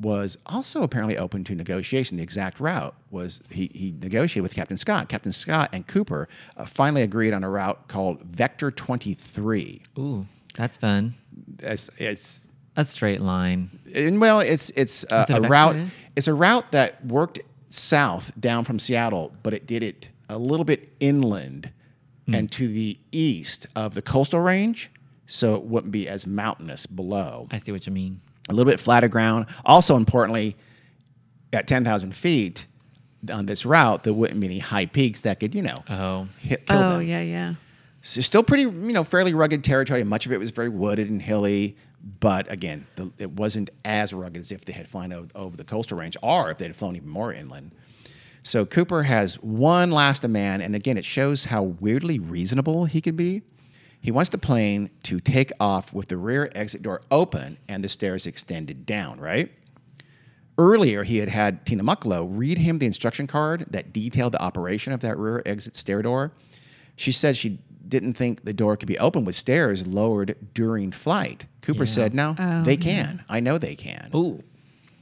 was 0.00 0.36
also 0.46 0.82
apparently 0.82 1.16
open 1.16 1.44
to 1.44 1.54
negotiation. 1.54 2.16
The 2.16 2.22
exact 2.22 2.60
route 2.60 2.94
was 3.10 3.40
he, 3.50 3.70
he 3.74 3.94
negotiated 4.00 4.42
with 4.42 4.54
Captain 4.54 4.76
Scott. 4.76 5.08
Captain 5.08 5.32
Scott 5.32 5.70
and 5.72 5.86
Cooper 5.86 6.28
uh, 6.56 6.64
finally 6.66 7.02
agreed 7.02 7.32
on 7.32 7.44
a 7.44 7.48
route 7.50 7.86
called 7.88 8.20
Vector 8.22 8.70
23. 8.70 9.82
Ooh, 9.98 10.26
that's 10.56 10.76
fun. 10.76 11.14
It's, 11.60 11.90
it's 11.96 12.48
A 12.76 12.84
straight 12.84 13.20
line. 13.20 13.70
and 13.94 14.20
well, 14.20 14.40
it's 14.40 14.70
it's 14.70 15.04
uh, 15.10 15.26
a 15.30 15.34
a 15.36 15.40
route. 15.40 15.76
is? 15.76 15.90
It's 16.16 16.28
a 16.28 16.34
route 16.34 16.70
that 16.72 17.04
worked 17.06 17.40
south 17.68 18.32
down 18.38 18.64
from 18.64 18.78
Seattle, 18.78 19.32
but 19.42 19.54
it 19.54 19.66
did 19.66 19.82
it 19.82 20.08
a 20.28 20.38
little 20.38 20.64
bit 20.64 20.92
inland 21.00 21.70
Hmm. 22.26 22.34
and 22.34 22.52
to 22.52 22.66
the 22.68 22.98
east 23.12 23.66
of 23.76 23.92
the 23.92 24.00
coastal 24.00 24.40
range, 24.40 24.90
so 25.26 25.54
it 25.54 25.62
wouldn't 25.64 25.92
be 25.92 26.08
as 26.08 26.26
mountainous 26.26 26.86
below. 26.86 27.48
I 27.50 27.58
see 27.58 27.72
what 27.72 27.86
you 27.86 27.92
mean. 27.92 28.20
A 28.48 28.52
little 28.52 28.70
bit 28.70 28.78
flatter 28.80 29.08
ground. 29.08 29.46
Also, 29.64 29.96
importantly, 29.96 30.56
at 31.52 31.66
ten 31.66 31.84
thousand 31.84 32.14
feet 32.14 32.66
on 33.32 33.46
this 33.46 33.64
route, 33.64 34.04
there 34.04 34.12
wouldn't 34.12 34.38
be 34.40 34.46
any 34.46 34.58
high 34.58 34.86
peaks 34.86 35.22
that 35.22 35.40
could, 35.40 35.54
you 35.54 35.62
know, 35.62 35.76
Oh, 35.88 36.28
hit, 36.38 36.66
kill 36.66 36.76
Oh, 36.76 36.90
them. 36.98 37.02
yeah, 37.08 37.22
yeah. 37.22 37.54
So 38.02 38.20
still 38.20 38.42
pretty, 38.42 38.64
you 38.64 38.92
know, 38.92 39.02
fairly 39.02 39.32
rugged 39.32 39.64
territory. 39.64 40.04
Much 40.04 40.26
of 40.26 40.32
it 40.32 40.38
was 40.38 40.50
very 40.50 40.68
wooded 40.68 41.08
and 41.08 41.22
hilly, 41.22 41.78
but 42.20 42.52
again, 42.52 42.86
the, 42.96 43.10
it 43.18 43.30
wasn't 43.30 43.70
as 43.82 44.12
rugged 44.12 44.36
as 44.40 44.52
if 44.52 44.66
they 44.66 44.74
had 44.74 44.88
flown 44.88 45.10
over, 45.10 45.28
over 45.34 45.56
the 45.56 45.64
coastal 45.64 45.96
range, 45.96 46.18
or 46.22 46.50
if 46.50 46.58
they 46.58 46.66
had 46.66 46.76
flown 46.76 46.96
even 46.96 47.08
more 47.08 47.32
inland. 47.32 47.70
So 48.42 48.66
Cooper 48.66 49.04
has 49.04 49.36
one 49.42 49.90
last 49.90 50.20
demand, 50.20 50.62
and 50.62 50.74
again, 50.76 50.98
it 50.98 51.06
shows 51.06 51.46
how 51.46 51.62
weirdly 51.62 52.18
reasonable 52.18 52.84
he 52.84 53.00
could 53.00 53.16
be. 53.16 53.40
He 54.04 54.10
wants 54.12 54.28
the 54.28 54.36
plane 54.36 54.90
to 55.04 55.18
take 55.18 55.50
off 55.58 55.94
with 55.94 56.08
the 56.08 56.18
rear 56.18 56.50
exit 56.54 56.82
door 56.82 57.00
open 57.10 57.56
and 57.66 57.82
the 57.82 57.88
stairs 57.88 58.26
extended 58.26 58.84
down, 58.84 59.18
right? 59.18 59.50
Earlier, 60.58 61.04
he 61.04 61.16
had 61.16 61.30
had 61.30 61.64
Tina 61.64 61.82
Mucklow 61.82 62.28
read 62.30 62.58
him 62.58 62.78
the 62.78 62.84
instruction 62.86 63.26
card 63.26 63.64
that 63.70 63.94
detailed 63.94 64.32
the 64.32 64.42
operation 64.42 64.92
of 64.92 65.00
that 65.00 65.16
rear 65.18 65.42
exit 65.46 65.74
stair 65.74 66.02
door. 66.02 66.32
She 66.96 67.12
said 67.12 67.34
she 67.34 67.58
didn't 67.88 68.12
think 68.14 68.44
the 68.44 68.52
door 68.52 68.76
could 68.76 68.88
be 68.88 68.98
opened 68.98 69.26
with 69.26 69.36
stairs 69.36 69.86
lowered 69.86 70.36
during 70.52 70.92
flight. 70.92 71.46
Cooper 71.62 71.86
said, 71.86 72.14
No, 72.14 72.36
oh, 72.38 72.62
they 72.62 72.76
can. 72.76 73.24
I 73.28 73.40
know 73.40 73.56
they 73.56 73.74
can. 73.74 74.10
ooh, 74.14 74.42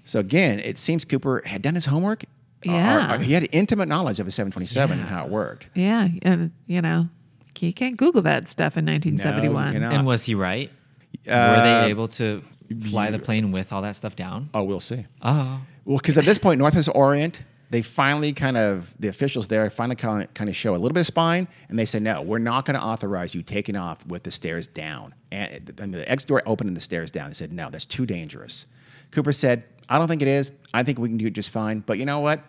So 0.05 0.21
again, 0.21 0.61
it 0.61 0.79
seems 0.79 1.05
Cooper 1.05 1.43
had 1.45 1.61
done 1.61 1.75
his 1.75 1.87
homework. 1.87 2.23
Or- 2.67 2.71
or- 2.73 2.77
Yeah. 2.77 3.15
or 3.17 3.19
he 3.19 3.33
had 3.33 3.49
intimate 3.51 3.89
knowledge 3.89 4.21
of 4.21 4.29
a 4.29 4.31
727 4.31 5.01
and 5.01 5.09
how 5.09 5.25
it 5.27 5.31
worked. 5.31 5.67
Yeah. 5.75 6.07
And, 6.23 6.53
you 6.69 6.81
know, 6.81 7.09
you 7.61 7.73
can't 7.73 7.97
Google 7.97 8.23
that 8.23 8.51
stuff 8.51 8.77
in 8.77 8.87
1971. 8.87 9.73
cannot. 9.73 9.93
and 9.93 10.07
was 10.07 10.25
he 10.25 10.35
right? 10.35 10.71
Were 11.27 11.33
Uh, 11.33 11.83
they 11.85 11.91
able 11.91 12.09
to 12.09 12.43
fly 12.91 13.11
the 13.11 13.19
plane 13.19 13.53
with 13.53 13.73
all 13.73 13.83
that 13.83 13.97
stuff 13.97 14.17
down? 14.17 14.49
Oh, 14.55 14.63
we'll 14.63 14.81
see. 14.81 15.05
Oh, 15.23 15.61
Well, 15.85 15.99
because 15.99 16.17
at 16.19 16.25
this 16.25 16.39
point, 16.39 16.59
Northwest 16.59 16.89
Orient, 16.95 17.41
they 17.71 17.83
finally 17.83 18.33
kind 18.33 18.57
of, 18.57 18.95
the 18.99 19.09
officials 19.09 19.49
there 19.49 19.69
finally 19.71 19.97
kind 19.97 20.23
of, 20.23 20.35
kind 20.35 20.49
of 20.51 20.57
show 20.57 20.73
a 20.73 20.77
little 20.79 20.93
bit 20.95 21.01
of 21.01 21.07
spine, 21.07 21.49
and 21.69 21.79
they 21.79 21.85
say, 21.85 21.99
no, 21.99 22.23
we're 22.23 22.39
not 22.39 22.65
going 22.65 22.79
to 22.79 22.83
authorize 22.85 23.35
you 23.35 23.43
taking 23.43 23.77
off 23.77 24.05
with 24.07 24.23
the 24.23 24.31
stairs 24.31 24.67
down. 24.67 25.15
And, 25.31 25.73
and 25.81 25.93
the 25.95 26.09
exit 26.11 26.29
door 26.29 26.43
open 26.47 26.67
and 26.69 26.77
the 26.77 26.81
stairs 26.81 27.11
down. 27.11 27.29
They 27.31 27.35
said, 27.35 27.53
no, 27.53 27.69
that's 27.71 27.85
too 27.87 28.07
dangerous. 28.07 28.67
Cooper 29.11 29.33
said, 29.33 29.65
I 29.89 29.99
don't 29.99 30.09
think 30.09 30.23
it 30.23 30.29
is. 30.29 30.53
I 30.73 30.83
think 30.83 30.99
we 30.99 31.09
can 31.09 31.19
do 31.19 31.27
it 31.27 31.33
just 31.35 31.51
fine. 31.51 31.81
But 31.81 31.99
you 31.99 32.05
know 32.07 32.21
what? 32.21 32.41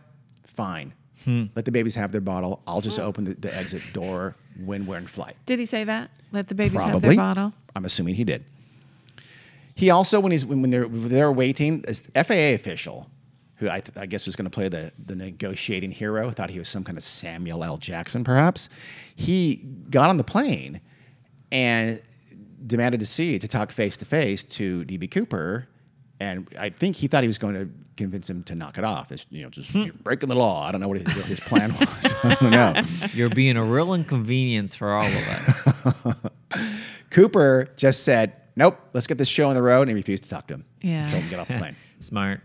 Fine. 0.45 0.93
Hmm. 1.25 1.45
Let 1.55 1.65
the 1.65 1.71
babies 1.71 1.95
have 1.95 2.11
their 2.11 2.21
bottle. 2.21 2.61
I'll 2.67 2.81
just 2.81 2.99
open 2.99 3.23
the, 3.23 3.33
the 3.35 3.55
exit 3.55 3.81
door 3.93 4.35
when 4.63 4.85
we're 4.85 4.97
in 4.97 5.07
flight. 5.07 5.35
Did 5.45 5.59
he 5.59 5.65
say 5.65 5.83
that? 5.85 6.11
Let 6.31 6.47
the 6.49 6.55
babies 6.55 6.79
have 6.81 6.91
Probably. 6.91 7.09
their 7.09 7.17
bottle. 7.17 7.53
I'm 7.75 7.85
assuming 7.85 8.15
he 8.15 8.23
did. 8.23 8.43
He 9.75 9.89
also, 9.89 10.19
when 10.19 10.31
he's 10.31 10.45
when 10.45 10.61
when 10.61 10.69
they're 10.69 10.87
they're 10.87 11.31
waiting, 11.31 11.81
this 11.81 12.01
FAA 12.13 12.53
official, 12.53 13.09
who 13.55 13.69
I, 13.69 13.79
th- 13.79 13.97
I 13.97 14.05
guess 14.05 14.25
was 14.25 14.35
going 14.35 14.45
to 14.45 14.51
play 14.51 14.67
the 14.69 14.91
the 15.03 15.15
negotiating 15.15 15.91
hero, 15.91 16.29
thought 16.31 16.49
he 16.51 16.59
was 16.59 16.69
some 16.69 16.83
kind 16.83 16.97
of 16.97 17.03
Samuel 17.03 17.63
L. 17.63 17.77
Jackson, 17.77 18.23
perhaps. 18.23 18.69
He 19.15 19.65
got 19.89 20.09
on 20.09 20.17
the 20.17 20.23
plane 20.23 20.79
and 21.51 22.01
demanded 22.67 22.99
to 22.99 23.05
see 23.07 23.39
to 23.39 23.47
talk 23.47 23.71
face 23.71 23.97
to 23.97 24.05
face 24.05 24.43
to 24.43 24.85
DB 24.85 25.09
Cooper, 25.09 25.67
and 26.19 26.47
I 26.57 26.69
think 26.69 26.95
he 26.95 27.07
thought 27.07 27.23
he 27.23 27.27
was 27.27 27.37
going 27.37 27.55
to 27.55 27.69
convince 27.97 28.29
him 28.29 28.43
to 28.43 28.55
knock 28.55 28.77
it 28.77 28.83
off. 28.83 29.11
It's, 29.11 29.25
you 29.29 29.43
know, 29.43 29.49
just 29.49 29.73
you're 29.73 29.93
breaking 29.93 30.29
the 30.29 30.35
law. 30.35 30.65
I 30.67 30.71
don't 30.71 30.81
know 30.81 30.87
what 30.87 30.99
his, 31.01 31.15
what 31.15 31.25
his 31.25 31.39
plan 31.39 31.73
was. 31.79 32.15
I 32.23 32.35
don't 32.35 32.51
know. 32.51 32.83
You're 33.13 33.29
being 33.29 33.57
a 33.57 33.63
real 33.63 33.93
inconvenience 33.93 34.75
for 34.75 34.93
all 34.93 35.05
of 35.05 35.15
us. 35.15 36.15
Cooper 37.09 37.69
just 37.77 38.03
said, 38.03 38.33
"Nope, 38.55 38.79
let's 38.93 39.07
get 39.07 39.17
this 39.17 39.27
show 39.27 39.49
on 39.49 39.55
the 39.55 39.61
road," 39.61 39.81
and 39.81 39.89
he 39.89 39.95
refused 39.95 40.23
to 40.23 40.29
talk 40.29 40.47
to 40.47 40.55
him. 40.55 40.65
Yeah. 40.81 41.03
told 41.03 41.15
him 41.15 41.23
to 41.23 41.29
get 41.29 41.39
off 41.39 41.47
the 41.47 41.57
plane. 41.57 41.75
Smart. 41.99 42.41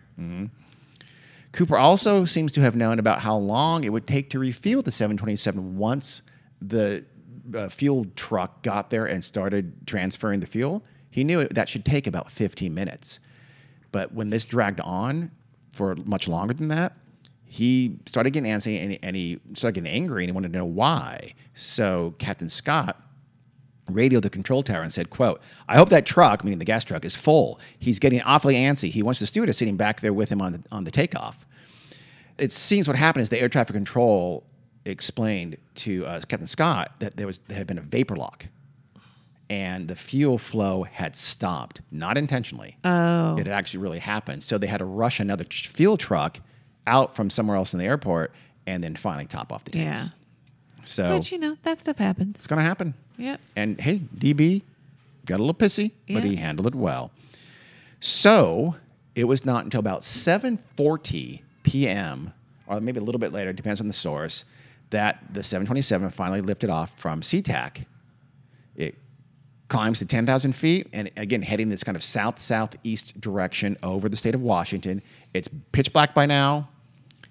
Cooper 1.53 1.77
also 1.79 2.25
seems 2.25 2.53
to 2.53 2.61
have 2.61 2.77
known 2.77 2.99
about 2.99 3.21
how 3.21 3.37
long 3.37 3.85
it 3.85 3.89
would 3.91 4.07
take 4.07 4.31
to 4.31 4.39
refuel 4.39 4.83
the 4.83 4.91
727 4.91 5.77
once 5.79 6.23
the 6.61 7.05
uh, 7.55 7.69
fuel 7.69 8.07
truck 8.17 8.63
got 8.63 8.91
there 8.91 9.07
and 9.07 9.25
started 9.25 9.87
transferring 9.87 10.41
the 10.41 10.47
fuel. 10.47 10.85
He 11.11 11.25
knew 11.25 11.41
it, 11.41 11.55
that 11.55 11.69
should 11.69 11.85
take 11.85 12.07
about 12.07 12.31
15 12.31 12.73
minutes. 12.75 13.19
But 13.93 14.13
when 14.13 14.31
this 14.31 14.45
dragged 14.45 14.81
on 14.81 15.31
for 15.71 15.97
much 15.97 16.29
longer 16.29 16.55
than 16.55 16.69
that, 16.69 16.95
he 17.45 17.99
started 18.07 18.31
getting 18.33 18.51
antsy 18.51 18.83
and, 18.83 18.99
and 19.03 19.17
he 19.17 19.41
started 19.55 19.83
getting 19.83 19.93
angry 19.93 20.25
and 20.25 20.31
he 20.31 20.35
wanted 20.35 20.53
to 20.53 20.59
know 20.59 20.67
why. 20.67 21.35
So 21.55 22.15
Captain 22.19 22.51
Scott 22.51 23.01
radioed 23.89 24.23
the 24.23 24.31
control 24.31 24.63
tower 24.63 24.83
and 24.83 24.93
said, 24.93 25.09
quote, 25.09 25.41
I 25.67 25.77
hope 25.77 25.89
that 25.89 26.05
truck, 26.05 26.45
meaning 26.45 26.59
the 26.59 26.67
gas 26.67 26.85
truck, 26.85 27.07
is 27.07 27.17
full. 27.17 27.59
He's 27.79 27.99
getting 27.99 28.21
awfully 28.23 28.55
antsy. 28.55 28.91
He 28.91 29.03
wants 29.03 29.21
the 29.21 29.27
stewardess 29.27 29.57
sitting 29.57 29.77
back 29.77 30.01
there 30.01 30.13
with 30.13 30.29
him 30.29 30.43
on 30.43 30.53
the, 30.53 30.63
on 30.71 30.85
the 30.85 30.91
takeoff. 30.91 31.47
It 32.37 32.53
seems 32.53 32.87
what 32.87 32.97
happened 32.97 33.23
is 33.23 33.31
the 33.31 33.41
air 33.41 33.49
traffic 33.49 33.75
control 33.75 34.45
explained 34.85 35.57
to 35.77 36.05
uh, 36.07 36.21
Captain 36.29 36.47
Scott 36.47 36.93
that 36.99 37.17
there 37.17 37.27
was 37.27 37.41
there 37.41 37.59
had 37.59 37.67
been 37.67 37.79
a 37.79 37.83
vapor 37.83 38.17
lock 38.17 38.47
and 39.51 39.89
the 39.89 39.97
fuel 39.97 40.39
flow 40.39 40.83
had 40.83 41.17
stopped, 41.17 41.81
not 41.91 42.19
intentionally. 42.19 42.77
Oh. 42.85 43.37
It 43.37 43.47
had 43.47 43.55
actually 43.55 43.81
really 43.81 43.99
happened. 43.99 44.43
So 44.43 44.59
they 44.59 44.67
had 44.67 44.79
to 44.79 44.85
rush 44.85 45.21
another 45.21 45.45
tr- 45.45 45.69
fuel 45.71 45.97
truck 45.97 46.39
out 46.87 47.15
from 47.17 47.31
somewhere 47.31 47.57
else 47.57 47.73
in 47.73 47.79
the 47.79 47.87
airport 47.87 48.33
and 48.67 48.85
then 48.85 48.95
finally 48.97 49.27
top 49.27 49.53
off 49.53 49.65
the 49.65 49.71
tanks. 49.71 50.05
Yeah. 50.05 50.09
So 50.85 51.17
But 51.17 51.33
you 51.33 51.39
know, 51.39 51.57
that 51.63 51.81
stuff 51.81 51.97
happens. 51.99 52.37
it's 52.37 52.47
going 52.47 52.59
to 52.59 52.65
happen. 52.65 52.95
Yep. 53.17 53.41
And 53.57 53.81
hey, 53.81 54.01
DB 54.17 54.63
got 55.27 55.37
a 55.37 55.43
little 55.43 55.55
pissy, 55.55 55.93
but 56.09 56.25
he 56.25 56.37
handled 56.37 56.67
it 56.67 56.75
well. 56.75 57.11
So 58.01 58.77
it 59.15 59.25
was 59.25 59.45
not 59.45 59.65
until 59.65 59.81
about 59.81 60.03
7:40 60.03 61.43
p.m. 61.63 62.33
or 62.67 62.81
maybe 62.81 63.01
a 63.01 63.03
little 63.03 63.19
bit 63.19 63.33
later, 63.33 63.53
depends 63.53 63.81
on 63.81 63.87
the 63.89 63.93
source, 63.93 64.45
that 64.91 65.19
the 65.33 65.43
727 65.43 66.11
finally 66.11 66.41
lifted 66.41 66.71
off 66.71 66.93
from 66.97 67.21
SeaTac. 67.23 67.85
It 68.77 68.95
climbs 69.69 69.99
to 69.99 70.07
10,000 70.07 70.53
feet, 70.55 70.89
and 70.93 71.11
again 71.17 71.43
heading 71.43 71.69
this 71.69 71.85
kind 71.85 71.97
of 71.97 72.03
south 72.03 72.41
southeast 72.41 73.21
direction 73.21 73.77
over 73.83 74.09
the 74.09 74.17
state 74.17 74.35
of 74.35 74.41
Washington. 74.41 75.03
It's 75.35 75.49
pitch 75.73 75.93
black 75.93 76.15
by 76.15 76.27
now. 76.27 76.69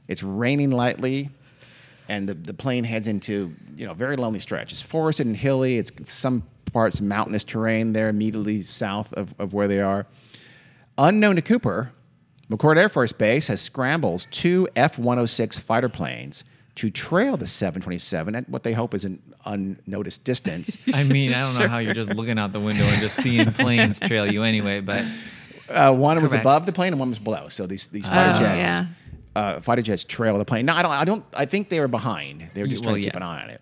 It's 0.07 0.23
raining 0.23 0.71
lightly 0.71 1.29
and 2.09 2.27
the, 2.27 2.33
the 2.33 2.53
plane 2.53 2.83
heads 2.83 3.07
into 3.07 3.53
you 3.75 3.85
know 3.85 3.93
very 3.93 4.15
lonely 4.15 4.39
stretch. 4.39 4.71
It's 4.71 4.81
forested 4.81 5.27
and 5.27 5.35
hilly. 5.35 5.77
It's 5.77 5.91
some 6.07 6.43
parts 6.71 7.01
mountainous 7.01 7.43
terrain 7.43 7.93
there 7.93 8.09
immediately 8.09 8.61
south 8.61 9.13
of, 9.13 9.33
of 9.39 9.53
where 9.53 9.67
they 9.67 9.81
are. 9.81 10.05
Unknown 10.97 11.35
to 11.35 11.41
Cooper, 11.41 11.91
McChord 12.49 12.77
Air 12.77 12.89
Force 12.89 13.11
Base 13.11 13.47
has 13.47 13.61
scrambles 13.61 14.27
two 14.31 14.67
F-106 14.75 15.59
fighter 15.59 15.89
planes 15.89 16.43
to 16.77 16.89
trail 16.89 17.37
the 17.37 17.47
727 17.47 18.35
at 18.35 18.49
what 18.49 18.63
they 18.63 18.73
hope 18.73 18.93
is 18.93 19.03
an 19.05 19.21
unnoticed 19.45 20.23
distance. 20.23 20.77
I 20.93 21.03
mean, 21.03 21.33
I 21.33 21.39
don't 21.41 21.59
know 21.59 21.67
how 21.67 21.79
you're 21.79 21.93
just 21.93 22.13
looking 22.15 22.37
out 22.39 22.53
the 22.53 22.59
window 22.59 22.83
and 22.85 23.01
just 23.01 23.15
seeing 23.17 23.51
planes 23.51 23.99
trail 23.99 24.31
you 24.31 24.43
anyway, 24.43 24.79
but 24.81 25.03
Uh, 25.69 25.93
one 25.93 26.21
was 26.21 26.33
above 26.33 26.65
the 26.65 26.71
plane 26.71 26.93
and 26.93 26.99
one 26.99 27.09
was 27.09 27.19
below. 27.19 27.49
So 27.49 27.67
these 27.67 27.87
these 27.87 28.07
fighter 28.07 28.33
Oh, 28.35 28.39
jets, 28.39 28.67
yeah. 28.67 28.85
uh, 29.35 29.59
fighter 29.59 29.81
jets 29.81 30.03
trail 30.05 30.37
the 30.37 30.45
plane. 30.45 30.65
No, 30.65 30.73
I 30.73 30.81
don't. 30.81 30.91
I 30.91 31.03
don't. 31.03 31.25
I 31.33 31.45
think 31.45 31.67
they 31.69 31.79
were 31.81 31.89
behind. 31.89 32.47
They 32.53 32.61
were 32.61 32.67
just 32.69 32.85
Well, 32.85 32.93
trying 32.93 33.01
to 33.03 33.07
keep 33.09 33.15
an 33.17 33.23
eye 33.23 33.43
on 33.43 33.49
it. 33.49 33.61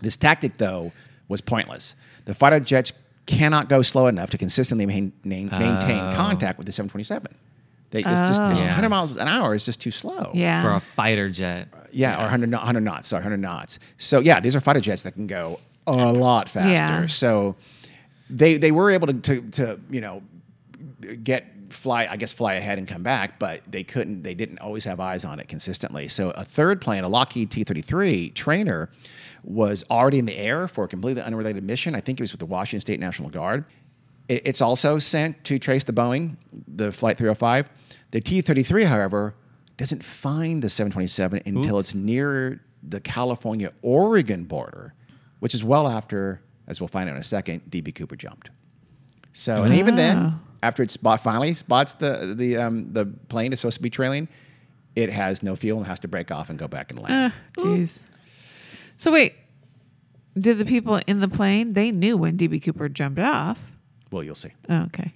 This 0.00 0.16
tactic, 0.16 0.56
though, 0.56 0.92
was 1.28 1.40
pointless. 1.42 1.94
The 2.24 2.32
fighter 2.32 2.58
jets 2.60 2.92
cannot 3.26 3.68
go 3.68 3.82
slow 3.82 4.06
enough 4.06 4.30
to 4.30 4.38
consistently 4.38 4.86
main, 4.86 5.12
main, 5.24 5.48
maintain 5.50 5.98
Oh. 6.00 6.12
contact 6.16 6.56
with 6.58 6.66
the 6.66 6.72
727. 6.72 7.34
They, 7.90 8.00
it's 8.00 8.06
just 8.20 8.40
it's 8.42 8.62
Oh. 8.62 8.66
100 8.66 8.88
miles 8.88 9.16
an 9.16 9.26
hour 9.28 9.54
is 9.54 9.64
just 9.64 9.80
too 9.80 9.90
slow. 9.90 10.30
Yeah. 10.34 10.62
for 10.62 10.70
a 10.70 10.80
fighter 10.80 11.28
jet. 11.28 11.68
Yeah, 11.92 12.18
or 12.18 12.22
100, 12.22 12.48
kno- 12.50 12.58
100 12.58 12.80
knots. 12.82 13.08
Sorry, 13.08 13.20
100 13.20 13.38
knots. 13.40 13.78
So 13.98 14.20
yeah, 14.20 14.38
these 14.40 14.54
are 14.54 14.60
fighter 14.60 14.80
jets 14.80 15.02
that 15.02 15.12
can 15.14 15.26
go 15.26 15.58
a 15.88 16.12
lot 16.12 16.48
faster. 16.48 16.70
Yeah. 16.70 17.06
So 17.06 17.56
they 18.28 18.58
they 18.58 18.70
were 18.70 18.90
able 18.92 19.08
to, 19.08 19.14
to 19.14 19.40
to 19.50 19.80
you 19.90 20.00
know 20.00 20.22
get 21.22 21.46
fly 21.70 22.06
I 22.10 22.16
guess 22.16 22.32
fly 22.32 22.54
ahead 22.54 22.78
and 22.78 22.86
come 22.86 23.02
back, 23.02 23.38
but 23.38 23.62
they 23.70 23.82
couldn't. 23.84 24.22
They 24.22 24.34
didn't 24.34 24.58
always 24.60 24.84
have 24.84 25.00
eyes 25.00 25.24
on 25.24 25.40
it 25.40 25.48
consistently. 25.48 26.08
So 26.08 26.30
a 26.30 26.44
third 26.44 26.80
plane, 26.80 27.04
a 27.04 27.08
Lockheed 27.08 27.50
T-33 27.50 28.34
trainer, 28.34 28.90
was 29.42 29.84
already 29.90 30.18
in 30.18 30.26
the 30.26 30.36
air 30.36 30.68
for 30.68 30.84
a 30.84 30.88
completely 30.88 31.22
unrelated 31.22 31.62
mission. 31.64 31.94
I 31.94 32.00
think 32.00 32.20
it 32.20 32.22
was 32.22 32.32
with 32.32 32.40
the 32.40 32.46
Washington 32.46 32.80
State 32.80 33.00
National 33.00 33.30
Guard. 33.30 33.64
It- 34.28 34.42
It's 34.46 34.60
also 34.60 34.98
sent 34.98 35.42
to 35.44 35.58
trace 35.58 35.84
the 35.84 35.92
Boeing, 35.92 36.36
the 36.68 36.92
Flight 36.92 37.16
305. 37.18 37.68
The 38.10 38.20
T 38.20 38.40
33, 38.42 38.84
however, 38.84 39.34
doesn't 39.76 40.04
find 40.04 40.62
the 40.62 40.68
727 40.68 41.42
until 41.46 41.76
Oops. 41.78 41.88
it's 41.90 41.94
near 41.94 42.60
the 42.82 43.00
California 43.00 43.72
Oregon 43.82 44.44
border, 44.44 44.94
which 45.38 45.54
is 45.54 45.62
well 45.64 45.86
after, 45.88 46.42
as 46.66 46.80
we'll 46.80 46.88
find 46.88 47.08
out 47.08 47.14
in 47.14 47.20
a 47.20 47.24
second, 47.24 47.62
DB 47.70 47.94
Cooper 47.94 48.16
jumped. 48.16 48.50
So, 49.32 49.62
and 49.62 49.74
even 49.74 49.96
then, 49.96 50.16
Oh. 50.18 50.34
after 50.62 50.82
it 50.82 50.90
spot, 50.90 51.22
finally 51.22 51.54
spots 51.54 51.94
the, 51.94 52.34
the, 52.36 52.56
um, 52.56 52.92
the 52.92 53.06
plane 53.28 53.52
is 53.52 53.60
supposed 53.60 53.76
to 53.76 53.82
be 53.82 53.90
trailing, 53.90 54.28
it 54.96 55.10
has 55.10 55.42
no 55.42 55.54
fuel 55.56 55.78
and 55.78 55.86
has 55.86 56.00
to 56.00 56.08
break 56.08 56.30
off 56.32 56.50
and 56.50 56.58
go 56.58 56.66
back 56.66 56.90
and 56.90 57.00
land. 57.00 57.32
Ah, 57.32 57.62
Jeez. 57.62 57.98
So 58.96 59.12
wait, 59.12 59.34
did 60.38 60.58
the 60.58 60.64
people 60.64 61.00
in 61.06 61.20
the 61.20 61.28
plane 61.28 61.74
they 61.74 61.90
knew 61.92 62.16
when 62.16 62.36
DB 62.36 62.62
Cooper 62.62 62.88
jumped 62.88 63.20
off? 63.20 63.58
well, 64.10 64.24
you'll 64.24 64.34
see. 64.34 64.50
Oh, 64.68 64.82
okay. 64.86 65.12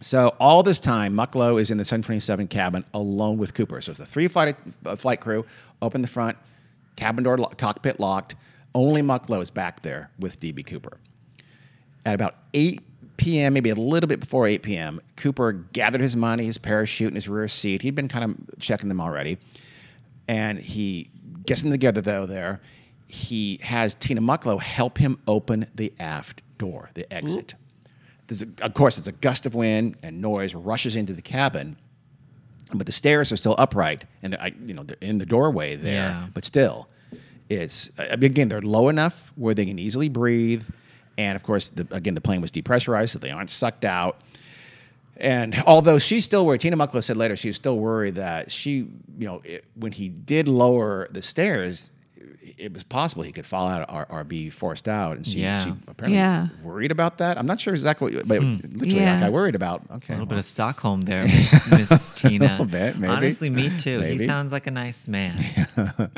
So 0.00 0.34
all 0.38 0.62
this 0.62 0.80
time, 0.80 1.14
Mucklow 1.14 1.60
is 1.60 1.70
in 1.70 1.78
the 1.78 1.84
727 1.84 2.48
cabin 2.48 2.84
alone 2.92 3.38
with 3.38 3.54
Cooper. 3.54 3.80
So 3.80 3.90
it's 3.90 4.00
the 4.00 4.06
three 4.06 4.28
flight, 4.28 4.56
uh, 4.84 4.96
flight 4.96 5.20
crew, 5.20 5.46
open 5.80 6.02
the 6.02 6.08
front, 6.08 6.36
cabin 6.96 7.24
door, 7.24 7.38
lo- 7.38 7.48
cockpit 7.56 7.98
locked. 7.98 8.34
Only 8.74 9.02
Mucklow 9.02 9.40
is 9.40 9.50
back 9.50 9.82
there 9.82 10.10
with 10.18 10.40
DB 10.40 10.66
Cooper. 10.66 10.98
At 12.04 12.14
about 12.14 12.34
8 12.52 12.80
p.m., 13.16 13.54
maybe 13.54 13.70
a 13.70 13.74
little 13.74 14.08
bit 14.08 14.20
before 14.20 14.46
8 14.46 14.62
p.m., 14.62 15.00
Cooper 15.16 15.52
gathered 15.52 16.00
his 16.00 16.16
money, 16.16 16.44
his 16.44 16.58
parachute, 16.58 17.08
and 17.08 17.16
his 17.16 17.28
rear 17.28 17.48
seat. 17.48 17.82
He'd 17.82 17.94
been 17.94 18.08
kind 18.08 18.24
of 18.24 18.58
checking 18.60 18.88
them 18.88 19.00
already. 19.00 19.38
And 20.28 20.58
he 20.58 21.10
gets 21.46 21.62
them 21.62 21.70
together, 21.70 22.00
though, 22.00 22.26
there. 22.26 22.60
He 23.06 23.58
has 23.62 23.94
Tina 23.94 24.20
Mucklow 24.20 24.60
help 24.60 24.98
him 24.98 25.18
open 25.26 25.66
the 25.74 25.92
aft 26.00 26.42
door, 26.58 26.90
the 26.94 27.10
exit. 27.12 27.54
A, 28.30 28.64
of 28.64 28.74
course, 28.74 28.98
it's 28.98 29.06
a 29.06 29.12
gust 29.12 29.46
of 29.46 29.54
wind 29.54 29.96
and 30.02 30.20
noise 30.20 30.54
rushes 30.54 30.96
into 30.96 31.12
the 31.12 31.22
cabin, 31.22 31.76
but 32.72 32.86
the 32.86 32.92
stairs 32.92 33.30
are 33.32 33.36
still 33.36 33.54
upright 33.58 34.04
and 34.22 34.34
I, 34.36 34.52
you 34.64 34.74
know 34.74 34.82
they're 34.82 34.96
in 35.00 35.18
the 35.18 35.26
doorway 35.26 35.76
there. 35.76 35.92
Yeah. 35.92 36.26
But 36.32 36.44
still, 36.44 36.88
it's 37.48 37.90
mean, 37.98 38.24
again 38.24 38.48
they're 38.48 38.62
low 38.62 38.88
enough 38.88 39.32
where 39.36 39.54
they 39.54 39.66
can 39.66 39.78
easily 39.78 40.08
breathe, 40.08 40.62
and 41.18 41.36
of 41.36 41.42
course, 41.42 41.68
the, 41.68 41.86
again 41.90 42.14
the 42.14 42.20
plane 42.20 42.40
was 42.40 42.50
depressurized, 42.50 43.10
so 43.10 43.18
they 43.18 43.30
aren't 43.30 43.50
sucked 43.50 43.84
out. 43.84 44.18
And 45.16 45.62
although 45.66 45.98
she's 45.98 46.24
still 46.24 46.44
worried, 46.44 46.60
Tina 46.60 46.76
Mucklow 46.76 47.02
said 47.02 47.16
later 47.16 47.36
she 47.36 47.48
was 47.48 47.56
still 47.56 47.78
worried 47.78 48.16
that 48.16 48.50
she, 48.50 48.88
you 49.18 49.26
know, 49.26 49.42
it, 49.44 49.64
when 49.76 49.92
he 49.92 50.08
did 50.08 50.48
lower 50.48 51.06
the 51.10 51.22
stairs, 51.22 51.92
it 52.58 52.72
was 52.72 52.82
possible 52.82 53.22
he 53.22 53.32
could 53.32 53.46
fall 53.46 53.66
out 53.66 53.90
or, 53.90 54.06
or 54.08 54.24
be 54.24 54.50
forced 54.50 54.88
out. 54.88 55.16
And 55.16 55.26
she, 55.26 55.40
Yeah. 55.40 55.56
she 55.56 55.72
apparently 55.86 56.18
Yeah. 56.18 56.48
worried 56.62 56.90
about 56.90 57.18
that. 57.18 57.38
I'm 57.38 57.46
not 57.46 57.60
sure 57.60 57.74
exactly, 57.74 58.14
what, 58.16 58.28
but 58.28 58.42
hmm. 58.42 58.56
literally, 58.72 58.96
Yeah. 59.04 59.14
like 59.14 59.22
I 59.24 59.30
worried 59.30 59.54
about. 59.54 59.82
Okay, 59.90 60.12
A 60.14 60.16
little 60.16 60.26
bit 60.26 60.38
of 60.38 60.44
Stockholm 60.44 61.02
there, 61.02 61.22
Miss, 61.70 61.70
Miss 61.90 62.04
Tina. 62.14 62.46
little 62.52 62.66
bit, 62.66 62.98
maybe. 62.98 63.12
Honestly, 63.12 63.50
me 63.50 63.70
too. 63.78 64.00
Maybe. 64.00 64.18
He 64.18 64.26
sounds 64.26 64.52
like 64.52 64.66
a 64.66 64.70
nice 64.70 65.08
man. 65.08 65.36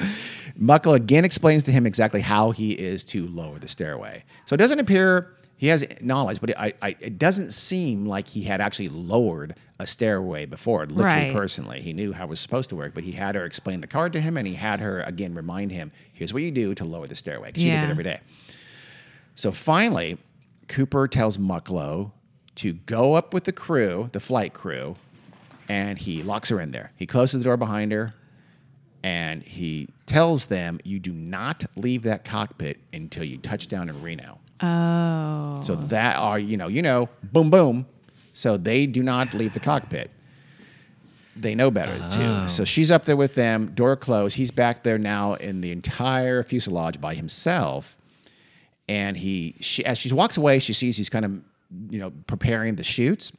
Mucklow 0.61 0.95
again 0.95 1.25
explains 1.25 1.65
to 1.65 1.73
him 1.73 1.87
exactly 1.87 2.21
how 2.21 2.51
he 2.51 2.73
is 2.73 3.05
to 3.07 3.27
lower 3.29 3.59
the 3.59 3.69
stairway. 3.69 4.25
So 4.47 4.55
it 4.55 4.59
doesn't 4.59 4.79
appear 4.79 5.36
He 5.59 5.69
has 5.69 5.87
knowledge, 6.03 6.41
but 6.41 6.51
it, 6.51 6.57
I, 6.59 6.75
I, 6.83 6.97
it 7.01 7.19
doesn't 7.19 7.53
seem 7.53 8.05
like 8.05 8.29
he 8.29 8.43
had 8.43 8.61
actually 8.61 8.89
lowered 8.89 9.55
a 9.79 9.87
stairway 9.87 10.45
before, 10.47 10.85
literally 10.87 11.25
Right. 11.25 11.33
personally. 11.33 11.81
He 11.81 11.93
knew 11.95 12.13
how 12.13 12.25
it 12.25 12.29
was 12.31 12.41
supposed 12.41 12.69
to 12.71 12.77
work, 12.77 12.93
but 12.95 13.05
he 13.05 13.13
had 13.13 13.35
her 13.35 13.45
explain 13.45 13.81
the 13.81 13.87
card 13.87 14.13
to 14.15 14.21
him 14.21 14.37
and 14.37 14.47
he 14.47 14.53
had 14.55 14.81
her, 14.81 15.01
again, 15.03 15.35
remind 15.35 15.71
him 15.73 15.93
here's 16.13 16.35
what 16.35 16.43
you 16.43 16.51
do 16.51 16.75
to 16.75 16.85
lower 16.85 17.07
the 17.07 17.15
stairway. 17.15 17.53
'cause 17.53 17.63
she 17.63 17.71
did 17.71 17.77
Yeah. 17.77 17.85
it 17.87 17.91
every 17.91 18.05
day. 18.05 18.21
So 19.35 19.51
finally, 19.53 20.19
Cooper 20.69 21.09
tells 21.09 21.39
Mucklow 21.39 22.11
to 22.57 22.73
go 22.75 23.15
up 23.15 23.33
with 23.35 23.45
the 23.45 23.53
crew, 23.53 24.09
the 24.13 24.21
flight 24.21 24.53
crew, 24.55 24.97
and 25.69 25.99
he 25.99 26.23
locks 26.23 26.49
her 26.51 26.61
in 26.61 26.71
there. 26.73 26.93
He 26.97 27.07
closes 27.07 27.41
the 27.41 27.45
door 27.45 27.57
behind 27.57 27.93
her 27.93 28.15
and 29.03 29.43
he 29.43 29.89
tells 30.07 30.47
them, 30.47 30.81
You 30.85 30.99
do 30.99 31.13
not 31.13 31.65
leave 31.77 32.03
that 32.05 32.25
cockpit 32.25 32.79
until 32.93 33.25
you 33.25 33.37
touch 33.39 33.69
down 33.69 33.89
in 33.89 34.03
Reno. 34.03 34.39
Oh. 34.61 35.61
So 35.63 35.75
that 35.75 36.17
are, 36.17 36.39
you 36.39 36.57
know, 36.57 36.69
you 36.69 36.83
know, 36.83 37.09
boom, 37.23 37.51
boom. 37.51 37.87
So 38.33 38.57
they 38.57 38.87
do 38.87 39.03
not 39.03 39.35
leave 39.35 39.55
the 39.55 39.61
cockpit. 39.61 40.11
They 41.35 41.55
know 41.55 41.71
better 41.71 41.99
too. 42.11 42.49
So 42.49 42.63
oh. 42.63 42.65
she's 42.65 42.91
up 42.91 43.05
there 43.05 43.17
with 43.17 43.35
them, 43.35 43.73
door 43.75 43.97
closed. 43.97 44.37
He's 44.37 44.51
back 44.51 44.83
there 44.83 44.99
now 44.99 45.35
in 45.35 45.61
the 45.61 45.71
entire 45.71 46.43
fuselage 46.43 47.01
by 47.01 47.15
himself. 47.15 47.97
And 48.89 49.17
he, 49.17 49.57
she, 49.61 49.85
as 49.85 49.99
she 49.99 50.13
walks 50.13 50.37
away, 50.37 50.59
she 50.61 50.73
sees 50.73 50.97
he's 50.97 51.11
kind 51.11 51.25
of, 51.25 51.33
you 51.91 51.99
know, 51.99 52.13
preparing 52.27 52.77
the 52.77 52.85
chutes. 52.85 53.33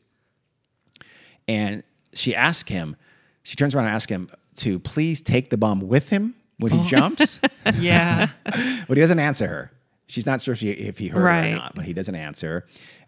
And 1.48 1.84
she 2.14 2.36
asks 2.36 2.70
him, 2.70 2.96
she 3.44 3.56
turns 3.56 3.74
around 3.74 3.86
and 3.86 3.96
asks 3.96 4.12
him 4.12 4.30
to 4.58 4.80
please 4.80 5.22
take 5.22 5.50
the 5.50 5.58
bomb 5.58 5.82
with 5.82 6.10
him 6.10 6.36
when 6.58 6.72
he 6.72 6.80
oh. 6.80 6.86
jumps. 6.86 7.40
yeah. 7.80 8.30
But 8.88 8.96
he 8.96 9.02
doesn't 9.02 9.20
answer 9.20 9.48
her. 9.48 9.72
She's 10.08 10.26
not 10.26 10.42
sure 10.42 10.54
if 10.54 10.62
he, 10.62 10.70
if 10.72 10.98
he 10.98 11.08
heard 11.10 11.22
her 11.22 11.54
or 11.54 11.56
not, 11.56 11.76
but 11.76 11.86
he 11.86 11.94
doesn't 11.94 12.16
answer. 12.16 12.66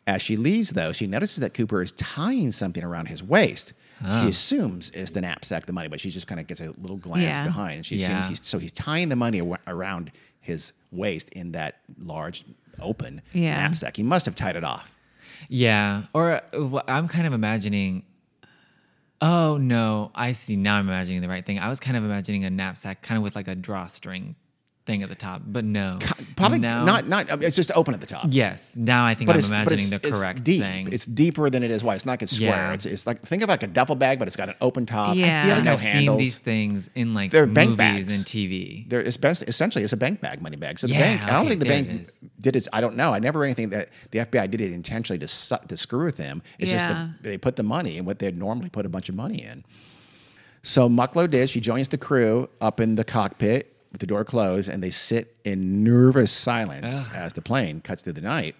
As 0.08 0.22
she 0.22 0.38
leaves, 0.38 0.72
though, 0.72 0.91
she 0.91 1.08
notices 1.08 1.38
that 1.38 1.54
Cooper 1.54 1.82
is 1.82 1.91
tying 1.93 2.52
something 2.52 2.84
around 2.84 3.08
his 3.08 3.22
waist. 3.24 3.74
She 4.02 4.28
assumes 4.30 4.89
it's 4.91 5.12
the 5.12 5.22
knapsack, 5.22 5.66
the 5.66 5.74
money, 5.74 5.88
but 5.89 6.00
she 6.00 6.10
just 6.10 6.26
kind 6.28 6.39
of 6.39 6.47
gets 6.47 6.62
a 6.62 6.72
little 6.78 6.97
glance 6.97 7.36
Yeah. 7.38 7.43
behind. 7.43 7.76
And 7.78 7.86
she 7.86 7.97
Yeah. 7.97 8.20
assumes 8.20 8.28
he's 8.39 8.45
so 8.47 8.58
he's 8.60 8.72
tying 8.72 9.10
the 9.10 9.16
money 9.18 9.41
awa- 9.41 9.60
around 9.68 10.12
his 10.39 10.72
waist 10.91 11.30
in 11.30 11.52
that 11.52 11.82
large 11.97 12.45
open 12.80 13.22
Yeah. 13.34 13.60
knapsack. 13.62 13.97
He 13.97 14.04
must 14.04 14.26
have 14.26 14.36
tied 14.36 14.56
it 14.56 14.64
off. 14.64 14.93
Yeah. 15.50 16.04
Or 16.14 16.41
uh, 16.54 16.82
I'm 16.88 17.08
kind 17.10 17.28
of 17.28 17.34
imagining. 17.34 18.04
Oh 19.22 19.58
no, 19.58 20.12
I 20.16 20.32
see. 20.32 20.56
Now 20.56 20.76
I'm 20.78 20.88
imagining 20.88 21.22
the 21.22 21.28
right 21.30 21.45
thing. 21.45 21.60
I 21.60 21.68
was 21.70 21.80
kind 21.82 21.97
of 21.97 22.06
imagining 22.06 22.45
a 22.45 22.50
knapsack, 22.50 23.02
kind 23.02 23.18
of 23.18 23.24
with 23.24 23.36
like 23.36 23.50
a 23.50 23.56
drawstring 23.56 24.36
thing 24.89 25.03
at 25.03 25.09
the 25.09 25.15
top, 25.15 25.41
but 25.45 25.63
no. 25.63 25.99
Probably 26.35 26.59
now, 26.59 26.83
not. 26.83 27.07
Not. 27.07 27.31
I 27.31 27.35
mean, 27.35 27.45
It's 27.45 27.55
just 27.55 27.71
open 27.75 27.93
at 27.93 28.01
the 28.01 28.07
top. 28.07 28.25
Yes. 28.29 28.75
Now 28.75 29.05
I 29.05 29.13
think 29.13 29.27
But 29.27 29.33
I'm 29.33 29.39
it's, 29.39 29.49
but 29.49 29.55
imagining 29.61 29.79
it's, 29.79 29.89
the 29.91 30.07
it's 30.07 30.19
correct 30.19 30.43
deep. 30.43 30.61
thing. 30.61 30.91
It's 30.91 31.05
deeper 31.05 31.49
than 31.49 31.63
it 31.63 31.71
is 31.71 31.83
wide. 31.83 31.95
It's 31.95 32.05
not 32.05 32.19
like 32.21 32.27
square. 32.29 32.49
Yeah. 32.49 32.73
It's, 32.73 32.85
it's 32.85 33.05
like 33.07 33.21
think 33.21 33.43
of 33.43 33.49
like 33.49 33.61
a 33.63 33.67
duffel 33.67 33.95
bag, 33.95 34.17
but 34.19 34.27
it's 34.27 34.35
got 34.35 34.49
an 34.49 34.55
open 34.61 34.85
top. 34.85 35.15
Yeah. 35.15 35.41
I 35.43 35.45
feel 35.47 35.55
like 35.55 35.63
no 35.65 35.73
I've 35.73 35.81
seen 35.81 36.17
these 36.17 36.37
things 36.37 36.89
in 36.95 37.13
like 37.13 37.31
They're 37.31 37.45
bank 37.45 37.69
movies 37.71 38.07
bags. 38.07 38.15
and 38.17 38.25
TV. 38.25 38.89
There, 38.89 39.01
it's 39.01 39.17
best, 39.17 39.43
essentially 39.47 39.83
it's 39.83 39.93
a 39.93 39.97
bank 39.97 40.21
bag, 40.21 40.41
money 40.41 40.57
bag. 40.57 40.79
So 40.79 40.87
the 40.87 40.93
Yeah, 40.93 40.99
bank, 41.17 41.23
I 41.25 41.31
don't 41.33 41.47
think 41.47 41.59
the 41.59 41.65
bank 41.67 41.87
it 41.87 42.01
is. 42.01 42.19
did 42.39 42.55
it. 42.55 42.67
I 42.73 42.81
don't 42.81 42.95
know. 42.95 43.13
I 43.13 43.19
never 43.19 43.39
read 43.39 43.47
anything 43.47 43.69
that 43.69 43.89
the 44.11 44.19
FBI 44.19 44.49
did 44.49 44.61
it 44.61 44.71
intentionally 44.73 45.19
to 45.19 45.27
su- 45.27 45.57
to 45.67 45.77
screw 45.77 46.05
with 46.05 46.17
them. 46.17 46.41
It's 46.57 46.71
just 46.71 46.87
the, 46.87 47.13
they 47.21 47.37
put 47.37 47.55
the 47.55 47.63
money 47.63 47.97
in 47.97 48.05
what 48.05 48.19
they'd 48.19 48.37
normally 48.37 48.69
put 48.69 48.85
a 48.85 48.89
bunch 48.89 49.09
of 49.09 49.15
money 49.15 49.43
in. 49.43 49.63
So 50.63 50.89
Mucklow 50.89 51.29
did. 51.29 51.49
She 51.49 51.61
joins 51.61 51.87
the 51.87 51.97
crew 51.97 52.49
up 52.59 52.79
in 52.79 52.95
the 52.95 53.03
cockpit 53.03 53.75
with 53.91 54.01
the 54.01 54.07
door 54.07 54.23
closed, 54.23 54.69
and 54.69 54.83
they 54.83 54.89
sit 54.89 55.35
in 55.43 55.83
nervous 55.83 56.31
silence 56.31 57.09
ah. 57.11 57.17
as 57.17 57.33
the 57.33 57.41
plane 57.41 57.81
cuts 57.81 58.03
through 58.03 58.13
the 58.13 58.21
night. 58.21 58.55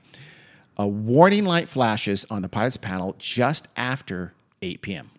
A 0.77 0.88
warning 0.88 1.45
light 1.45 1.69
flashes 1.69 2.25
on 2.30 2.41
the 2.41 2.49
pilot's 2.49 2.77
panel 2.77 3.15
just 3.19 3.67
after 3.75 4.34
8 4.61 4.82
p.m. 4.82 5.11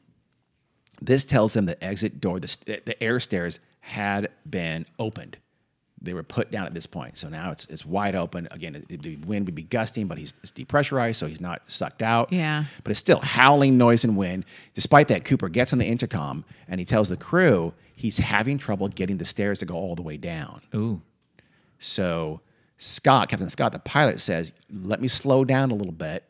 This 1.03 1.25
tells 1.25 1.53
them 1.53 1.67
the 1.67 1.83
exit 1.83 2.21
door, 2.21 2.41
the, 2.41 2.49
st- 2.49 2.87
the 2.87 3.01
air 3.03 3.21
stairs 3.21 3.61
had 3.81 4.31
been 4.49 4.87
opened. 4.99 5.39
They 6.03 6.15
were 6.15 6.23
put 6.23 6.51
down 6.51 6.65
at 6.65 6.73
this 6.73 6.87
point. 6.87 7.19
So 7.19 7.29
now 7.29 7.51
it's, 7.51 7.67
it's 7.67 7.85
wide 7.85 8.15
open. 8.15 8.49
Again, 8.51 8.87
it, 8.89 9.03
the 9.03 9.17
wind 9.17 9.47
would 9.47 9.55
be 9.55 9.65
gusting, 9.65 10.07
but 10.07 10.17
he's 10.17 10.35
it's 10.43 10.51
depressurized, 10.51 11.17
so 11.17 11.27
he's 11.27 11.43
not 11.43 11.63
sucked 11.67 12.01
out. 12.01 12.33
Yeah. 12.33 12.65
But 12.83 12.93
it's 12.93 13.01
still 13.01 13.21
howling 13.21 13.77
noise 13.77 14.03
and 14.05 14.17
wind. 14.17 14.47
Despite 14.73 15.09
that, 15.09 15.27
Cooper 15.27 15.51
gets 15.51 15.75
on 15.75 15.79
the 15.79 15.87
intercom 15.87 16.47
and 16.69 16.81
he 16.81 16.87
tells 16.87 17.11
the 17.11 17.19
crew 17.19 17.75
he's 18.01 18.19
having 18.19 18.57
trouble 18.57 18.89
getting 18.89 19.19
the 19.19 19.25
stairs 19.25 19.59
to 19.59 19.67
go 19.67 19.75
all 19.75 19.95
the 19.95 20.03
way 20.03 20.17
down. 20.17 20.63
Ooh. 20.75 21.03
So 21.79 22.41
Scott, 22.79 23.29
Captain 23.29 23.51
Scott, 23.51 23.73
the 23.73 23.79
pilot 23.79 24.21
says, 24.21 24.55
let 24.73 25.01
me 25.01 25.09
slow 25.09 25.45
down 25.45 25.71
a 25.71 25.75
little 25.75 25.93
bit 25.93 26.25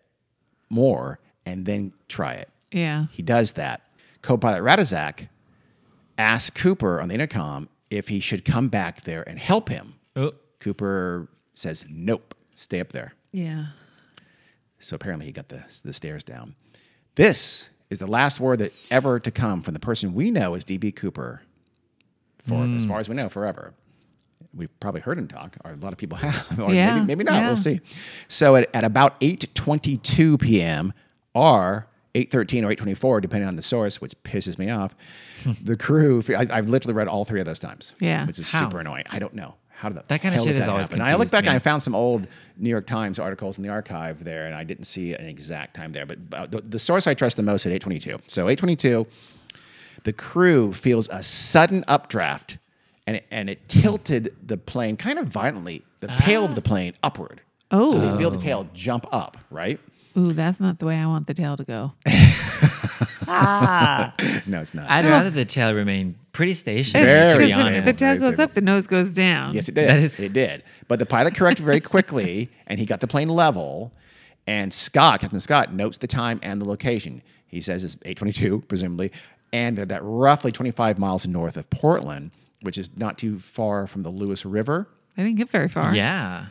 more 0.68 1.20
and 1.46 1.64
then 1.64 1.92
try 2.08 2.34
it. 2.34 2.48
Yeah. 2.72 3.06
He 3.12 3.22
does 3.22 3.52
that. 3.52 3.82
Co-pilot 4.22 4.62
Rataczak 4.62 5.28
asks 6.18 6.50
Cooper 6.50 7.00
on 7.00 7.08
the 7.08 7.14
intercom 7.14 7.68
if 7.88 8.08
he 8.08 8.18
should 8.20 8.44
come 8.44 8.68
back 8.68 9.04
there 9.04 9.26
and 9.28 9.38
help 9.38 9.68
him. 9.68 9.94
Oh. 10.16 10.32
Cooper 10.58 11.28
says, 11.54 11.84
"Nope, 11.88 12.34
stay 12.52 12.80
up 12.80 12.90
there." 12.90 13.14
Yeah. 13.32 13.66
So 14.78 14.96
apparently 14.96 15.26
he 15.26 15.32
got 15.32 15.48
the, 15.48 15.64
the 15.84 15.92
stairs 15.94 16.22
down. 16.22 16.54
This 17.14 17.70
is 17.88 17.98
the 17.98 18.06
last 18.06 18.40
word 18.40 18.58
that 18.58 18.72
ever 18.90 19.18
to 19.20 19.30
come 19.30 19.62
from 19.62 19.72
the 19.74 19.80
person 19.80 20.14
we 20.14 20.30
know 20.30 20.54
as 20.54 20.64
DB 20.64 20.94
Cooper 20.94 21.42
for 22.44 22.64
as 22.76 22.84
far 22.84 22.98
as 23.00 23.08
we 23.08 23.14
know, 23.14 23.28
forever. 23.28 23.74
We've 24.52 24.80
probably 24.80 25.00
heard 25.00 25.16
him 25.18 25.28
talk, 25.28 25.56
or 25.64 25.72
a 25.72 25.76
lot 25.76 25.92
of 25.92 25.98
people 25.98 26.18
have, 26.26 26.58
or 26.58 26.74
Yeah, 26.74 26.94
maybe, 26.96 27.06
maybe 27.06 27.24
not. 27.24 27.34
yeah. 27.34 27.46
We'll 27.46 27.56
see. 27.56 27.80
So 28.28 28.56
at, 28.56 28.68
at 28.74 28.82
about 28.84 29.20
8.22 29.20 30.40
p.m. 30.40 30.92
or 31.34 31.86
8.13 32.14 32.64
or 32.64 32.74
8.24, 32.74 33.20
depending 33.22 33.46
on 33.48 33.54
the 33.56 33.62
source, 33.62 34.00
which 34.00 34.14
pisses 34.24 34.58
me 34.58 34.68
off, 34.70 34.96
the 35.62 35.76
crew, 35.76 36.22
I, 36.30 36.46
I've 36.50 36.68
literally 36.68 36.94
read 36.94 37.06
all 37.08 37.24
three 37.24 37.38
of 37.40 37.46
those 37.46 37.60
times, 37.60 37.92
Yeah. 38.00 38.26
which 38.26 38.38
is 38.40 38.50
How? 38.50 38.60
super 38.68 38.80
annoying. 38.80 39.04
I 39.08 39.18
don't 39.20 39.34
know. 39.34 39.54
How 39.68 39.88
did 39.88 39.96
that, 39.96 40.08
That 40.08 40.20
kinda 40.20 40.36
shit 40.38 40.46
does 40.48 40.56
has 40.56 40.66
that 40.66 40.70
always 40.72 40.88
happen? 40.88 41.00
And 41.00 41.08
I 41.08 41.12
looked 41.12 41.30
confused 41.30 41.32
back 41.32 41.46
and. 41.46 41.56
I 41.56 41.58
found 41.58 41.82
some 41.82 41.94
old 41.94 42.26
New 42.58 42.68
York 42.68 42.86
Times 42.86 43.18
articles 43.18 43.56
in 43.56 43.62
the 43.62 43.70
archive 43.70 44.22
there, 44.24 44.44
and 44.46 44.54
I 44.54 44.62
didn't 44.64 44.84
see 44.84 45.14
an 45.14 45.24
exact 45.24 45.74
time 45.74 45.92
there. 45.92 46.04
But 46.04 46.18
uh, 46.32 46.46
the, 46.46 46.60
the 46.60 46.78
source 46.78 47.06
I 47.06 47.14
trust 47.14 47.38
the 47.38 47.42
most 47.42 47.64
at 47.64 47.72
822. 47.72 48.18
So 48.26 48.48
822, 48.50 49.06
the 50.04 50.12
crew 50.12 50.72
feels 50.72 51.08
a 51.10 51.22
sudden 51.22 51.84
updraft, 51.88 52.58
and 53.06 53.16
it, 53.16 53.26
and 53.30 53.50
it 53.50 53.68
tilted 53.68 54.34
the 54.46 54.56
plane 54.56 54.96
kind 54.96 55.18
of 55.18 55.26
violently, 55.28 55.82
the 56.00 56.08
tail 56.08 56.44
of 56.44 56.54
the 56.54 56.62
plane 56.62 56.94
upward. 57.02 57.40
Oh. 57.70 57.92
So 57.92 58.00
they 58.00 58.18
feel 58.18 58.30
the 58.30 58.38
tail 58.38 58.68
jump 58.74 59.06
up, 59.12 59.36
right? 59.50 59.78
Ooh, 60.16 60.32
that's 60.32 60.58
not 60.58 60.78
the 60.80 60.86
way 60.86 60.96
I 60.96 61.06
want 61.06 61.26
the 61.28 61.34
tail 61.34 61.56
to 61.56 61.64
go. 61.64 61.92
ah. 63.28 64.12
No, 64.46 64.60
it's 64.60 64.74
not. 64.74 64.90
I'd 64.90 65.04
rather 65.04 65.30
the 65.30 65.44
tail 65.44 65.74
remain 65.74 66.16
pretty 66.32 66.54
stationary. 66.54 67.06
Very 67.06 67.30
to 67.30 67.36
be 67.38 67.46
Because 67.46 67.58
if 67.60 67.64
honest. 67.66 67.86
the 67.86 67.92
tail 67.92 68.18
goes 68.18 68.38
up, 68.38 68.54
the 68.54 68.60
nose 68.60 68.86
goes 68.86 69.12
down. 69.14 69.54
Yes, 69.54 69.68
it 69.68 69.74
did. 69.74 69.88
That 69.88 69.98
is- 70.00 70.18
it 70.18 70.32
did. 70.32 70.62
But 70.88 70.98
the 70.98 71.06
pilot 71.06 71.34
corrected 71.34 71.64
very 71.64 71.80
quickly, 71.80 72.48
and 72.66 72.78
he 72.80 72.86
got 72.86 73.00
the 73.00 73.06
plane 73.06 73.28
level. 73.28 73.92
And 74.46 74.72
Scott, 74.72 75.20
Captain 75.20 75.38
Scott, 75.40 75.72
notes 75.72 75.98
the 75.98 76.06
time 76.08 76.40
and 76.42 76.60
the 76.60 76.66
location. 76.66 77.22
He 77.46 77.60
says 77.60 77.84
it's 77.84 77.94
822, 78.04 78.64
presumably, 78.68 79.12
and 79.52 79.76
they're 79.76 79.86
that 79.86 80.02
roughly 80.02 80.52
25 80.52 80.98
miles 80.98 81.26
north 81.26 81.56
of 81.56 81.68
Portland, 81.70 82.30
which 82.62 82.78
is 82.78 82.90
not 82.96 83.18
too 83.18 83.38
far 83.38 83.86
from 83.86 84.02
the 84.02 84.10
Lewis 84.10 84.44
River. 84.44 84.88
I 85.16 85.22
didn't 85.22 85.36
get 85.36 85.50
very 85.50 85.68
far. 85.68 85.94
Yeah. 85.94 86.46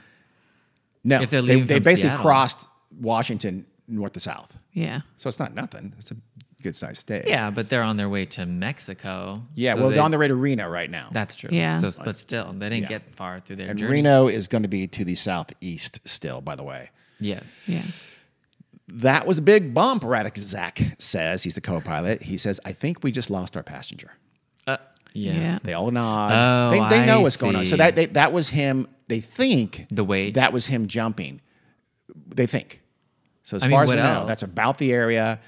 No, 1.04 1.22
If 1.22 1.30
they're 1.30 1.42
they, 1.42 1.48
leaving 1.56 1.68
they 1.68 1.76
from 1.76 1.84
basically 1.84 2.10
Seattle. 2.10 2.24
crossed 2.26 2.68
Washington 3.00 3.66
north 3.88 4.12
to 4.14 4.20
south. 4.20 4.56
Yeah. 4.74 5.02
So 5.18 5.28
it's 5.30 5.40
not 5.40 5.56
nothing. 5.56 5.94
It's 5.98 6.12
a 6.12 6.16
good 6.62 6.76
sized 6.76 6.98
state. 7.02 7.26
Yeah, 7.28 7.50
but 7.52 7.70
they're 7.70 7.82
on 7.84 7.96
their 7.98 8.10
way 8.10 8.26
to 8.26 8.46
Mexico. 8.46 9.42
Yeah, 9.56 9.74
so 9.76 9.80
well, 9.80 9.90
they- 9.90 9.96
they're 9.96 10.04
on 10.04 10.12
their 10.12 10.20
way 10.20 10.28
to 10.28 10.36
Reno 10.36 10.68
right 10.68 10.90
now. 10.92 11.10
That's 11.14 11.36
true. 11.36 11.50
Yeah. 11.54 11.80
So, 11.80 12.04
but 12.04 12.18
still, 12.18 12.52
they 12.54 12.68
didn't 12.70 12.84
Yeah. 12.84 12.90
get 12.90 13.16
far 13.16 13.40
through 13.40 13.56
their 13.56 13.70
and 13.70 13.80
journey. 13.80 13.94
Reno 13.94 14.28
is 14.28 14.48
going 14.50 14.64
to 14.64 14.68
be 14.70 14.88
to 14.88 15.06
the 15.06 15.16
southeast 15.16 16.02
still, 16.06 16.42
by 16.42 16.56
the 16.56 16.64
way. 16.64 16.90
Yes. 17.20 17.46
Yeah. 17.66 17.82
That 18.92 19.28
was 19.28 19.38
a 19.38 19.42
big 19.42 19.74
bump, 19.74 20.04
Rataczak 20.04 21.02
says. 21.02 21.44
He's 21.44 21.54
the 21.54 21.62
co 21.62 21.80
pilot. 21.80 22.24
He 22.24 22.38
says, 22.38 22.60
I 22.66 22.74
think 22.74 23.04
we 23.04 23.12
just 23.12 23.30
lost 23.30 23.56
our 23.56 23.64
passenger. 23.64 24.12
Uh, 24.68 24.78
yeah. 25.14 25.34
Yeah. 25.34 25.60
They 25.64 25.74
all 25.74 25.92
nod. 25.92 26.32
Oh, 26.34 26.70
they, 26.72 27.00
they 27.00 27.06
know 27.06 27.20
I 27.20 27.22
what's 27.22 27.38
going 27.38 27.56
on. 27.56 27.66
So 27.66 27.78
that 27.78 27.96
they, 27.96 28.08
that 28.08 28.34
was 28.34 28.50
him. 28.50 28.88
They 29.08 29.20
think 29.22 29.86
The 29.90 30.04
weight. 30.04 30.36
that 30.36 30.54
was 30.54 30.68
him 30.68 30.88
jumping. 30.88 31.42
They 32.28 32.46
think. 32.48 32.82
So 33.44 33.58
as 33.58 33.64
I 33.64 33.68
mean, 33.68 33.76
far 33.76 33.84
as 33.84 33.90
we 33.90 33.96
what 33.96 34.04
know, 34.04 34.26
that's 34.28 34.44
about 34.44 34.78
the 34.78 34.92
area. 34.92 35.40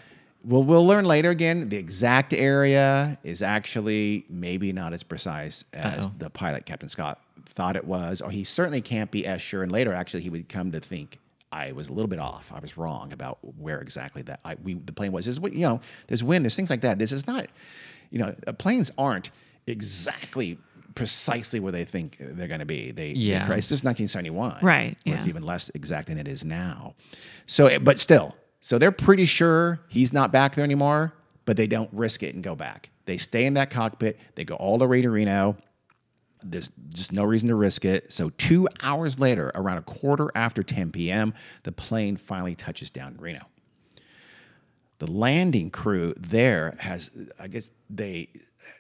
We'll 0.43 0.63
we'll 0.63 0.87
learn 0.87 1.05
later. 1.05 1.29
Again, 1.29 1.69
the 1.69 1.77
exact 1.77 2.33
area 2.33 3.19
is 3.23 3.43
actually 3.43 4.25
maybe 4.29 4.73
not 4.73 4.93
as 4.93 5.03
precise 5.03 5.63
as 5.73 6.07
Uh-oh. 6.07 6.13
the 6.17 6.29
pilot, 6.31 6.65
Captain 6.65 6.89
Scott, 6.89 7.21
thought 7.49 7.75
it 7.75 7.85
was, 7.85 8.21
or 8.21 8.31
he 8.31 8.43
certainly 8.43 8.81
can't 8.81 9.11
be 9.11 9.27
as 9.27 9.39
sure. 9.41 9.61
And 9.61 9.71
later, 9.71 9.93
actually, 9.93 10.21
he 10.23 10.31
would 10.31 10.49
come 10.49 10.71
to 10.71 10.79
think. 10.79 11.19
I 11.51 11.71
was 11.73 11.89
a 11.89 11.93
little 11.93 12.07
bit 12.07 12.19
off. 12.19 12.51
I 12.53 12.59
was 12.59 12.77
wrong 12.77 13.11
about 13.13 13.39
where 13.57 13.81
exactly 13.81 14.21
that 14.23 14.39
I, 14.45 14.55
we 14.63 14.75
the 14.75 14.93
plane 14.93 15.11
was. 15.11 15.25
There's 15.25 15.39
you 15.53 15.67
know, 15.67 15.81
there's 16.07 16.23
wind, 16.23 16.45
there's 16.45 16.55
things 16.55 16.69
like 16.69 16.81
that. 16.81 16.97
This 16.99 17.11
is 17.11 17.27
not, 17.27 17.47
you 18.09 18.19
know, 18.19 18.35
uh, 18.47 18.53
planes 18.53 18.91
aren't 18.97 19.31
exactly 19.67 20.57
precisely 20.95 21.59
where 21.59 21.71
they 21.71 21.85
think 21.85 22.17
they're 22.19 22.47
going 22.47 22.59
to 22.59 22.65
be. 22.65 22.91
They, 22.91 23.11
Yeah. 23.11 23.47
they, 23.47 23.55
it's 23.55 23.69
just 23.69 23.83
1971, 23.85 24.57
Right, 24.61 24.97
Where 25.05 25.15
it's 25.15 25.27
even 25.27 25.43
less 25.43 25.69
exact 25.69 26.07
than 26.07 26.17
it 26.17 26.27
is 26.27 26.43
now. 26.43 26.95
So, 27.45 27.79
but 27.79 27.97
still, 27.99 28.35
so 28.59 28.77
they're 28.77 28.91
pretty 28.91 29.25
sure 29.25 29.79
he's 29.87 30.11
not 30.13 30.31
back 30.31 30.55
there 30.55 30.63
anymore, 30.65 31.13
but 31.45 31.57
they 31.57 31.67
don't 31.67 31.89
risk 31.93 32.23
it 32.23 32.35
and 32.35 32.43
go 32.43 32.55
back. 32.55 32.89
They 33.05 33.17
stay 33.17 33.45
in 33.45 33.53
that 33.55 33.69
cockpit. 33.69 34.19
They 34.35 34.43
go 34.43 34.55
all 34.55 34.77
the 34.77 34.87
way 34.87 35.01
to 35.01 35.09
Reno. 35.09 35.57
There's 36.43 36.71
just 36.89 37.13
no 37.13 37.23
reason 37.23 37.49
to 37.49 37.55
risk 37.55 37.85
it. 37.85 38.11
So, 38.11 38.29
two 38.31 38.67
hours 38.81 39.19
later, 39.19 39.51
around 39.55 39.77
a 39.77 39.83
quarter 39.83 40.29
after 40.35 40.63
10 40.63 40.91
p.m., 40.91 41.33
the 41.63 41.71
plane 41.71 42.17
finally 42.17 42.55
touches 42.55 42.89
down 42.89 43.13
in 43.13 43.21
Reno 43.21 43.45
the 45.01 45.11
landing 45.11 45.71
crew 45.71 46.13
there 46.15 46.75
has 46.77 47.09
i 47.39 47.47
guess 47.47 47.71
they 47.89 48.29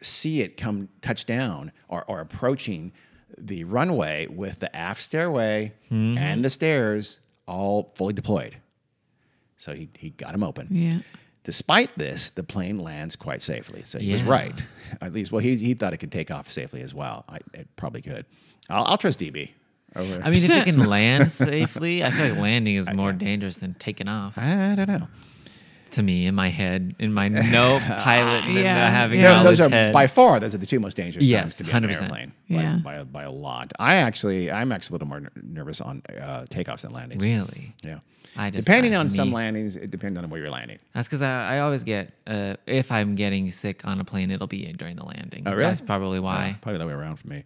see 0.01 0.41
it 0.41 0.55
come 0.55 0.87
touch 1.01 1.25
down 1.25 1.71
or, 1.87 2.03
or 2.07 2.19
approaching 2.19 2.91
the 3.39 3.63
runway 3.63 4.27
with 4.27 4.59
the 4.59 4.73
aft 4.75 5.01
stairway 5.01 5.73
mm-hmm. 5.89 6.15
and 6.19 6.45
the 6.45 6.49
stairs 6.51 7.21
all 7.47 7.91
fully 7.95 8.13
deployed 8.13 8.55
so 9.57 9.73
he, 9.73 9.89
he 9.97 10.11
got 10.11 10.31
them 10.31 10.43
open 10.43 10.67
Yeah. 10.69 10.99
Despite 11.43 11.95
this 11.97 12.29
the 12.31 12.43
plane 12.43 12.77
lands 12.79 13.15
quite 13.15 13.41
safely 13.41 13.81
so 13.83 13.97
he 13.99 14.11
was 14.11 14.23
right 14.23 14.63
at 15.01 15.13
least 15.13 15.31
well 15.31 15.39
he, 15.39 15.55
he 15.55 15.73
thought 15.73 15.93
it 15.93 15.97
could 15.97 16.11
take 16.11 16.29
off 16.31 16.51
safely 16.51 16.81
as 16.81 16.93
well 16.93 17.25
I, 17.29 17.37
it 17.53 17.67
probably 17.75 18.01
could 18.01 18.25
i'll, 18.69 18.85
I'll 18.85 18.97
trust 18.97 19.19
db 19.19 19.49
over 19.95 20.21
I 20.23 20.29
mean, 20.29 20.43
if 20.43 20.49
it 20.49 20.63
can 20.65 20.85
land 20.87 21.31
safely, 21.33 22.01
I 22.03 22.11
feel 22.11 22.29
like 22.29 22.39
landing 22.39 22.75
is 22.75 22.89
more 22.93 23.11
dangerous 23.11 23.57
than 23.57 23.73
taking 23.73 24.07
off. 24.07 24.37
i 24.37 24.73
don't 24.75 24.87
know 24.87 25.07
To 25.91 26.01
me, 26.01 26.25
in 26.27 26.33
my 26.35 26.47
head, 26.47 26.95
in 26.99 27.11
my 27.13 27.27
no 27.27 27.77
pilot, 27.81 28.45
Yeah, 28.45 28.89
having 28.89 29.19
yeah. 29.19 29.39
No, 29.39 29.43
those 29.43 29.59
are 29.59 29.67
head. 29.69 29.91
by 29.91 30.07
far 30.07 30.39
those 30.39 30.55
are 30.55 30.59
the 30.59 30.65
two 30.65 30.79
most 30.79 30.95
dangerous 30.95 31.25
Yes, 31.25 31.41
times 31.41 31.57
to 31.57 31.63
be 31.65 31.71
on 31.73 31.83
an 31.83 31.89
100%. 31.89 32.01
airplane. 32.03 32.31
Yeah. 32.47 32.75
by, 32.81 32.99
by, 32.99 33.03
by 33.03 33.23
a 33.23 33.31
lot. 33.31 33.73
I 33.79 33.95
actually, 33.97 34.49
I'm 34.49 34.71
actually 34.71 34.93
a 34.93 34.95
little 34.95 35.07
more 35.09 35.19
ner- 35.19 35.31
nervous 35.43 35.81
on 35.81 36.01
uh, 36.07 36.45
takeoffs 36.49 36.83
than 36.83 36.93
landings. 36.93 37.21
really. 37.21 37.75
Yeah. 37.83 37.99
I 38.37 38.49
just 38.49 38.65
Depending 38.65 38.95
I- 38.95 38.99
on 38.99 39.09
some 39.09 39.31
landings, 39.31 39.75
it 39.75 39.91
depends 39.91 40.17
on 40.17 40.29
where 40.29 40.39
you're 40.41 40.49
landing. 40.51 40.79
That's 40.93 41.07
because 41.07 41.21
I, 41.21 41.55
I 41.55 41.59
always 41.59 41.83
get 41.83 42.13
uh, 42.27 42.55
if 42.65 42.91
I'm 42.91 43.15
getting 43.15 43.51
sick 43.51 43.85
on 43.85 43.99
a 43.99 44.05
plane, 44.05 44.31
it'll 44.31 44.47
be 44.47 44.71
during 44.73 44.95
the 44.95 45.05
landing. 45.05 45.43
Oh, 45.45 45.51
really? 45.51 45.63
That's 45.63 45.81
probably 45.81 46.19
why. 46.19 46.51
Uh, 46.55 46.61
probably 46.61 46.79
the 46.79 46.87
way 46.87 46.93
around 46.93 47.17
for 47.17 47.27
me. 47.27 47.43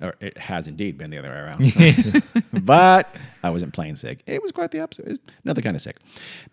Or 0.00 0.14
it 0.20 0.36
has 0.36 0.68
indeed 0.68 0.98
been 0.98 1.10
the 1.10 1.18
other 1.18 1.30
way 1.30 1.36
around. 1.36 2.22
but 2.64 3.14
I 3.42 3.50
wasn't 3.50 3.72
plane 3.72 3.96
sick. 3.96 4.22
It 4.26 4.42
was 4.42 4.52
quite 4.52 4.70
the 4.70 4.80
opposite. 4.80 5.06
It 5.06 5.10
was 5.10 5.20
another 5.44 5.62
kind 5.62 5.74
of 5.74 5.82
sick. 5.82 5.96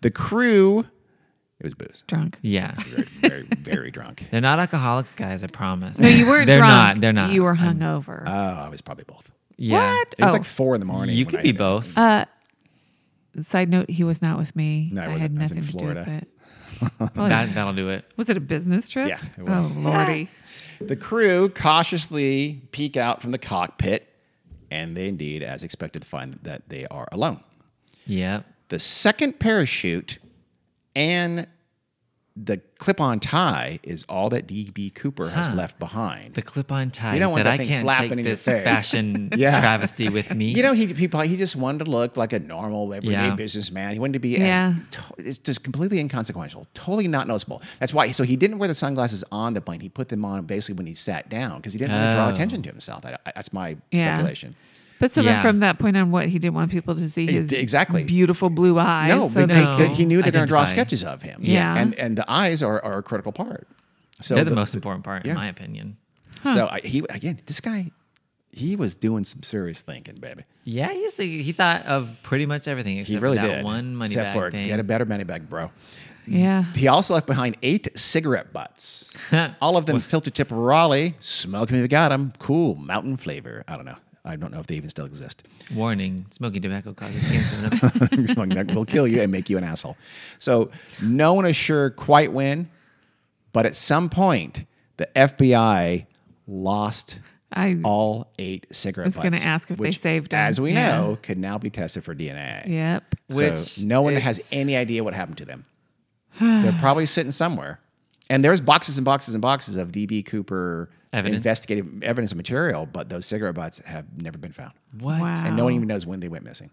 The 0.00 0.10
crew, 0.10 0.80
it 0.80 1.64
was 1.64 1.74
booze. 1.74 2.04
Drunk. 2.06 2.38
Yeah, 2.42 2.72
Very, 2.88 3.02
very, 3.04 3.42
very 3.58 3.90
drunk. 3.90 4.28
they're 4.30 4.40
not 4.40 4.58
alcoholics, 4.58 5.14
guys. 5.14 5.44
I 5.44 5.48
promise. 5.48 5.98
No, 5.98 6.08
you 6.08 6.26
weren't 6.26 6.46
They're 6.46 6.58
drunk. 6.58 6.70
not. 6.96 7.00
They're 7.00 7.12
not. 7.12 7.32
You 7.32 7.42
were 7.42 7.54
I'm- 7.56 7.78
hungover. 7.80 8.24
Oh, 8.26 8.30
I 8.30 8.68
was 8.68 8.80
probably 8.80 9.04
both. 9.04 9.30
Yeah. 9.56 9.92
What? 9.92 10.14
It 10.18 10.22
was 10.24 10.30
Oh. 10.30 10.34
like 10.34 10.44
four 10.44 10.74
in 10.74 10.80
the 10.80 10.86
morning. 10.86 11.14
You 11.16 11.26
could 11.26 11.40
I 11.40 11.42
be 11.42 11.52
both. 11.52 11.96
Uh, 11.96 12.24
side 13.42 13.68
note: 13.68 13.90
He 13.90 14.04
was 14.04 14.22
not 14.22 14.38
with 14.38 14.54
me. 14.54 14.90
No, 14.92 15.02
I 15.02 15.04
I 15.04 15.08
wasn't. 15.08 15.22
had 15.22 15.38
I 15.38 15.42
was 15.42 15.50
in 15.50 15.56
nothing 15.56 15.66
to 15.72 15.76
do 15.78 15.86
with 15.94 16.08
it. 16.08 16.28
Well, 17.16 17.28
that 17.28 17.54
that'll 17.54 17.72
do 17.72 17.88
it. 17.88 18.04
was 18.16 18.28
it 18.28 18.36
a 18.36 18.40
business 18.40 18.88
trip? 18.88 19.08
Yeah, 19.08 19.20
it 19.38 19.44
Oh 19.48 19.62
was. 19.62 19.76
lordy. 19.76 20.28
The 20.80 20.96
crew 20.96 21.48
cautiously 21.48 22.62
peek 22.72 22.96
out 22.96 23.22
from 23.22 23.30
the 23.30 23.38
cockpit, 23.38 24.08
and 24.72 24.96
they 24.96 25.08
indeed, 25.08 25.42
as 25.42 25.62
expected, 25.62 26.04
find 26.04 26.38
that 26.42 26.68
they 26.68 26.84
are 26.86 27.06
alone. 27.12 27.40
Yeah. 28.06 28.42
The 28.70 28.78
second 28.80 29.38
parachute 29.38 30.18
and 30.96 31.46
the 32.36 32.60
clip-on 32.78 33.20
tie 33.20 33.78
is 33.84 34.04
all 34.08 34.28
that 34.30 34.48
DB 34.48 34.92
Cooper 34.92 35.28
has 35.30 35.46
Huh. 35.48 35.54
left 35.54 35.78
behind. 35.78 36.34
The 36.34 36.42
clip-on 36.42 36.90
tie. 36.90 37.14
You 37.14 37.20
don't 37.20 37.30
want 37.30 37.44
said, 37.44 37.46
that 37.46 37.60
I 37.60 37.64
can't 37.64 37.84
flapping 37.84 38.08
take 38.08 38.18
in 38.18 38.24
your 38.24 38.32
this 38.32 38.44
face." 38.44 38.64
fashion 38.64 39.28
Yeah. 39.36 39.60
travesty 39.60 40.08
with 40.08 40.34
me. 40.34 40.50
you 40.50 40.64
know, 40.64 40.72
he 40.72 40.86
he, 40.86 41.06
he 41.06 41.36
just 41.36 41.54
wanted 41.54 41.84
to 41.84 41.90
look 41.92 42.16
like 42.16 42.32
a 42.32 42.40
normal 42.40 42.92
everyday 42.92 43.12
Yeah. 43.28 43.36
businessman. 43.36 43.92
He 43.92 44.00
wanted 44.00 44.14
to 44.14 44.18
be 44.18 44.30
Yeah. 44.30 44.74
as, 44.76 44.88
to- 44.88 45.02
it's 45.18 45.38
just 45.38 45.62
completely 45.62 46.00
inconsequential, 46.00 46.66
totally 46.74 47.06
not 47.06 47.28
noticeable. 47.28 47.62
That's 47.78 47.94
why. 47.94 48.10
So 48.10 48.24
he 48.24 48.34
didn't 48.34 48.58
wear 48.58 48.66
the 48.66 48.74
sunglasses 48.74 49.22
on 49.30 49.54
the 49.54 49.60
plane. 49.60 49.78
He 49.78 49.88
put 49.88 50.08
them 50.08 50.24
on 50.24 50.44
basically 50.44 50.74
when 50.74 50.86
he 50.88 50.94
sat 50.94 51.28
down 51.28 51.58
because 51.58 51.72
he 51.72 51.78
didn't 51.78 51.92
want 51.94 52.10
to 52.10 52.16
draw 52.16 52.26
Oh. 52.26 52.32
attention 52.32 52.62
to 52.62 52.68
himself. 52.68 53.06
I, 53.06 53.16
I- 53.26 53.32
that's 53.36 53.52
my 53.52 53.76
Yeah. 53.92 54.14
speculation. 54.16 54.56
But 55.00 55.10
so 55.12 55.22
then, 55.22 55.34
Yeah. 55.34 55.42
from 55.42 55.60
that 55.60 55.78
point 55.78 55.96
on, 55.96 56.10
what 56.10 56.28
he 56.28 56.38
didn't 56.38 56.54
want 56.54 56.70
people 56.70 56.94
to 56.94 57.08
see 57.08 57.26
his 57.26 57.52
exactly. 57.52 58.04
beautiful 58.04 58.48
blue 58.48 58.78
eyes. 58.78 59.10
No, 59.14 59.28
so 59.28 59.46
because 59.46 59.68
No. 59.70 59.86
he 59.88 60.04
knew 60.04 60.22
they're 60.22 60.30
going 60.32 60.44
to 60.46 60.48
draw 60.48 60.64
sketches 60.64 61.02
of 61.04 61.22
him. 61.22 61.40
Yeah. 61.42 61.76
and 61.76 61.94
and 61.96 62.16
the 62.16 62.24
eyes 62.30 62.62
are, 62.62 62.82
are 62.84 62.98
a 62.98 63.02
critical 63.02 63.32
part. 63.32 63.66
So 64.20 64.36
They're 64.36 64.44
the, 64.44 64.52
most 64.54 64.74
important 64.74 65.04
part, 65.04 65.24
yeah. 65.26 65.32
in 65.32 65.36
my 65.36 65.48
opinion. 65.48 65.96
So 66.44 66.68
I, 66.70 66.80
he 66.84 67.02
again, 67.10 67.38
this 67.46 67.60
guy, 67.60 67.90
he 68.52 68.76
was 68.76 68.94
doing 68.96 69.24
some 69.24 69.42
serious 69.42 69.82
thinking, 69.82 70.16
baby. 70.16 70.44
Yeah, 70.62 70.92
he's 70.92 71.14
the, 71.14 71.42
he 71.42 71.52
thought 71.52 71.84
of 71.86 72.16
pretty 72.22 72.46
much 72.46 72.68
everything 72.68 72.96
except 72.98 73.10
He 73.10 73.18
really 73.18 73.38
for 73.38 73.46
that 73.48 73.56
did. 73.56 73.64
one 73.64 73.96
money 73.96 74.10
Except 74.10 74.26
bag 74.28 74.34
for 74.34 74.50
thing. 74.52 74.66
get 74.66 74.78
a 74.78 74.84
better 74.84 75.04
money 75.04 75.24
bag, 75.24 75.48
bro. 75.48 75.70
yeah. 76.26 76.62
He 76.74 76.86
also 76.86 77.14
left 77.14 77.26
behind 77.26 77.56
eight 77.62 77.88
cigarette 77.98 78.52
butts. 78.52 79.12
All 79.60 79.76
of 79.76 79.86
them 79.86 80.00
filter 80.00 80.30
tip 80.30 80.48
Raleigh. 80.52 81.16
Smoke 81.18 81.68
Smoke 81.68 81.70
'em 81.72 81.76
if 81.78 81.82
you 81.82 81.88
got 81.88 82.12
'em. 82.12 82.32
Cool 82.38 82.76
mountain 82.76 83.16
flavor. 83.16 83.64
I 83.66 83.76
don't 83.76 83.84
know. 83.84 83.96
I 84.24 84.36
don't 84.36 84.52
know 84.52 84.60
if 84.60 84.66
they 84.66 84.76
even 84.76 84.88
still 84.90 85.04
exist. 85.04 85.46
Warning: 85.74 86.26
smoking 86.30 86.62
tobacco 86.62 86.94
causes 86.94 87.22
cancer. 87.24 88.26
Smoking 88.32 88.56
that 88.56 88.74
will 88.74 88.84
kill 88.86 89.06
you 89.06 89.20
and 89.20 89.30
make 89.30 89.50
you 89.50 89.58
an 89.58 89.64
asshole. 89.64 89.96
So 90.38 90.70
no 91.02 91.34
one 91.34 91.44
is 91.46 91.56
sure 91.56 91.90
quite 91.90 92.32
when, 92.32 92.70
but 93.52 93.66
at 93.66 93.74
some 93.74 94.08
point 94.08 94.64
the 94.96 95.08
FBI 95.14 96.06
lost 96.46 97.20
I 97.52 97.78
all 97.84 98.32
eight 98.38 98.66
cigarette 98.72 99.06
I 99.06 99.08
was 99.08 99.16
gonna 99.16 99.36
ask 99.44 99.70
if 99.70 99.78
they 99.78 99.90
saved 99.90 100.02
saved 100.02 100.34
'em. 100.34 100.40
As 100.40 100.60
we 100.60 100.72
Yeah. 100.72 100.96
know, 100.96 101.18
could 101.22 101.38
now 101.38 101.58
be 101.58 101.70
tested 101.70 102.02
for 102.04 102.14
DNA. 102.14 102.64
yep. 102.66 103.14
So 103.30 103.36
Which 103.52 103.78
no 103.80 104.02
one 104.02 104.16
has 104.16 104.48
any 104.52 104.76
idea 104.76 105.04
what 105.04 105.14
happened 105.14 105.38
to 105.38 105.44
them. 105.44 105.64
They're 106.40 106.72
probably 106.80 107.06
sitting 107.06 107.30
somewhere. 107.30 107.78
And 108.30 108.42
there's 108.44 108.60
boxes 108.60 108.96
and 108.98 109.04
boxes 109.04 109.34
and 109.34 109.42
boxes 109.42 109.76
of 109.76 109.92
DB 109.92 110.24
Cooper 110.24 110.88
Evidence. 111.14 111.36
investigative 111.36 112.02
evidence 112.02 112.32
and 112.32 112.36
material, 112.38 112.86
but 112.86 113.08
those 113.08 113.26
cigarette 113.26 113.54
butts 113.54 113.78
have 113.80 114.04
never 114.20 114.38
been 114.38 114.52
found. 114.52 114.72
what? 114.98 115.20
Wow. 115.20 115.42
And 115.46 115.56
no 115.56 115.64
one 115.64 115.74
even 115.74 115.88
knows 115.88 116.04
when 116.06 116.20
they 116.20 116.28
went 116.28 116.44
missing. 116.44 116.70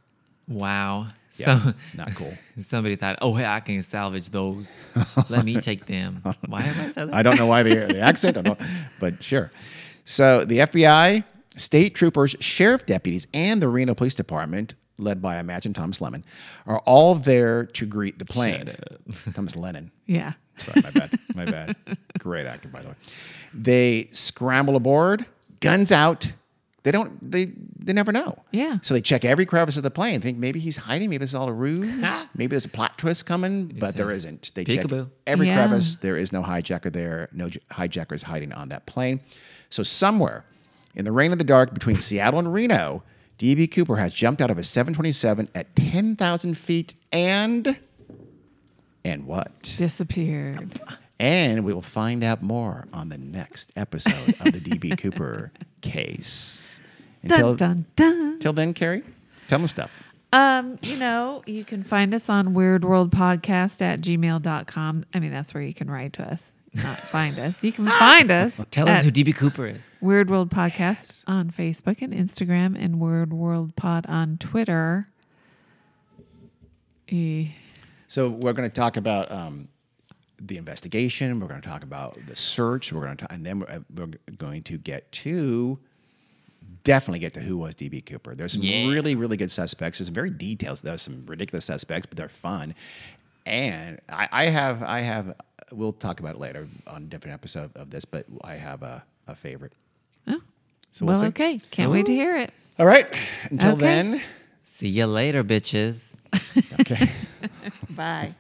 Wow. 0.48 1.08
Yeah, 1.38 1.62
So 1.62 1.74
not 1.96 2.14
cool. 2.16 2.34
somebody 2.62 2.96
thought, 2.98 3.20
oh, 3.22 3.34
hey, 3.36 3.46
I 3.46 3.60
can 3.62 3.82
salvage 3.84 4.30
those. 4.30 4.70
Let 5.30 5.46
me 5.46 5.62
take 5.62 5.86
them. 5.86 6.22
Why 6.48 6.64
am 6.64 6.80
I 6.80 6.92
said 6.92 7.08
that? 7.10 7.16
I 7.16 7.22
don't 7.22 7.38
know 7.38 7.46
why 7.48 7.64
the, 7.64 7.76
the 7.76 8.00
accent, 8.02 8.38
I 8.38 8.42
don't, 8.42 8.60
Know, 8.60 8.68
but 9.00 9.24
sure. 9.24 9.52
So 10.04 10.44
the 10.44 10.58
FBI, 10.60 11.24
state 11.56 11.96
troopers, 11.96 12.36
sheriff 12.40 12.86
deputies, 12.86 13.28
and 13.34 13.62
the 13.62 13.70
Reno 13.70 13.94
Police 13.94 14.16
Department, 14.16 14.74
led 14.98 15.22
by 15.22 15.38
Imagine 15.40 15.74
Thomas 15.74 16.02
Lemon, 16.02 16.26
are 16.66 16.80
all 16.80 17.16
there 17.16 17.66
to 17.68 17.86
greet 17.86 18.20
the 18.20 18.26
plane. 18.26 18.76
Thomas 19.34 19.56
Lennon. 19.56 19.92
Yeah. 20.06 20.34
Sorry, 20.66 20.82
my 20.82 20.92
bad. 20.92 21.20
My 21.36 21.46
bad. 21.46 21.76
Great 22.20 22.46
actor, 22.46 22.68
by 22.70 22.82
the 22.82 22.90
way. 22.90 22.96
They 23.54 24.10
scramble 24.12 24.76
aboard, 24.76 25.26
guns 25.60 25.92
out. 25.92 26.32
They 26.84 26.92
don't. 26.92 27.30
They 27.32 27.52
they 27.78 27.94
never 27.94 28.12
know. 28.12 28.40
Yeah. 28.52 28.80
So 28.82 28.94
they 28.96 29.02
check 29.02 29.24
every 29.24 29.46
crevice 29.46 29.78
of 29.78 29.84
the 29.84 29.92
plane. 29.92 30.20
Think 30.22 30.38
maybe 30.40 30.60
he's 30.60 30.78
hiding. 30.78 31.10
Maybe 31.12 31.24
it's 31.24 31.36
all 31.36 31.48
a 31.48 31.54
ruse. 31.54 32.26
maybe 32.36 32.48
there's 32.52 32.66
a 32.66 32.70
plot 32.70 32.98
twist 32.98 33.26
coming, 33.28 33.68
but 33.80 33.96
there 33.96 34.10
isn't. 34.10 34.52
They 34.56 34.64
check 34.66 34.86
every 35.28 35.48
Yeah. 35.48 35.56
crevice. 35.68 35.98
There 35.98 36.18
is 36.18 36.32
no 36.32 36.42
hijacker 36.42 36.92
there. 36.92 37.30
No 37.32 37.50
j- 37.50 37.60
hijackers 37.70 38.24
hiding 38.24 38.52
on 38.54 38.70
that 38.70 38.88
plane. 38.88 39.20
So 39.70 39.84
somewhere 39.84 40.44
in 40.96 41.06
the 41.06 41.12
rain 41.12 41.32
of 41.32 41.38
the 41.38 41.44
dark 41.44 41.72
between 41.74 42.00
Seattle 42.00 42.40
and 42.40 42.52
Reno, 42.52 43.04
DB 43.38 43.68
Cooper 43.72 43.98
has 43.98 44.12
jumped 44.14 44.42
out 44.42 44.50
of 44.50 44.58
a 44.58 44.64
727 44.64 45.50
at 45.54 45.76
10,000 45.76 46.58
feet 46.58 46.96
and 47.12 47.78
and 49.04 49.26
what? 49.26 49.76
Disappeared. 49.78 50.80
And 51.20 51.64
we 51.66 51.74
will 51.74 51.82
find 51.82 52.24
out 52.24 52.42
more 52.42 52.88
on 52.94 53.10
the 53.10 53.18
next 53.18 53.72
episode 53.76 54.30
of 54.40 54.46
the 54.46 54.60
DB 54.60 54.98
Cooper 55.02 55.52
case. 55.82 56.80
Until, 57.24 57.56
Dun 57.56 57.86
dun 57.96 58.12
dun. 58.20 58.34
until 58.34 58.54
then, 58.54 58.74
Carrie, 58.74 59.04
tell 59.48 59.60
them 59.60 59.68
stuff. 59.68 59.92
Um, 60.34 60.80
you 60.82 60.98
know, 60.98 61.44
you 61.46 61.64
can 61.64 61.84
find 61.84 62.14
us 62.16 62.30
on 62.30 62.54
Weird 62.56 62.84
World 62.84 63.12
Podcast 63.12 63.82
at 63.82 64.02
gmail.com. 64.02 65.06
I 65.14 65.20
mean, 65.20 65.32
that's 65.32 65.54
where 65.54 65.62
you 65.62 65.74
can 65.74 65.92
write 65.92 66.14
to 66.14 66.24
us, 66.24 66.52
not 66.74 66.98
find 66.98 67.38
us. 67.38 67.62
You 67.64 67.72
can 67.74 67.86
find 68.00 68.32
us. 68.32 68.60
Tell 68.72 68.88
us 68.90 69.04
who 69.04 69.12
DB 69.12 69.36
Cooper 69.36 69.68
is. 69.68 69.94
Weird 70.02 70.30
World 70.32 70.50
Podcast 70.50 71.24
on 71.28 71.52
Facebook 71.52 72.02
and 72.02 72.14
Instagram 72.14 72.82
and 72.82 73.00
Weird 73.00 73.34
World 73.34 73.76
Pod 73.76 74.06
on 74.08 74.38
Twitter. 74.38 75.08
Eh, 77.12 77.48
So 78.12 78.28
we're 78.28 78.52
going 78.52 78.70
to 78.70 78.76
talk 78.76 78.98
about 78.98 79.32
um, 79.32 79.70
the 80.42 80.58
investigation. 80.58 81.40
We're 81.40 81.48
going 81.48 81.62
to 81.62 81.70
talk 81.70 81.84
about 81.84 82.18
the 82.28 82.36
search. 82.36 82.92
We're 82.92 83.06
going 83.06 83.16
to, 83.16 83.32
and 83.32 83.46
then 83.46 83.62
we're, 83.62 83.86
we're 83.96 84.08
going 84.38 84.64
to 84.64 84.78
get 84.78 85.10
to 85.14 85.80
definitely 86.84 87.20
get 87.20 87.34
to 87.36 87.40
who 87.40 87.56
was 87.58 87.74
DB 87.74 88.06
Cooper. 88.06 88.36
There's 88.36 88.52
some 88.52 88.64
Yeah. 88.64 88.86
really, 88.90 89.16
really 89.16 89.38
good 89.38 89.50
suspects. 89.50 90.00
There's 90.00 90.08
some 90.10 90.14
very 90.14 90.30
details. 90.30 90.82
There's 90.82 91.02
some 91.02 91.26
ridiculous 91.26 91.64
suspects, 91.64 92.06
but 92.06 92.18
they're 92.18 92.28
fun. 92.28 92.76
And 93.46 94.02
I, 94.10 94.28
I 94.30 94.46
have, 94.48 94.84
I 94.84 95.00
have. 95.00 95.34
We'll 95.72 95.94
talk 95.94 96.20
about 96.20 96.36
it 96.36 96.40
later 96.42 96.68
on 96.88 97.04
a 97.04 97.06
different 97.06 97.34
episode 97.36 97.72
of 97.76 97.92
this, 97.92 98.04
but 98.04 98.26
I 98.44 98.56
have 98.56 98.84
a, 98.84 99.06
a 99.28 99.36
favorite. 99.36 99.72
Oh, 100.28 100.42
So 100.92 101.06
we'll 101.06 101.16
well, 101.18 101.30
okay. 101.30 101.62
Can't 101.72 101.90
wait 101.92 102.08
to 102.08 102.14
hear 102.14 102.36
it. 102.36 102.52
All 102.78 102.86
right. 102.86 103.08
Until 103.50 103.72
Okay. 103.72 103.80
then. 103.80 104.22
See 104.66 104.90
you 104.90 105.06
later, 105.06 105.46
bitches. 105.46 106.18
Okay. 106.82 107.10
Bye. 107.96 108.36